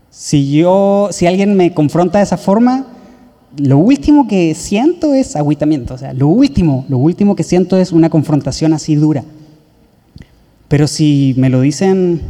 Si 0.09 0.51
yo, 0.51 1.09
si 1.11 1.25
alguien 1.25 1.55
me 1.55 1.73
confronta 1.73 2.19
de 2.19 2.23
esa 2.23 2.37
forma, 2.37 2.87
lo 3.57 3.77
último 3.77 4.27
que 4.27 4.55
siento 4.55 5.13
es 5.13 5.35
agüitamiento, 5.35 5.93
o 5.93 5.97
sea, 5.97 6.13
lo 6.13 6.27
último, 6.27 6.85
lo 6.89 6.97
último 6.97 7.35
que 7.35 7.43
siento 7.43 7.77
es 7.77 7.91
una 7.91 8.09
confrontación 8.09 8.73
así 8.73 8.95
dura. 8.95 9.23
Pero 10.67 10.87
si 10.87 11.35
me 11.37 11.49
lo 11.49 11.61
dicen, 11.61 12.21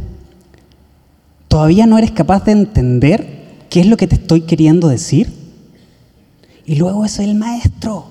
todavía 1.48 1.86
no 1.86 1.96
eres 1.96 2.10
capaz 2.10 2.44
de 2.44 2.52
entender 2.52 3.26
qué 3.70 3.80
es 3.80 3.86
lo 3.86 3.96
que 3.96 4.06
te 4.06 4.16
estoy 4.16 4.42
queriendo 4.42 4.88
decir. 4.88 5.32
Y 6.66 6.76
luego 6.76 7.04
es 7.04 7.18
el 7.18 7.34
maestro, 7.34 8.06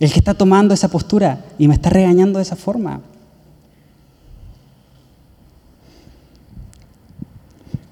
el 0.00 0.12
que 0.12 0.18
está 0.18 0.34
tomando 0.34 0.74
esa 0.74 0.88
postura 0.88 1.44
y 1.58 1.68
me 1.68 1.74
está 1.74 1.90
regañando 1.90 2.38
de 2.38 2.42
esa 2.42 2.56
forma. 2.56 3.00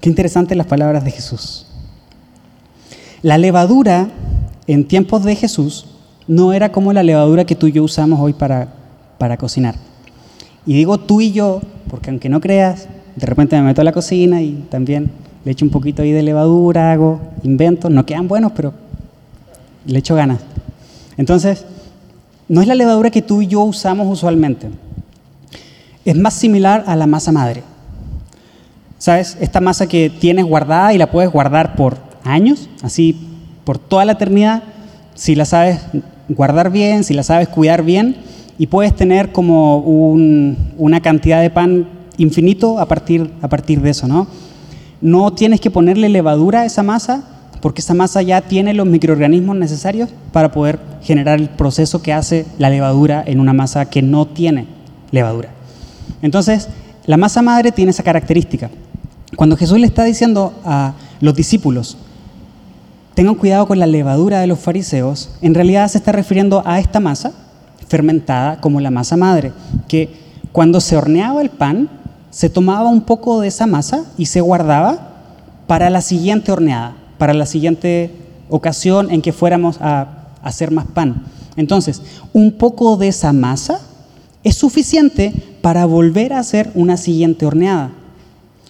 Qué 0.03 0.09
interesantes 0.09 0.57
las 0.57 0.67
palabras 0.67 1.05
de 1.05 1.11
Jesús. 1.11 1.65
La 3.21 3.37
levadura 3.37 4.09
en 4.67 4.85
tiempos 4.85 5.23
de 5.23 5.33
Jesús 5.33 5.85
no 6.27 6.51
era 6.51 6.73
como 6.73 6.91
la 6.91 7.03
levadura 7.03 7.45
que 7.45 7.55
tú 7.55 7.67
y 7.67 7.71
yo 7.71 7.85
usamos 7.85 8.19
hoy 8.19 8.33
para, 8.33 8.67
para 9.17 9.37
cocinar. 9.37 9.75
Y 10.65 10.73
digo 10.73 10.97
tú 10.97 11.21
y 11.21 11.31
yo, 11.31 11.61
porque 11.89 12.09
aunque 12.09 12.27
no 12.27 12.41
creas, 12.41 12.89
de 13.15 13.25
repente 13.25 13.55
me 13.55 13.61
meto 13.61 13.79
a 13.79 13.85
la 13.85 13.93
cocina 13.93 14.41
y 14.41 14.65
también 14.69 15.09
le 15.45 15.53
echo 15.53 15.63
un 15.63 15.71
poquito 15.71 16.01
ahí 16.01 16.11
de 16.11 16.21
levadura, 16.21 16.91
hago, 16.91 17.21
invento, 17.43 17.89
no 17.89 18.05
quedan 18.05 18.27
buenos, 18.27 18.51
pero 18.51 18.73
le 19.85 19.99
echo 19.99 20.15
ganas. 20.15 20.41
Entonces, 21.15 21.63
no 22.49 22.59
es 22.59 22.67
la 22.67 22.75
levadura 22.75 23.09
que 23.09 23.21
tú 23.21 23.41
y 23.41 23.47
yo 23.47 23.61
usamos 23.61 24.11
usualmente. 24.11 24.67
Es 26.03 26.17
más 26.17 26.33
similar 26.33 26.83
a 26.87 26.97
la 26.97 27.07
masa 27.07 27.31
madre. 27.31 27.63
¿Sabes? 29.03 29.35
Esta 29.41 29.59
masa 29.59 29.85
que 29.85 30.09
tienes 30.09 30.45
guardada 30.45 30.93
y 30.93 30.97
la 30.97 31.11
puedes 31.11 31.29
guardar 31.29 31.75
por 31.75 31.97
años, 32.23 32.69
así 32.83 33.17
por 33.65 33.77
toda 33.77 34.05
la 34.05 34.13
eternidad, 34.13 34.63
si 35.13 35.35
la 35.35 35.43
sabes 35.43 35.81
guardar 36.29 36.71
bien, 36.71 37.03
si 37.03 37.13
la 37.13 37.23
sabes 37.23 37.49
cuidar 37.49 37.83
bien, 37.83 38.15
y 38.57 38.67
puedes 38.67 38.95
tener 38.95 39.33
como 39.33 39.79
una 39.79 41.01
cantidad 41.01 41.41
de 41.41 41.49
pan 41.49 41.85
infinito 42.15 42.79
a 42.79 42.85
partir, 42.85 43.29
a 43.41 43.49
partir 43.49 43.81
de 43.81 43.89
eso, 43.89 44.07
¿no? 44.07 44.25
No 45.01 45.33
tienes 45.33 45.59
que 45.59 45.69
ponerle 45.69 46.07
levadura 46.07 46.61
a 46.61 46.65
esa 46.65 46.81
masa, 46.81 47.25
porque 47.59 47.81
esa 47.81 47.93
masa 47.93 48.21
ya 48.21 48.39
tiene 48.39 48.73
los 48.73 48.87
microorganismos 48.87 49.57
necesarios 49.57 50.11
para 50.31 50.53
poder 50.53 50.79
generar 51.01 51.41
el 51.41 51.49
proceso 51.49 52.01
que 52.01 52.13
hace 52.13 52.45
la 52.57 52.69
levadura 52.69 53.21
en 53.27 53.41
una 53.41 53.51
masa 53.51 53.83
que 53.89 54.01
no 54.01 54.27
tiene 54.27 54.65
levadura. 55.11 55.49
Entonces, 56.21 56.69
la 57.05 57.17
masa 57.17 57.41
madre 57.41 57.73
tiene 57.73 57.91
esa 57.91 58.03
característica. 58.03 58.69
Cuando 59.35 59.57
Jesús 59.57 59.79
le 59.79 59.87
está 59.87 60.03
diciendo 60.03 60.53
a 60.63 60.93
los 61.19 61.35
discípulos, 61.35 61.97
tengan 63.13 63.35
cuidado 63.35 63.67
con 63.67 63.79
la 63.79 63.87
levadura 63.87 64.39
de 64.39 64.47
los 64.47 64.59
fariseos, 64.59 65.29
en 65.41 65.53
realidad 65.53 65.87
se 65.87 65.97
está 65.97 66.11
refiriendo 66.11 66.63
a 66.65 66.79
esta 66.79 66.99
masa 66.99 67.31
fermentada 67.87 68.59
como 68.59 68.79
la 68.79 68.91
masa 68.91 69.17
madre, 69.17 69.53
que 69.87 70.09
cuando 70.51 70.81
se 70.81 70.97
horneaba 70.97 71.41
el 71.41 71.49
pan, 71.49 71.89
se 72.29 72.49
tomaba 72.49 72.89
un 72.89 73.01
poco 73.01 73.41
de 73.41 73.47
esa 73.47 73.67
masa 73.67 74.05
y 74.17 74.25
se 74.25 74.41
guardaba 74.41 75.09
para 75.67 75.89
la 75.89 76.01
siguiente 76.01 76.51
horneada, 76.51 76.95
para 77.17 77.33
la 77.33 77.45
siguiente 77.45 78.11
ocasión 78.49 79.11
en 79.11 79.21
que 79.21 79.33
fuéramos 79.33 79.79
a 79.81 80.07
hacer 80.43 80.71
más 80.71 80.85
pan. 80.85 81.23
Entonces, 81.55 82.01
un 82.33 82.51
poco 82.53 82.97
de 82.97 83.07
esa 83.09 83.33
masa 83.33 83.79
es 84.43 84.55
suficiente 84.57 85.33
para 85.61 85.85
volver 85.85 86.33
a 86.33 86.39
hacer 86.39 86.71
una 86.75 86.97
siguiente 86.97 87.45
horneada. 87.45 87.91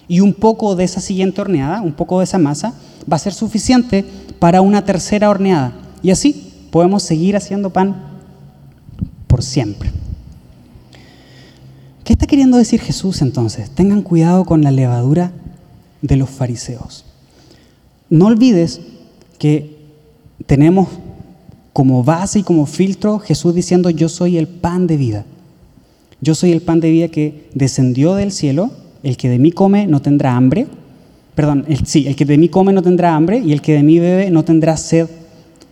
Y 0.08 0.20
un 0.20 0.34
poco 0.34 0.76
de 0.76 0.84
esa 0.84 1.00
siguiente 1.00 1.40
horneada, 1.40 1.80
un 1.80 1.92
poco 1.92 2.18
de 2.18 2.24
esa 2.24 2.38
masa, 2.38 2.74
va 3.10 3.16
a 3.16 3.20
ser 3.20 3.32
suficiente 3.32 4.04
para 4.38 4.60
una 4.60 4.84
tercera 4.84 5.30
horneada. 5.30 5.72
Y 6.02 6.10
así 6.10 6.52
podemos 6.70 7.02
seguir 7.02 7.36
haciendo 7.36 7.70
pan 7.70 7.96
por 9.26 9.42
siempre. 9.42 9.90
¿Qué 12.04 12.12
está 12.12 12.26
queriendo 12.26 12.58
decir 12.58 12.80
Jesús 12.80 13.22
entonces? 13.22 13.70
Tengan 13.70 14.02
cuidado 14.02 14.44
con 14.44 14.62
la 14.62 14.70
levadura 14.70 15.32
de 16.02 16.16
los 16.16 16.28
fariseos. 16.28 17.06
No 18.10 18.26
olvides 18.26 18.80
que 19.38 19.78
tenemos 20.46 20.88
como 21.72 22.04
base 22.04 22.40
y 22.40 22.42
como 22.42 22.66
filtro 22.66 23.18
Jesús 23.18 23.54
diciendo 23.54 23.90
yo 23.90 24.08
soy 24.08 24.36
el 24.36 24.46
pan 24.46 24.86
de 24.86 24.96
vida. 24.96 25.24
Yo 26.20 26.34
soy 26.34 26.52
el 26.52 26.62
pan 26.62 26.80
de 26.80 26.90
vida 26.90 27.08
que 27.08 27.48
descendió 27.54 28.14
del 28.14 28.32
cielo, 28.32 28.70
el 29.04 29.16
que 29.16 29.28
de 29.28 29.38
mí 29.38 29.52
come 29.52 29.86
no 29.86 30.02
tendrá 30.02 30.34
hambre. 30.34 30.66
Perdón, 31.34 31.66
sí, 31.84 32.06
el 32.08 32.16
que 32.16 32.24
de 32.24 32.38
mí 32.38 32.48
come 32.48 32.72
no 32.72 32.82
tendrá 32.82 33.14
hambre 33.14 33.38
y 33.38 33.52
el 33.52 33.60
que 33.60 33.74
de 33.74 33.82
mí 33.82 33.98
bebe 33.98 34.30
no 34.30 34.44
tendrá 34.44 34.76
sed 34.76 35.08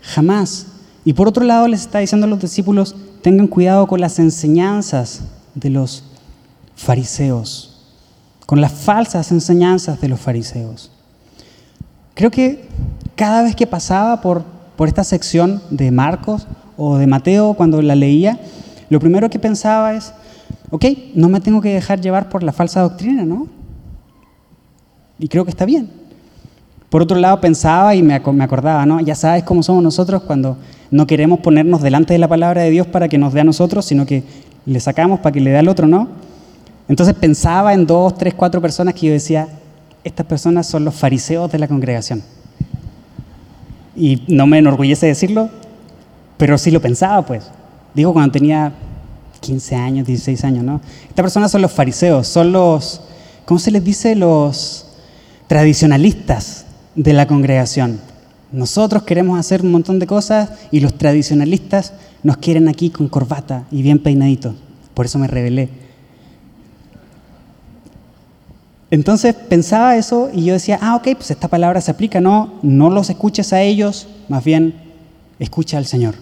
jamás. 0.03 0.67
Y 1.05 1.15
por 1.15 1.27
otro 1.27 1.45
lado 1.45 1.67
les 1.67 1.81
está 1.81 1.99
diciendo 1.99 2.27
a 2.27 2.31
los 2.31 2.41
discípulos, 2.41 2.95
tengan 3.23 3.47
cuidado 3.47 3.87
con 3.87 4.01
las 4.01 4.19
enseñanzas 4.19 5.23
de 5.55 5.71
los 5.71 6.05
fariseos, 6.77 7.81
con 8.47 8.61
las 8.61 8.73
falsas 8.73 9.33
enseñanzas 9.33 10.01
de 10.01 10.09
los 10.09 10.21
fariseos. 10.21 10.91
Creo 12.15 12.31
que 12.31 12.69
cada 13.17 13.43
vez 13.43 13.57
que 13.57 13.67
pasaba 13.67 14.21
por, 14.21 14.45
por 14.77 14.89
esta 14.89 15.05
sección 15.05 15.63
de 15.71 15.91
Marcos 15.91 16.47
o 16.77 16.99
de 16.99 17.07
Mateo, 17.07 17.55
cuando 17.55 17.81
la 17.81 17.95
leía, 17.95 18.39
lo 18.91 19.01
primero 19.01 19.31
que 19.31 19.39
pensaba 19.39 19.95
es, 19.95 20.13
ok, 20.73 20.87
no 21.15 21.29
me 21.29 21.41
tengo 21.41 21.61
que 21.61 21.75
dejar 21.75 22.01
llevar 22.01 22.31
por 22.31 22.43
la 22.43 22.51
falsa 22.51 22.81
doctrina, 22.81 23.25
¿no? 23.27 23.47
Y 25.19 25.29
creo 25.29 25.45
que 25.45 25.51
está 25.51 25.67
bien. 25.67 25.91
Por 26.89 27.03
otro 27.03 27.19
lado, 27.19 27.41
pensaba 27.43 27.95
y 27.95 28.03
me 28.03 28.15
acordaba, 28.15 28.85
¿no? 28.87 28.99
Ya 29.01 29.15
sabes 29.15 29.45
cómo 29.45 29.63
somos 29.63 29.83
nosotros 29.83 30.23
cuando 30.23 30.57
no 30.91 31.07
queremos 31.07 31.41
ponernos 31.41 31.83
delante 31.83 32.15
de 32.15 32.19
la 32.19 32.27
palabra 32.27 32.63
de 32.63 32.71
Dios 32.71 32.87
para 32.87 33.09
que 33.09 33.19
nos 33.19 33.35
dé 33.35 33.41
a 33.41 33.45
nosotros, 33.45 33.85
sino 33.85 34.07
que 34.07 34.25
le 34.65 34.81
sacamos 34.81 35.21
para 35.21 35.35
que 35.35 35.41
le 35.41 35.51
dé 35.51 35.59
al 35.59 35.69
otro, 35.69 35.87
¿no? 35.87 36.09
Entonces 36.89 37.15
pensaba 37.15 37.75
en 37.75 37.87
dos, 37.87 38.17
tres, 38.17 38.33
cuatro 38.33 38.63
personas 38.63 38.95
que 38.95 39.09
yo 39.09 39.13
decía, 39.13 39.49
estas 40.05 40.25
personas 40.25 40.67
son 40.67 40.87
los 40.87 40.95
fariseos 40.95 41.53
de 41.53 41.59
la 41.59 41.69
congregación. 41.69 42.23
Y 43.95 44.23
no 44.29 44.47
me 44.47 44.59
enorgullece 44.59 45.07
decirlo, 45.07 45.51
pero 46.39 46.57
sí 46.57 46.71
lo 46.71 46.81
pensaba, 46.81 47.21
pues. 47.27 47.51
Digo, 47.95 48.15
cuando 48.15 48.33
tenía 48.33 48.73
15 49.43 49.77
años, 49.77 50.07
16 50.07 50.45
años, 50.45 50.65
¿no? 50.65 50.81
Estas 51.03 51.23
personas 51.23 51.51
son 51.51 51.61
los 51.61 51.73
fariseos, 51.73 52.27
son 52.27 52.53
los, 52.53 53.03
¿cómo 53.45 53.61
se 53.61 53.71
les 53.71 53.85
dice? 53.85 54.15
Los 54.15 54.87
tradicionalistas 55.49 56.65
de 56.95 57.13
la 57.13 57.27
congregación. 57.27 58.01
Nosotros 58.53 59.03
queremos 59.03 59.39
hacer 59.39 59.63
un 59.63 59.73
montón 59.73 59.99
de 59.99 60.07
cosas 60.07 60.51
y 60.71 60.81
los 60.81 60.97
tradicionalistas 60.97 61.93
nos 62.23 62.39
quieren 62.39 62.69
aquí 62.69 62.89
con 62.89 63.09
corbata 63.09 63.65
y 63.71 63.83
bien 63.83 63.99
peinaditos. 63.99 64.55
Por 64.95 65.07
eso 65.07 65.19
me 65.19 65.27
rebelé. 65.27 65.69
Entonces 68.91 69.35
pensaba 69.35 69.97
eso 69.97 70.31
y 70.33 70.45
yo 70.45 70.53
decía, 70.53 70.79
ah, 70.83 70.97
ok, 70.97 71.09
pues 71.17 71.31
esta 71.31 71.49
palabra 71.49 71.81
se 71.81 71.91
aplica, 71.91 72.21
no, 72.21 72.55
no 72.63 72.91
los 72.91 73.09
escuches 73.11 73.53
a 73.55 73.63
ellos, 73.63 74.07
más 74.29 74.45
bien 74.45 74.75
escucha 75.39 75.79
al 75.79 75.87
Señor. 75.87 76.15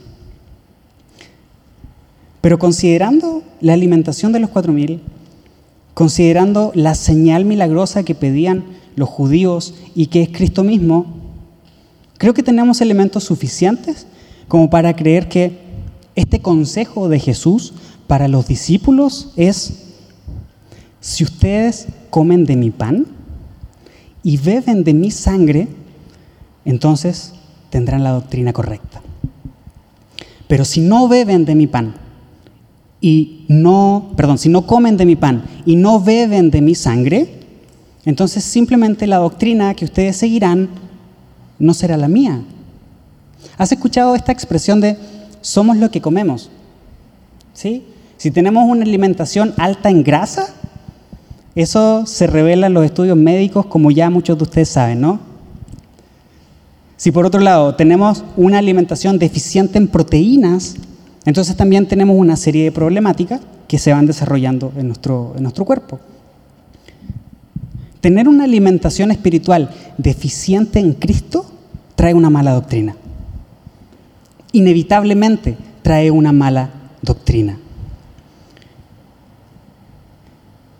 Pero 2.40 2.58
considerando 2.58 3.42
la 3.60 3.74
alimentación 3.74 4.32
de 4.32 4.40
los 4.40 4.50
cuatro 4.50 4.72
mil, 4.72 5.02
considerando 5.94 6.72
la 6.74 6.94
señal 6.94 7.44
milagrosa 7.44 8.02
que 8.02 8.14
pedían 8.14 8.64
los 8.96 9.08
judíos 9.08 9.74
y 9.94 10.06
que 10.06 10.22
es 10.22 10.30
Cristo 10.30 10.64
mismo, 10.64 11.06
creo 12.16 12.34
que 12.34 12.42
tenemos 12.42 12.80
elementos 12.80 13.24
suficientes 13.24 14.06
como 14.48 14.70
para 14.70 14.96
creer 14.96 15.28
que 15.28 15.58
este 16.16 16.40
consejo 16.40 17.08
de 17.08 17.18
Jesús 17.18 17.74
para 18.06 18.28
los 18.28 18.48
discípulos 18.48 19.32
es, 19.36 19.94
si 21.00 21.24
ustedes 21.24 21.88
comen 22.10 22.44
de 22.44 22.56
mi 22.56 22.70
pan 22.70 23.06
y 24.22 24.36
beben 24.38 24.82
de 24.84 24.94
mi 24.94 25.10
sangre, 25.10 25.68
entonces 26.64 27.34
tendrán 27.70 28.02
la 28.02 28.10
doctrina 28.10 28.52
correcta. 28.52 29.00
Pero 30.48 30.64
si 30.64 30.80
no 30.80 31.06
beben 31.06 31.44
de 31.44 31.54
mi 31.54 31.66
pan 31.66 31.94
y 33.00 33.44
no, 33.48 34.12
perdón, 34.16 34.38
si 34.38 34.48
no 34.48 34.66
comen 34.66 34.96
de 34.96 35.06
mi 35.06 35.16
pan 35.16 35.42
y 35.64 35.76
no 35.76 36.00
beben 36.00 36.50
de 36.50 36.60
mi 36.60 36.74
sangre, 36.74 37.40
entonces 38.04 38.44
simplemente 38.44 39.06
la 39.06 39.18
doctrina 39.18 39.74
que 39.74 39.84
ustedes 39.84 40.16
seguirán 40.16 40.68
no 41.58 41.74
será 41.74 41.96
la 41.96 42.08
mía. 42.08 42.42
¿Has 43.56 43.72
escuchado 43.72 44.14
esta 44.14 44.32
expresión 44.32 44.80
de 44.80 44.96
somos 45.40 45.76
lo 45.76 45.90
que 45.90 46.00
comemos? 46.00 46.50
¿Sí? 47.54 47.84
Si 48.16 48.30
tenemos 48.30 48.64
una 48.68 48.82
alimentación 48.82 49.54
alta 49.56 49.88
en 49.90 50.02
grasa, 50.02 50.54
eso 51.54 52.06
se 52.06 52.26
revela 52.26 52.66
en 52.66 52.74
los 52.74 52.84
estudios 52.84 53.16
médicos, 53.16 53.66
como 53.66 53.90
ya 53.90 54.10
muchos 54.10 54.36
de 54.38 54.44
ustedes 54.44 54.68
saben, 54.68 55.00
¿no? 55.00 55.20
Si 56.96 57.10
por 57.12 57.24
otro 57.24 57.40
lado 57.40 57.74
tenemos 57.74 58.24
una 58.36 58.58
alimentación 58.58 59.18
deficiente 59.18 59.78
en 59.78 59.88
proteínas, 59.88 60.76
entonces 61.24 61.56
también 61.56 61.86
tenemos 61.86 62.16
una 62.16 62.36
serie 62.36 62.64
de 62.64 62.72
problemáticas 62.72 63.40
que 63.68 63.78
se 63.78 63.92
van 63.92 64.06
desarrollando 64.06 64.72
en 64.76 64.88
nuestro, 64.88 65.34
en 65.36 65.42
nuestro 65.42 65.64
cuerpo. 65.64 66.00
Tener 68.00 68.28
una 68.28 68.44
alimentación 68.44 69.10
espiritual 69.10 69.70
deficiente 69.98 70.78
en 70.78 70.94
Cristo 70.94 71.44
trae 71.94 72.14
una 72.14 72.30
mala 72.30 72.52
doctrina. 72.52 72.96
Inevitablemente 74.52 75.56
trae 75.82 76.10
una 76.10 76.32
mala 76.32 76.70
doctrina. 77.02 77.58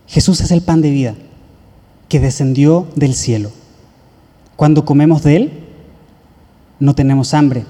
Jesús 0.06 0.40
es 0.40 0.50
el 0.50 0.62
pan 0.62 0.80
de 0.80 0.90
vida 0.90 1.14
que 2.08 2.18
descendió 2.18 2.88
del 2.96 3.14
cielo. 3.14 3.52
Cuando 4.56 4.84
comemos 4.84 5.22
de 5.22 5.36
Él, 5.36 5.52
no 6.80 6.94
tenemos 6.94 7.34
hambre. 7.34 7.64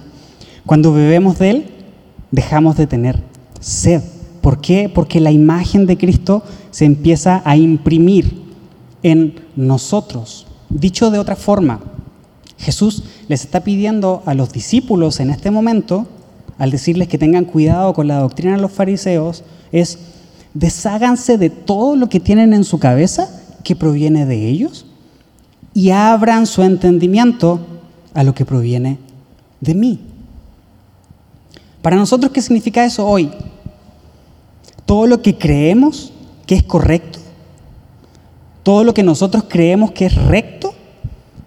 Cuando 0.65 0.93
bebemos 0.93 1.39
de 1.39 1.51
Él, 1.51 1.71
dejamos 2.31 2.77
de 2.77 2.87
tener 2.87 3.23
sed. 3.61 4.03
¿Por 4.41 4.61
qué? 4.61 4.91
Porque 4.93 5.21
la 5.21 5.31
imagen 5.31 5.87
de 5.87 5.99
Cristo 5.99 6.43
se 6.71 6.85
empieza 6.85 7.43
a 7.45 7.57
imprimir 7.57 8.43
en 9.03 9.35
nosotros. 9.57 10.47
Dicho 10.69 11.11
de 11.11 11.19
otra 11.19 11.37
forma, 11.37 11.81
Jesús 12.59 13.05
les 13.29 13.43
está 13.45 13.61
pidiendo 13.61 14.23
a 14.27 14.35
los 14.35 14.53
discípulos 14.53 15.21
en 15.21 15.31
este 15.31 15.51
momento, 15.51 16.07
al 16.59 16.71
decirles 16.71 17.09
que 17.09 17.19
tengan 17.19 17.45
cuidado 17.45 17.95
con 17.95 18.07
la 18.07 18.19
doctrina 18.19 18.57
de 18.57 18.63
los 18.63 18.73
fariseos, 18.73 19.45
es 19.73 19.99
desháganse 20.55 21.39
de 21.39 21.51
todo 21.51 21.97
lo 21.97 22.09
que 22.09 22.21
tienen 22.21 22.53
en 22.53 22.65
su 22.65 22.79
cabeza 22.79 23.31
que 23.65 23.77
proviene 23.77 24.27
de 24.27 24.49
ellos 24.49 24.87
y 25.75 25.91
abran 25.91 26.47
su 26.47 26.63
entendimiento 26.63 27.61
a 28.15 28.25
lo 28.25 28.35
que 28.35 28.45
proviene 28.45 28.99
de 29.61 29.75
mí. 29.75 30.01
Para 31.83 31.97
nosotros, 31.97 32.33
¿qué 32.33 32.43
significa 32.43 32.85
eso 32.85 33.07
hoy? 33.07 33.31
Todo 34.87 35.07
lo 35.07 35.23
que 35.23 35.39
creemos 35.39 36.13
que 36.47 36.57
es 36.57 36.63
correcto, 36.63 37.19
Todo 38.63 38.85
lo 38.85 38.93
que 38.93 39.03
nosotros 39.03 39.45
creemos 39.49 39.93
que 39.93 40.05
es 40.05 40.15
recto, 40.15 40.75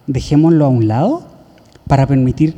dejémoslo 0.07 0.65
a 0.65 0.69
un 0.69 0.87
lado 0.87 1.23
para 1.87 2.07
permitir 2.07 2.55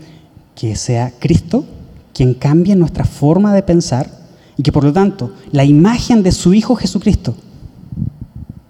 que 0.56 0.76
sea 0.78 1.12
Cristo 1.20 1.66
quien 2.14 2.34
cambie 2.34 2.76
nuestra 2.76 3.04
forma 3.04 3.54
de 3.54 3.64
pensar 3.64 4.10
y 4.56 4.64
que 4.64 4.72
por 4.72 4.86
lo 4.86 4.94
tanto 4.94 5.34
la 5.52 5.66
imagen 5.66 6.24
de 6.24 6.32
su 6.32 6.54
Hijo 6.54 6.78
Jesucristo 6.78 7.36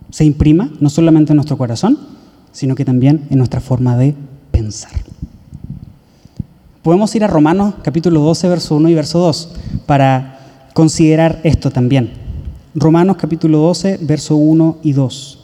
se 0.10 0.26
imprima 0.26 0.72
no 0.80 0.90
solamente 0.90 1.34
en 1.34 1.38
nuestro 1.38 1.58
corazón, 1.58 2.00
sino 2.52 2.74
que 2.74 2.86
también 2.86 3.28
en 3.30 3.38
nuestra 3.38 3.62
forma 3.62 3.96
de 3.96 4.16
pensar. 4.50 5.05
Podemos 6.86 7.16
ir 7.16 7.24
a 7.24 7.28
Romanos 7.28 7.74
capítulo 7.82 8.20
12, 8.20 8.48
verso 8.48 8.76
1 8.76 8.90
y 8.90 8.94
verso 8.94 9.18
2 9.18 9.50
para 9.88 10.68
considerar 10.76 11.42
esto 11.44 11.72
también. 11.72 12.12
Romanos 12.76 13.18
capítulo 13.20 13.58
12, 13.58 13.98
verso 14.04 14.36
1 14.36 14.78
y 14.84 14.92
2. 14.92 15.40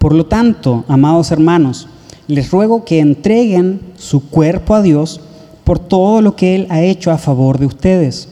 Por 0.00 0.12
lo 0.12 0.26
tanto, 0.26 0.84
amados 0.88 1.30
hermanos, 1.30 1.86
les 2.26 2.50
ruego 2.50 2.84
que 2.84 2.98
entreguen 2.98 3.80
su 3.94 4.28
cuerpo 4.28 4.74
a 4.74 4.82
Dios 4.82 5.20
por 5.62 5.78
todo 5.78 6.20
lo 6.20 6.34
que 6.34 6.56
Él 6.56 6.66
ha 6.68 6.82
hecho 6.82 7.12
a 7.12 7.18
favor 7.18 7.60
de 7.60 7.66
ustedes. 7.66 8.28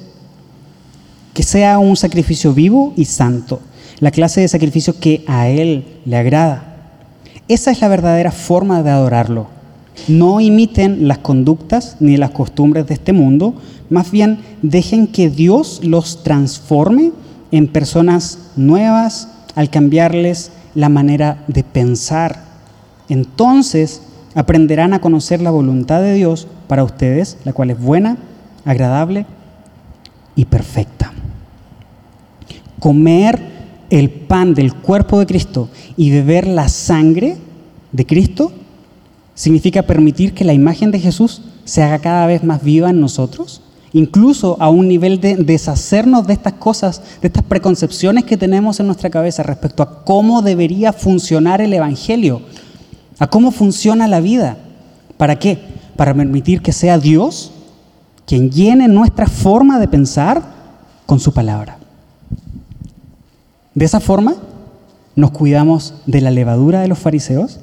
Que 1.34 1.44
sea 1.44 1.78
un 1.78 1.94
sacrificio 1.94 2.52
vivo 2.52 2.92
y 2.96 3.04
santo, 3.04 3.60
la 4.00 4.10
clase 4.10 4.40
de 4.40 4.48
sacrificio 4.48 4.98
que 4.98 5.22
a 5.28 5.46
Él 5.46 6.00
le 6.04 6.16
agrada. 6.16 6.71
Esa 7.48 7.70
es 7.70 7.80
la 7.80 7.88
verdadera 7.88 8.30
forma 8.30 8.82
de 8.82 8.90
adorarlo. 8.90 9.48
No 10.08 10.40
imiten 10.40 11.06
las 11.08 11.18
conductas 11.18 11.96
ni 12.00 12.16
las 12.16 12.30
costumbres 12.30 12.86
de 12.86 12.94
este 12.94 13.12
mundo, 13.12 13.54
más 13.90 14.10
bien 14.10 14.38
dejen 14.62 15.06
que 15.06 15.28
Dios 15.28 15.80
los 15.84 16.22
transforme 16.22 17.12
en 17.50 17.68
personas 17.68 18.38
nuevas 18.56 19.28
al 19.54 19.68
cambiarles 19.68 20.52
la 20.74 20.88
manera 20.88 21.44
de 21.46 21.62
pensar 21.62 22.52
entonces 23.12 24.00
aprenderán 24.34 24.94
a 24.94 25.00
conocer 25.00 25.42
la 25.42 25.50
voluntad 25.50 26.00
de 26.00 26.14
Dios 26.14 26.48
para 26.66 26.82
ustedes, 26.82 27.36
la 27.44 27.52
cual 27.52 27.70
es 27.70 27.78
buena, 27.78 28.16
agradable 28.64 29.26
y 30.34 30.46
perfecta. 30.46 31.12
Comer 32.80 33.61
el 33.92 34.08
pan 34.08 34.54
del 34.54 34.74
cuerpo 34.74 35.18
de 35.18 35.26
Cristo 35.26 35.68
y 35.98 36.10
beber 36.10 36.46
la 36.46 36.68
sangre 36.68 37.36
de 37.92 38.06
Cristo 38.06 38.50
significa 39.34 39.82
permitir 39.82 40.32
que 40.32 40.44
la 40.44 40.54
imagen 40.54 40.90
de 40.90 40.98
Jesús 40.98 41.42
se 41.64 41.82
haga 41.82 41.98
cada 41.98 42.26
vez 42.26 42.42
más 42.42 42.62
viva 42.62 42.88
en 42.88 43.00
nosotros, 43.00 43.60
incluso 43.92 44.56
a 44.60 44.70
un 44.70 44.88
nivel 44.88 45.20
de 45.20 45.36
deshacernos 45.36 46.26
de 46.26 46.32
estas 46.32 46.54
cosas, 46.54 47.02
de 47.20 47.28
estas 47.28 47.44
preconcepciones 47.44 48.24
que 48.24 48.38
tenemos 48.38 48.80
en 48.80 48.86
nuestra 48.86 49.10
cabeza 49.10 49.42
respecto 49.42 49.82
a 49.82 50.04
cómo 50.04 50.40
debería 50.40 50.94
funcionar 50.94 51.60
el 51.60 51.74
Evangelio 51.74 52.40
a 53.18 53.28
cómo 53.28 53.50
funciona 53.50 54.08
la 54.08 54.20
vida. 54.20 54.56
¿Para 55.16 55.38
qué? 55.38 55.58
Para 55.96 56.14
permitir 56.14 56.62
que 56.62 56.72
sea 56.72 56.98
Dios 56.98 57.52
quien 58.26 58.50
llene 58.50 58.88
nuestra 58.88 59.26
forma 59.26 59.78
de 59.78 59.86
pensar 59.86 60.42
con 61.06 61.20
su 61.20 61.32
palabra. 61.32 61.78
De 63.74 63.84
esa 63.84 64.00
forma, 64.00 64.36
nos 65.16 65.30
cuidamos 65.30 65.94
de 66.06 66.20
la 66.20 66.30
levadura 66.30 66.80
de 66.80 66.88
los 66.88 66.98
fariseos, 66.98 67.60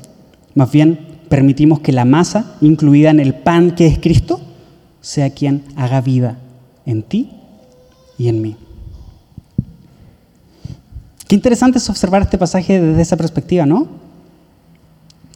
más 0.55 0.72
bien 0.72 1.07
permitimos 1.30 1.80
que 1.80 1.91
la 1.91 2.05
masa, 2.05 2.55
incluida 2.62 3.12
en 3.12 3.20
el 3.20 3.36
pan 3.36 3.76
que 3.76 3.88
es 3.88 3.99
Cristo, 3.99 4.41
sea 5.01 5.30
quien 5.30 5.64
haga 5.76 6.01
vida 6.01 6.39
en 6.86 7.03
ti 7.03 7.32
y 8.18 8.28
en 8.28 8.41
mí. 8.41 8.57
Qué 11.28 11.36
interesante 11.36 11.78
es 11.78 11.89
observar 11.89 12.24
este 12.24 12.39
pasaje 12.39 12.82
desde 12.82 13.01
esa 13.01 13.16
perspectiva, 13.16 13.66
¿no? 13.66 13.88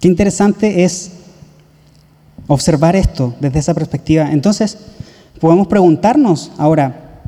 Qué 0.02 0.08
interesante 0.08 0.84
es 0.84 1.12
observar 2.48 2.96
esto 2.96 3.36
desde 3.40 3.60
esa 3.60 3.74
perspectiva. 3.76 4.32
Entonces, 4.32 4.78
podemos 5.40 5.68
preguntarnos 5.68 6.52
ahora, 6.58 7.22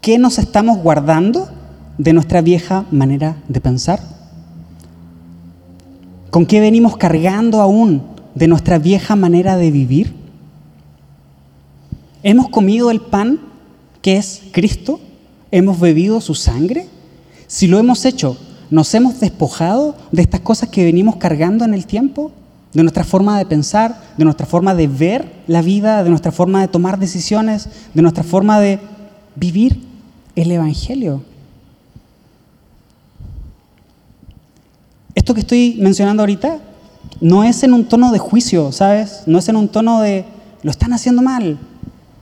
¿qué 0.00 0.18
nos 0.18 0.38
estamos 0.38 0.78
guardando 0.78 1.48
de 1.98 2.12
nuestra 2.12 2.40
vieja 2.40 2.86
manera 2.90 3.36
de 3.48 3.60
pensar? 3.60 4.00
¿Con 6.30 6.46
qué 6.46 6.60
venimos 6.60 6.96
cargando 6.96 7.60
aún 7.60 8.02
de 8.34 8.48
nuestra 8.48 8.78
vieja 8.78 9.16
manera 9.16 9.56
de 9.56 9.70
vivir? 9.70 10.14
¿Hemos 12.22 12.48
comido 12.48 12.90
el 12.90 13.00
pan 13.00 13.40
que 14.00 14.16
es 14.16 14.42
Cristo? 14.52 15.00
¿Hemos 15.50 15.78
bebido 15.80 16.20
su 16.20 16.34
sangre? 16.34 16.86
Si 17.46 17.66
lo 17.66 17.78
hemos 17.78 18.04
hecho, 18.04 18.36
¿Nos 18.70 18.92
hemos 18.94 19.18
despojado 19.20 19.96
de 20.12 20.20
estas 20.20 20.40
cosas 20.40 20.68
que 20.68 20.84
venimos 20.84 21.16
cargando 21.16 21.64
en 21.64 21.72
el 21.72 21.86
tiempo? 21.86 22.32
De 22.74 22.82
nuestra 22.82 23.02
forma 23.02 23.38
de 23.38 23.46
pensar, 23.46 23.98
de 24.18 24.24
nuestra 24.24 24.44
forma 24.44 24.74
de 24.74 24.86
ver 24.86 25.32
la 25.46 25.62
vida, 25.62 26.04
de 26.04 26.10
nuestra 26.10 26.32
forma 26.32 26.60
de 26.60 26.68
tomar 26.68 26.98
decisiones, 26.98 27.68
de 27.94 28.02
nuestra 28.02 28.22
forma 28.22 28.60
de 28.60 28.78
vivir 29.36 29.82
el 30.36 30.50
Evangelio. 30.50 31.22
Esto 35.28 35.34
que 35.34 35.40
estoy 35.40 35.76
mencionando 35.78 36.22
ahorita 36.22 36.56
no 37.20 37.44
es 37.44 37.62
en 37.62 37.74
un 37.74 37.84
tono 37.84 38.12
de 38.12 38.18
juicio, 38.18 38.72
¿sabes? 38.72 39.24
No 39.26 39.38
es 39.38 39.46
en 39.50 39.56
un 39.56 39.68
tono 39.68 40.00
de 40.00 40.24
lo 40.62 40.70
están 40.70 40.94
haciendo 40.94 41.20
mal, 41.20 41.58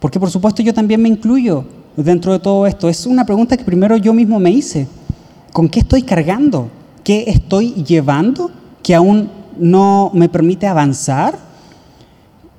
porque 0.01 0.19
por 0.19 0.29
supuesto 0.29 0.61
yo 0.61 0.75
también 0.75 1.01
me 1.01 1.09
incluyo 1.09 1.65
dentro 1.97 2.33
de 2.33 2.41
todo 2.41 2.67
esto. 2.67 2.89
Es 2.89 3.07
una 3.07 3.25
pregunta 3.25 3.57
que 3.57 3.63
primero 3.63 3.97
yo 3.97 4.13
mismo 4.13 4.41
me 4.41 4.51
hice. 4.51 4.89
¿Con 5.53 5.69
qué 5.69 5.79
estoy 5.79 6.03
cargando? 6.03 6.69
¿Qué 7.05 7.27
estoy 7.29 7.75
llevando 7.75 8.51
que 8.83 8.97
aún 8.97 9.31
no 9.57 10.11
me 10.13 10.29
permite 10.29 10.67
avanzar? 10.67 11.39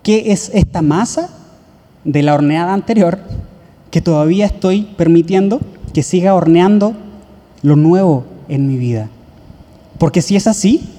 ¿Qué 0.01 0.31
es 0.31 0.49
esta 0.53 0.81
masa 0.81 1.29
de 2.05 2.23
la 2.23 2.33
horneada 2.33 2.73
anterior 2.73 3.19
que 3.91 3.99
todavía 3.99 4.45
estoy 4.45 4.83
permitiendo 4.95 5.59
que 5.93 6.03
siga 6.03 6.35
horneando 6.35 6.93
lo 7.63 7.75
nuevo 7.75 8.23
en 8.47 8.65
mi 8.65 8.77
vida? 8.77 9.09
Porque 9.97 10.21
si 10.21 10.35
es 10.35 10.47
así, 10.47 10.89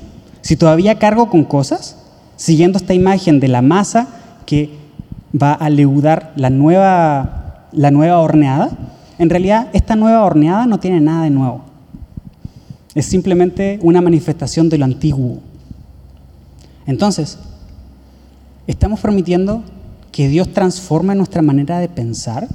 si 0.41 0.57
todavía 0.57 0.99
cargo 0.99 1.29
con 1.29 1.45
cosas, 1.45 1.97
siguiendo 2.37 2.79
esta 2.79 2.95
imagen 2.95 3.41
de 3.41 3.49
la 3.49 3.63
masa 3.63 4.09
que 4.47 4.71
va 5.41 5.53
a 5.53 5.71
leudar 5.71 6.33
la 6.37 6.51
nueva, 6.51 7.69
la 7.73 7.91
nueva 7.91 8.19
horneada, 8.19 8.71
en 9.19 9.31
realidad 9.31 9.69
esta 9.73 9.97
nueva 9.97 10.25
horneada 10.25 10.67
no 10.67 10.79
tiene 10.79 11.01
nada 11.01 11.25
de 11.25 11.31
nuevo 11.31 11.69
es 12.99 13.07
simplemente 13.07 13.79
una 13.83 14.01
manifestación 14.01 14.69
de 14.69 14.79
lo 14.79 14.85
antiguo. 14.85 15.39
Entonces, 16.85 17.39
estamos 18.67 18.99
permitiendo 18.99 19.63
que 20.11 20.29
Dios 20.29 20.53
transforme 20.53 21.15
nuestra 21.15 21.41
manera 21.41 21.79
de 21.79 21.89
pensar, 21.89 22.49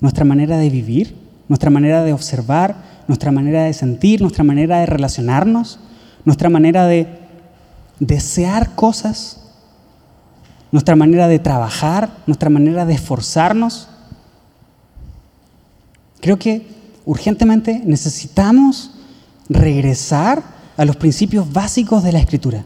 nuestra 0.00 0.24
manera 0.24 0.56
de 0.56 0.70
vivir, 0.70 1.14
nuestra 1.48 1.68
manera 1.68 2.04
de 2.04 2.14
observar, 2.14 2.76
nuestra 3.08 3.32
manera 3.32 3.64
de 3.64 3.72
sentir, 3.72 4.20
nuestra 4.20 4.44
manera 4.44 4.80
de 4.80 4.86
relacionarnos, 4.86 5.78
nuestra 6.24 6.48
manera 6.48 6.86
de 6.86 7.06
desear 8.00 8.74
cosas, 8.74 9.40
nuestra 10.72 10.96
manera 10.96 11.28
de 11.28 11.38
trabajar, 11.38 12.10
nuestra 12.26 12.50
manera 12.50 12.84
de 12.84 12.94
esforzarnos. 12.94 13.88
Creo 16.20 16.38
que 16.38 16.66
urgentemente 17.04 17.80
necesitamos 17.84 18.90
regresar 19.48 20.42
a 20.76 20.84
los 20.84 20.96
principios 20.96 21.52
básicos 21.52 22.02
de 22.02 22.12
la 22.12 22.18
escritura. 22.18 22.64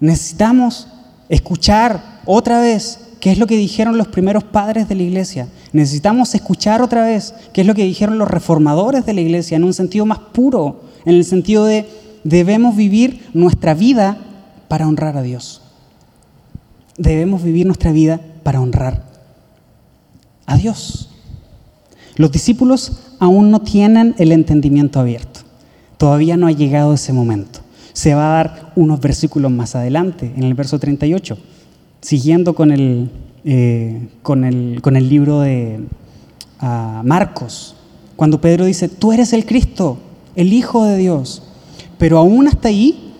Necesitamos 0.00 0.86
escuchar 1.28 2.20
otra 2.24 2.60
vez 2.60 3.00
qué 3.20 3.32
es 3.32 3.38
lo 3.38 3.46
que 3.46 3.56
dijeron 3.56 3.98
los 3.98 4.08
primeros 4.08 4.44
padres 4.44 4.88
de 4.88 4.94
la 4.94 5.02
iglesia. 5.02 5.48
Necesitamos 5.72 6.34
escuchar 6.34 6.80
otra 6.80 7.04
vez 7.04 7.34
qué 7.52 7.60
es 7.60 7.66
lo 7.66 7.74
que 7.74 7.84
dijeron 7.84 8.18
los 8.18 8.30
reformadores 8.30 9.04
de 9.04 9.12
la 9.12 9.20
iglesia 9.20 9.56
en 9.56 9.64
un 9.64 9.74
sentido 9.74 10.06
más 10.06 10.18
puro, 10.18 10.82
en 11.04 11.14
el 11.14 11.24
sentido 11.24 11.64
de 11.64 11.86
debemos 12.24 12.76
vivir 12.76 13.28
nuestra 13.34 13.74
vida 13.74 14.18
para 14.68 14.86
honrar 14.86 15.16
a 15.16 15.22
Dios. 15.22 15.62
Debemos 16.96 17.42
vivir 17.42 17.66
nuestra 17.66 17.92
vida 17.92 18.20
para 18.42 18.60
honrar 18.60 19.04
a 20.46 20.56
Dios. 20.56 21.10
Los 22.16 22.32
discípulos 22.32 23.00
aún 23.20 23.50
no 23.50 23.60
tienen 23.60 24.14
el 24.18 24.32
entendimiento 24.32 24.98
abierto. 24.98 25.40
Todavía 25.98 26.36
no 26.36 26.46
ha 26.46 26.52
llegado 26.52 26.94
ese 26.94 27.12
momento. 27.12 27.60
Se 27.92 28.14
va 28.14 28.26
a 28.26 28.44
dar 28.44 28.72
unos 28.74 29.00
versículos 29.00 29.50
más 29.50 29.74
adelante, 29.74 30.32
en 30.36 30.44
el 30.44 30.54
verso 30.54 30.78
38, 30.78 31.36
siguiendo 32.00 32.54
con 32.54 32.70
el, 32.70 33.10
eh, 33.50 34.08
con 34.20 34.44
el, 34.44 34.82
con 34.82 34.94
el 34.94 35.08
libro 35.08 35.40
de 35.40 35.80
ah, 36.60 37.00
Marcos, 37.02 37.76
cuando 38.14 38.42
Pedro 38.42 38.66
dice, 38.66 38.90
tú 38.90 39.10
eres 39.10 39.32
el 39.32 39.46
Cristo, 39.46 39.96
el 40.36 40.52
Hijo 40.52 40.84
de 40.84 40.98
Dios. 40.98 41.44
Pero 41.96 42.18
aún 42.18 42.46
hasta 42.46 42.68
ahí, 42.68 43.14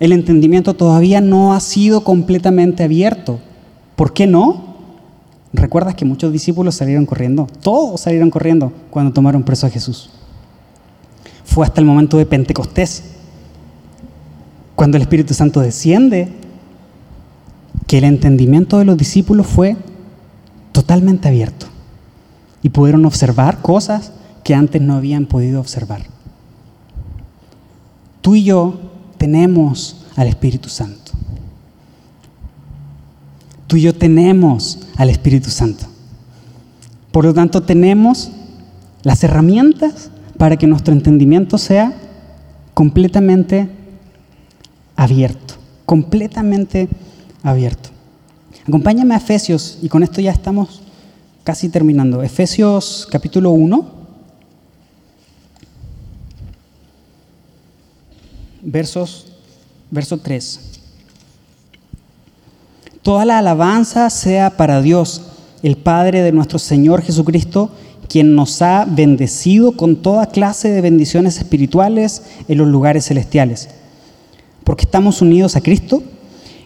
el 0.00 0.10
entendimiento 0.10 0.74
todavía 0.74 1.20
no 1.20 1.54
ha 1.54 1.60
sido 1.60 2.02
completamente 2.02 2.82
abierto. 2.82 3.38
¿Por 3.94 4.12
qué 4.12 4.26
no? 4.26 4.74
¿Recuerdas 5.52 5.94
que 5.94 6.04
muchos 6.04 6.32
discípulos 6.32 6.74
salieron 6.74 7.06
corriendo? 7.06 7.46
Todos 7.62 8.00
salieron 8.00 8.30
corriendo 8.30 8.72
cuando 8.90 9.12
tomaron 9.12 9.44
preso 9.44 9.68
a 9.68 9.70
Jesús. 9.70 10.10
Fue 11.44 11.64
hasta 11.64 11.80
el 11.80 11.86
momento 11.86 12.16
de 12.18 12.26
Pentecostés, 12.26 13.04
cuando 14.74 14.96
el 14.96 15.02
Espíritu 15.02 15.34
Santo 15.34 15.60
desciende, 15.60 16.32
que 17.88 17.98
el 17.98 18.04
entendimiento 18.04 18.78
de 18.78 18.84
los 18.84 18.96
discípulos 18.96 19.46
fue 19.46 19.76
totalmente 20.72 21.26
abierto 21.26 21.66
y 22.62 22.68
pudieron 22.68 23.04
observar 23.06 23.62
cosas 23.62 24.12
que 24.44 24.54
antes 24.54 24.80
no 24.80 24.94
habían 24.94 25.24
podido 25.26 25.58
observar. 25.58 26.02
Tú 28.20 28.34
y 28.34 28.44
yo 28.44 28.78
tenemos 29.16 30.04
al 30.16 30.28
Espíritu 30.28 30.68
Santo. 30.68 31.12
Tú 33.66 33.76
y 33.76 33.82
yo 33.82 33.94
tenemos 33.94 34.80
al 34.96 35.08
Espíritu 35.08 35.48
Santo. 35.48 35.86
Por 37.10 37.24
lo 37.24 37.32
tanto, 37.32 37.62
tenemos 37.62 38.30
las 39.02 39.24
herramientas 39.24 40.10
para 40.36 40.56
que 40.58 40.66
nuestro 40.66 40.92
entendimiento 40.92 41.56
sea 41.56 41.94
completamente 42.74 43.70
abierto, 44.94 45.54
completamente 45.86 46.80
abierto. 46.82 47.07
Acompáñame 48.66 49.14
a 49.14 49.18
Efesios, 49.18 49.78
y 49.82 49.88
con 49.88 50.02
esto 50.02 50.20
ya 50.20 50.32
estamos 50.32 50.82
casi 51.44 51.68
terminando. 51.68 52.22
Efesios 52.22 53.08
capítulo 53.10 53.50
1, 53.50 53.90
versos, 58.62 59.26
verso 59.90 60.18
3. 60.18 60.60
Toda 63.02 63.24
la 63.24 63.38
alabanza 63.38 64.10
sea 64.10 64.56
para 64.56 64.82
Dios, 64.82 65.22
el 65.62 65.76
Padre 65.76 66.22
de 66.22 66.32
nuestro 66.32 66.58
Señor 66.58 67.02
Jesucristo, 67.02 67.70
quien 68.08 68.34
nos 68.34 68.60
ha 68.62 68.84
bendecido 68.84 69.72
con 69.72 69.96
toda 69.96 70.26
clase 70.26 70.68
de 70.70 70.80
bendiciones 70.80 71.38
espirituales 71.38 72.22
en 72.48 72.58
los 72.58 72.68
lugares 72.68 73.06
celestiales. 73.06 73.68
Porque 74.64 74.84
estamos 74.84 75.22
unidos 75.22 75.56
a 75.56 75.60
Cristo. 75.60 76.02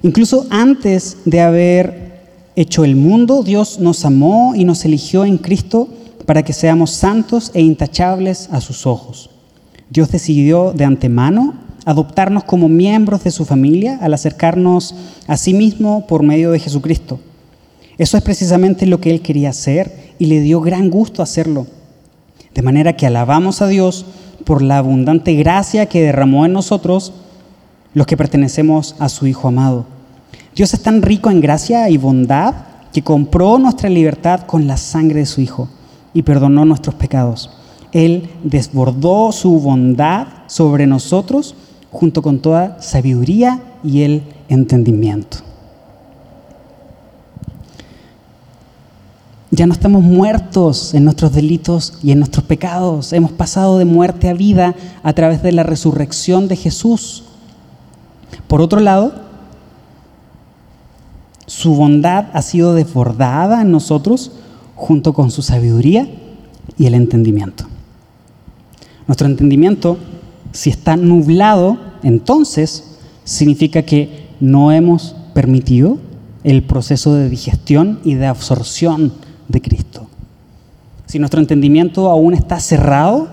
Incluso 0.03 0.47
antes 0.51 1.19
de 1.25 1.41
haber 1.41 2.13
hecho 2.57 2.85
el 2.85 2.97
mundo, 2.97 3.43
Dios 3.43 3.79
nos 3.79 4.05
amó 4.05 4.55
y 4.57 4.65
nos 4.65 4.85
eligió 4.85 5.25
en 5.25 5.39
Cristo 5.39 5.89
para 6.27 6.43
que 6.43 6.53
seamos 6.53 6.91
santos 6.91 7.51
e 7.55 7.63
intachables 7.63 8.49
a 8.51 8.61
sus 8.61 8.87
ojos. 8.87 9.31
Dios 9.91 10.11
decidió 10.11 10.73
de 10.73 10.85
antemano 10.85 11.55
adoptarnos 11.85 12.45
como 12.45 12.69
miembros 12.69 13.25
de 13.25 13.31
su 13.31 13.45
familia 13.45 13.99
al 14.01 14.15
acercarnos 14.15 14.95
a 15.27 15.37
sí 15.37 15.53
mismo 15.53 16.07
por 16.07 16.23
medio 16.23 16.51
de 16.51 16.61
Jesucristo. 16.61 17.21
Eso 17.99 18.17
es 18.17 18.23
precisamente 18.23 18.87
lo 18.87 19.01
que 19.01 19.11
Él 19.11 19.21
quería 19.21 19.51
hacer 19.51 20.15
y 20.19 20.27
le 20.27 20.41
dio 20.41 20.61
gran 20.61 20.91
gusto 20.91 21.23
hacerlo. 21.23 21.67
De 22.55 22.63
manera 22.63 22.97
que 22.97 23.07
alabamos 23.07 23.63
a 23.63 23.69
Dios 23.69 24.07
por 24.45 24.63
la 24.63 24.79
abundante 24.79 25.35
gracia 25.35 25.87
que 25.87 26.03
derramó 26.03 26.47
en 26.47 26.53
nosotros 26.53 27.13
los 27.95 28.07
que 28.07 28.17
pertenecemos 28.17 28.95
a 28.99 29.09
su 29.09 29.27
Hijo 29.27 29.49
amado. 29.49 29.92
Dios 30.55 30.75
es 30.75 30.83
tan 30.83 31.01
rico 31.01 31.31
en 31.31 31.41
gracia 31.41 31.89
y 31.89 31.97
bondad 31.97 32.55
que 32.93 33.03
compró 33.03 33.59
nuestra 33.59 33.89
libertad 33.89 34.41
con 34.41 34.67
la 34.67 34.77
sangre 34.77 35.21
de 35.21 35.27
su 35.27 35.41
Hijo 35.41 35.69
y 36.13 36.23
perdonó 36.23 36.65
nuestros 36.65 36.95
pecados. 36.95 37.51
Él 37.93 38.29
desbordó 38.45 39.33
su 39.33 39.61
bondad 39.61 40.27
sobre 40.47 40.87
nosotros 40.87 41.55
junto 41.91 42.23
con 42.23 42.41
toda 42.41 42.81
sabiduría 42.83 43.63
y 43.83 44.03
el 44.03 44.23
entendimiento. 44.49 45.39
Ya 49.51 49.67
no 49.67 49.75
estamos 49.75 50.03
muertos 50.03 50.95
en 50.95 51.05
nuestros 51.05 51.35
delitos 51.35 51.99
y 52.03 52.11
en 52.11 52.19
nuestros 52.19 52.45
pecados. 52.45 53.13
Hemos 53.13 53.33
pasado 53.33 53.77
de 53.77 53.85
muerte 53.85 54.31
a 54.31 54.35
vida 54.35 54.75
a 55.03 55.13
través 55.13 55.43
de 55.43 55.53
la 55.53 55.63
resurrección 55.63 56.49
de 56.49 56.57
Jesús. 56.57 57.25
Por 58.49 58.63
otro 58.63 58.81
lado, 58.81 59.32
su 61.47 61.75
bondad 61.75 62.27
ha 62.33 62.43
sido 62.43 62.75
desbordada 62.75 63.63
en 63.63 63.71
nosotros 63.71 64.33
junto 64.75 65.13
con 65.13 65.31
su 65.31 65.43
sabiduría 65.43 66.09
y 66.79 66.87
el 66.87 66.95
entendimiento. 66.95 67.65
Nuestro 69.07 69.27
entendimiento 69.27 69.99
si 70.53 70.71
está 70.71 70.97
nublado, 70.97 71.79
entonces 72.03 72.99
significa 73.25 73.83
que 73.83 74.29
no 74.41 74.71
hemos 74.71 75.17
permitido 75.35 75.99
el 76.45 76.63
proceso 76.63 77.15
de 77.15 77.29
digestión 77.29 78.01
y 78.05 78.15
de 78.15 78.27
absorción 78.27 79.13
de 79.49 79.61
Cristo. 79.61 80.07
Si 81.07 81.19
nuestro 81.19 81.41
entendimiento 81.41 82.11
aún 82.11 82.35
está 82.35 82.61
cerrado, 82.61 83.29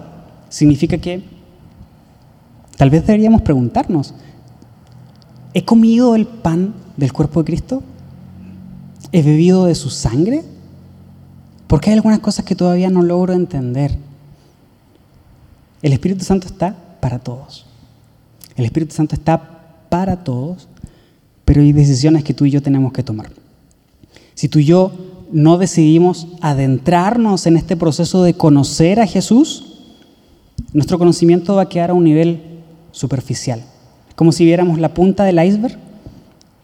significa 0.49 0.97
que 0.97 1.23
tal 2.77 2.89
vez 2.89 3.05
deberíamos 3.05 3.41
preguntarnos, 3.41 4.13
¿he 5.53 5.65
comido 5.65 6.15
el 6.15 6.25
pan 6.25 6.73
del 6.97 7.11
cuerpo 7.11 7.41
de 7.41 7.45
Cristo? 7.45 7.83
¿He 9.11 9.21
bebido 9.21 9.65
de 9.65 9.75
su 9.75 9.89
sangre? 9.89 10.43
Porque 11.67 11.89
hay 11.89 11.95
algunas 11.95 12.19
cosas 12.19 12.45
que 12.45 12.55
todavía 12.55 12.89
no 12.89 13.01
logro 13.01 13.33
entender. 13.33 13.95
El 15.81 15.93
Espíritu 15.93 16.25
Santo 16.25 16.47
está 16.47 16.75
para 16.99 17.19
todos. 17.19 17.65
El 18.55 18.65
Espíritu 18.65 18.93
Santo 18.93 19.15
está 19.15 19.85
para 19.89 20.23
todos, 20.23 20.67
pero 21.45 21.61
hay 21.61 21.71
decisiones 21.71 22.23
que 22.23 22.33
tú 22.33 22.45
y 22.45 22.51
yo 22.51 22.61
tenemos 22.61 22.91
que 22.91 23.03
tomar. 23.03 23.31
Si 24.35 24.49
tú 24.49 24.59
y 24.59 24.65
yo 24.65 24.91
no 25.31 25.57
decidimos 25.57 26.27
adentrarnos 26.41 27.45
en 27.45 27.57
este 27.57 27.77
proceso 27.77 28.23
de 28.23 28.33
conocer 28.33 28.99
a 28.99 29.07
Jesús, 29.07 29.65
nuestro 30.73 30.97
conocimiento 30.99 31.55
va 31.55 31.63
a 31.63 31.69
quedar 31.69 31.91
a 31.91 31.93
un 31.93 32.03
nivel 32.03 32.41
superficial. 32.91 33.63
Como 34.15 34.31
si 34.31 34.45
viéramos 34.45 34.79
la 34.79 34.93
punta 34.93 35.23
del 35.23 35.43
iceberg, 35.43 35.77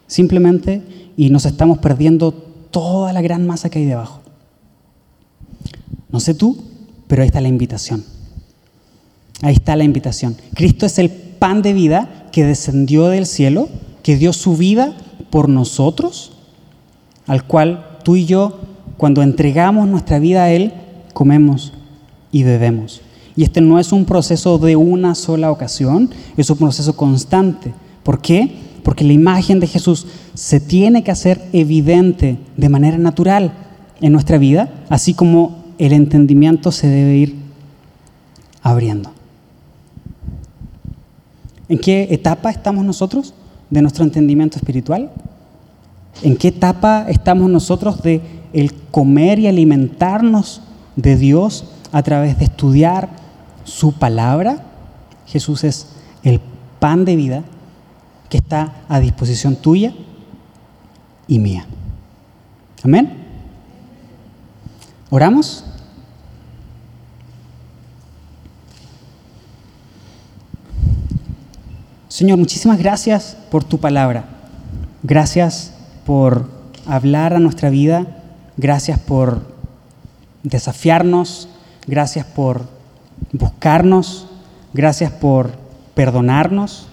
simplemente, 0.08 0.82
y 1.18 1.30
nos 1.30 1.45
estamos 1.45 1.80
perdiendo 1.80 2.32
toda 2.32 3.13
la 3.13 3.22
gran 3.22 3.47
masa 3.47 3.70
que 3.70 3.80
hay 3.80 3.86
debajo. 3.86 4.22
No 6.09 6.20
sé 6.20 6.34
tú, 6.34 6.57
pero 7.07 7.22
ahí 7.22 7.28
está 7.28 7.41
la 7.41 7.47
invitación. 7.47 8.03
Ahí 9.41 9.53
está 9.53 9.76
la 9.76 9.84
invitación. 9.84 10.36
Cristo 10.53 10.86
es 10.86 10.97
el 10.99 11.09
pan 11.09 11.61
de 11.61 11.74
vida 11.74 12.28
que 12.32 12.45
descendió 12.45 13.07
del 13.07 13.26
cielo, 13.26 13.70
que 14.03 14.18
dio 14.18 14.34
su 14.34 14.55
vida 14.55 14.95
por 15.30 15.49
nosotros, 15.49 16.34
al 17.28 17.45
cual 17.45 17.97
tú 18.03 18.16
y 18.16 18.26
yo, 18.26 18.59
cuando 18.97 19.22
entregamos 19.24 19.88
nuestra 19.88 20.20
vida 20.20 20.43
a 20.43 20.51
Él, 20.51 20.74
comemos 21.13 21.74
y 22.32 22.43
bebemos. 22.43 23.01
Y 23.36 23.43
este 23.43 23.61
no 23.61 23.80
es 23.80 23.91
un 23.91 24.05
proceso 24.05 24.57
de 24.57 24.76
una 24.76 25.16
sola 25.16 25.51
ocasión, 25.51 26.09
es 26.38 26.49
un 26.49 26.57
proceso 26.57 26.95
constante. 26.95 27.74
¿Por 28.03 28.22
qué? 28.22 28.55
Porque 28.84 29.03
la 29.03 29.13
imagen 29.13 29.59
de 29.59 29.68
Jesús 29.68 30.07
se 30.36 30.60
tiene 30.60 31.04
que 31.04 31.12
hacer 31.12 31.42
evidente 31.54 32.38
de 32.58 32.70
manera 32.70 32.98
natural 32.98 33.54
en 34.02 34.12
nuestra 34.12 34.38
vida, 34.38 34.70
así 34.90 35.14
como 35.14 35.64
el 35.78 35.94
entendimiento 35.94 36.72
se 36.72 36.88
debe 36.88 37.16
ir 37.16 37.36
abriendo. 38.62 39.12
¿En 41.70 41.80
qué 41.80 42.10
etapa 42.12 42.52
estamos 42.52 42.86
nosotros 42.86 43.34
de 43.70 43.82
nuestro 43.82 44.04
entendimiento 44.04 44.58
espiritual? 44.58 45.10
¿En 46.22 46.36
qué 46.36 46.50
etapa 46.50 47.06
estamos 47.10 47.50
nosotros 47.50 48.02
de 48.04 48.22
el 48.54 48.74
comer 48.92 49.40
y 49.40 49.48
alimentarnos 49.48 50.62
de 50.96 51.16
Dios 51.16 51.66
a 51.92 52.04
través 52.04 52.38
de 52.38 52.46
estudiar 52.46 53.10
su 53.64 53.94
palabra? 53.94 54.64
Jesús 55.26 55.64
es 55.64 55.88
el 56.24 56.42
pan 56.80 57.06
de 57.06 57.16
vida 57.16 57.44
que 58.30 58.38
está 58.38 58.74
a 58.90 59.00
disposición 59.00 59.56
tuya 59.56 59.94
y 61.28 61.40
mía. 61.40 61.66
Amén. 62.84 63.26
¿Oramos? 65.10 65.64
Señor, 72.08 72.38
muchísimas 72.38 72.80
gracias 72.80 73.36
por 73.52 73.64
tu 73.64 73.80
palabra. 73.80 74.26
Gracias 75.04 75.74
por 76.06 76.50
hablar 76.86 77.34
a 77.34 77.40
nuestra 77.40 77.70
vida. 77.70 78.06
Gracias 78.58 79.00
por 79.00 79.56
desafiarnos. 80.44 81.50
Gracias 81.88 82.26
por 82.26 82.70
buscarnos. 83.34 84.28
Gracias 84.74 85.12
por 85.12 85.52
perdonarnos. 85.94 86.88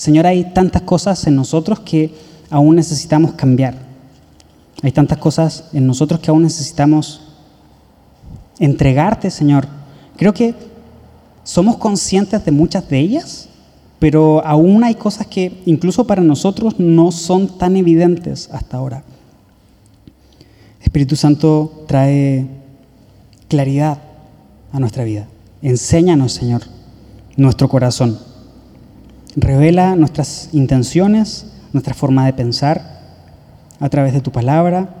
Señor, 0.00 0.26
hay 0.26 0.54
tantas 0.54 0.80
cosas 0.80 1.26
en 1.26 1.36
nosotros 1.36 1.80
que 1.80 2.14
aún 2.48 2.76
necesitamos 2.76 3.32
cambiar. 3.32 3.74
Hay 4.82 4.92
tantas 4.92 5.18
cosas 5.18 5.66
en 5.74 5.86
nosotros 5.86 6.20
que 6.20 6.30
aún 6.30 6.42
necesitamos 6.42 7.20
entregarte, 8.58 9.30
Señor. 9.30 9.68
Creo 10.16 10.32
que 10.32 10.54
¿Somos 11.44 11.76
conscientes 11.78 12.44
de 12.44 12.52
muchas 12.52 12.88
de 12.88 12.98
ellas? 12.98 13.48
pero 13.98 14.42
aún 14.46 14.82
hay 14.82 14.94
cosas 14.94 15.26
que 15.26 15.60
incluso 15.66 16.06
para 16.06 16.22
nosotros 16.22 16.80
no 16.80 17.12
son 17.12 17.58
tan 17.58 17.76
evidentes 17.76 18.48
hasta 18.50 18.78
ahora. 18.78 19.04
Espíritu 20.82 21.16
Santo 21.16 21.84
trae 21.86 22.46
claridad 23.46 23.98
a 24.72 24.80
nuestra 24.80 25.04
vida. 25.04 25.28
Enséñanos, 25.60 26.32
Señor, 26.32 26.62
nuestro 27.36 27.68
corazón. 27.68 28.18
Revela 29.36 29.94
nuestras 29.96 30.48
intenciones, 30.52 31.46
nuestra 31.72 31.94
forma 31.94 32.26
de 32.26 32.32
pensar 32.32 33.00
a 33.78 33.88
través 33.88 34.12
de 34.12 34.20
tu 34.20 34.32
palabra 34.32 35.00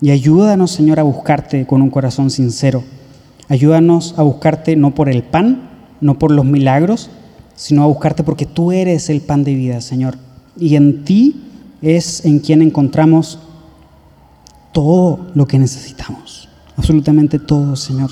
y 0.00 0.10
ayúdanos, 0.10 0.72
Señor, 0.72 0.98
a 0.98 1.04
buscarte 1.04 1.64
con 1.64 1.80
un 1.80 1.90
corazón 1.90 2.30
sincero. 2.30 2.82
Ayúdanos 3.48 4.14
a 4.16 4.22
buscarte 4.22 4.74
no 4.74 4.94
por 4.94 5.08
el 5.08 5.22
pan, 5.22 5.70
no 6.00 6.18
por 6.18 6.32
los 6.32 6.44
milagros, 6.44 7.10
sino 7.54 7.84
a 7.84 7.86
buscarte 7.86 8.24
porque 8.24 8.44
tú 8.44 8.72
eres 8.72 9.08
el 9.10 9.20
pan 9.20 9.44
de 9.44 9.54
vida, 9.54 9.80
Señor. 9.80 10.18
Y 10.56 10.74
en 10.74 11.04
ti 11.04 11.42
es 11.82 12.24
en 12.24 12.40
quien 12.40 12.62
encontramos 12.62 13.38
todo 14.72 15.30
lo 15.34 15.46
que 15.46 15.58
necesitamos, 15.58 16.48
absolutamente 16.76 17.38
todo, 17.38 17.76
Señor. 17.76 18.10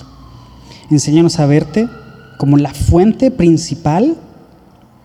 Enséñanos 0.90 1.40
a 1.40 1.46
verte 1.46 1.88
como 2.38 2.56
la 2.56 2.72
fuente 2.72 3.30
principal 3.30 4.16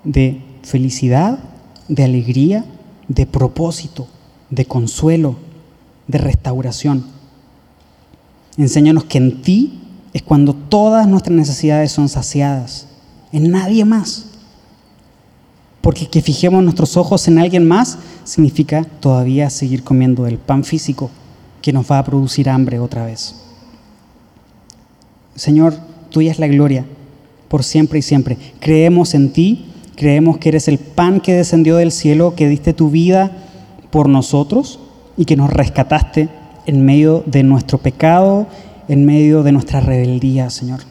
de 0.06 0.41
felicidad, 0.64 1.39
de 1.88 2.03
alegría, 2.03 2.64
de 3.08 3.26
propósito, 3.26 4.08
de 4.49 4.66
consuelo, 4.66 5.36
de 6.08 6.18
restauración. 6.18 7.06
Enséñanos 8.58 9.03
que 9.03 9.18
en 9.18 9.41
ti 9.41 9.80
es 10.14 10.24
cuando 10.24 10.53
todas 10.53 11.08
nuestras 11.08 11.36
necesidades 11.36 11.91
son 11.91 12.08
saciadas, 12.08 12.88
en 13.32 13.51
nadie 13.51 13.84
más. 13.84 14.28
Porque 15.82 16.08
que 16.08 16.22
fijemos 16.22 16.64
nuestros 16.64 16.95
ojos 16.95 17.28
en 17.28 17.38
alguien 17.38 17.68
más 17.68 17.97
significa 18.24 18.86
todavía 18.86 19.49
seguir 19.49 19.84
comiendo 19.84 20.26
el 20.26 20.38
pan 20.38 20.64
físico 20.64 21.12
que 21.62 21.74
nos 21.74 21.91
va 21.91 21.99
a 21.99 22.06
producir 22.06 22.49
hambre 22.49 22.80
otra 22.80 23.06
vez. 23.06 23.36
Señor, 25.36 25.76
tuya 26.10 26.32
es 26.32 26.39
la 26.39 26.47
gloria 26.47 26.86
por 27.49 27.64
siempre 27.64 27.99
y 27.99 28.01
siempre. 28.01 28.38
Creemos 28.60 29.14
en 29.14 29.34
ti, 29.34 29.66
creemos 29.96 30.38
que 30.38 30.50
eres 30.50 30.68
el 30.68 30.78
pan 30.78 31.20
que 31.20 31.34
descendió 31.34 31.78
del 31.78 31.91
cielo, 31.91 32.36
que 32.36 32.48
diste 32.48 32.74
tu 32.74 32.89
vida 32.89 33.32
por 33.91 34.10
nosotros 34.10 34.80
y 35.18 35.26
que 35.26 35.36
nos 35.36 35.50
rescataste 35.50 36.30
en 36.66 36.84
medio 36.86 37.24
de 37.26 37.43
nuestro 37.43 37.78
pecado, 37.78 38.48
en 38.88 39.06
medio 39.06 39.43
de 39.43 39.52
nuestra 39.52 39.80
rebeldía, 39.80 40.50
Señor. 40.50 40.82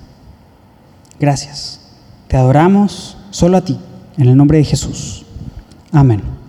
Gracias. 1.20 1.80
Te 2.28 2.36
adoramos 2.36 3.16
solo 3.30 3.56
a 3.56 3.64
ti. 3.64 3.78
En 4.16 4.28
el 4.28 4.36
nombre 4.36 4.58
de 4.58 4.64
Jesús. 4.64 5.24
Amén. 5.92 6.43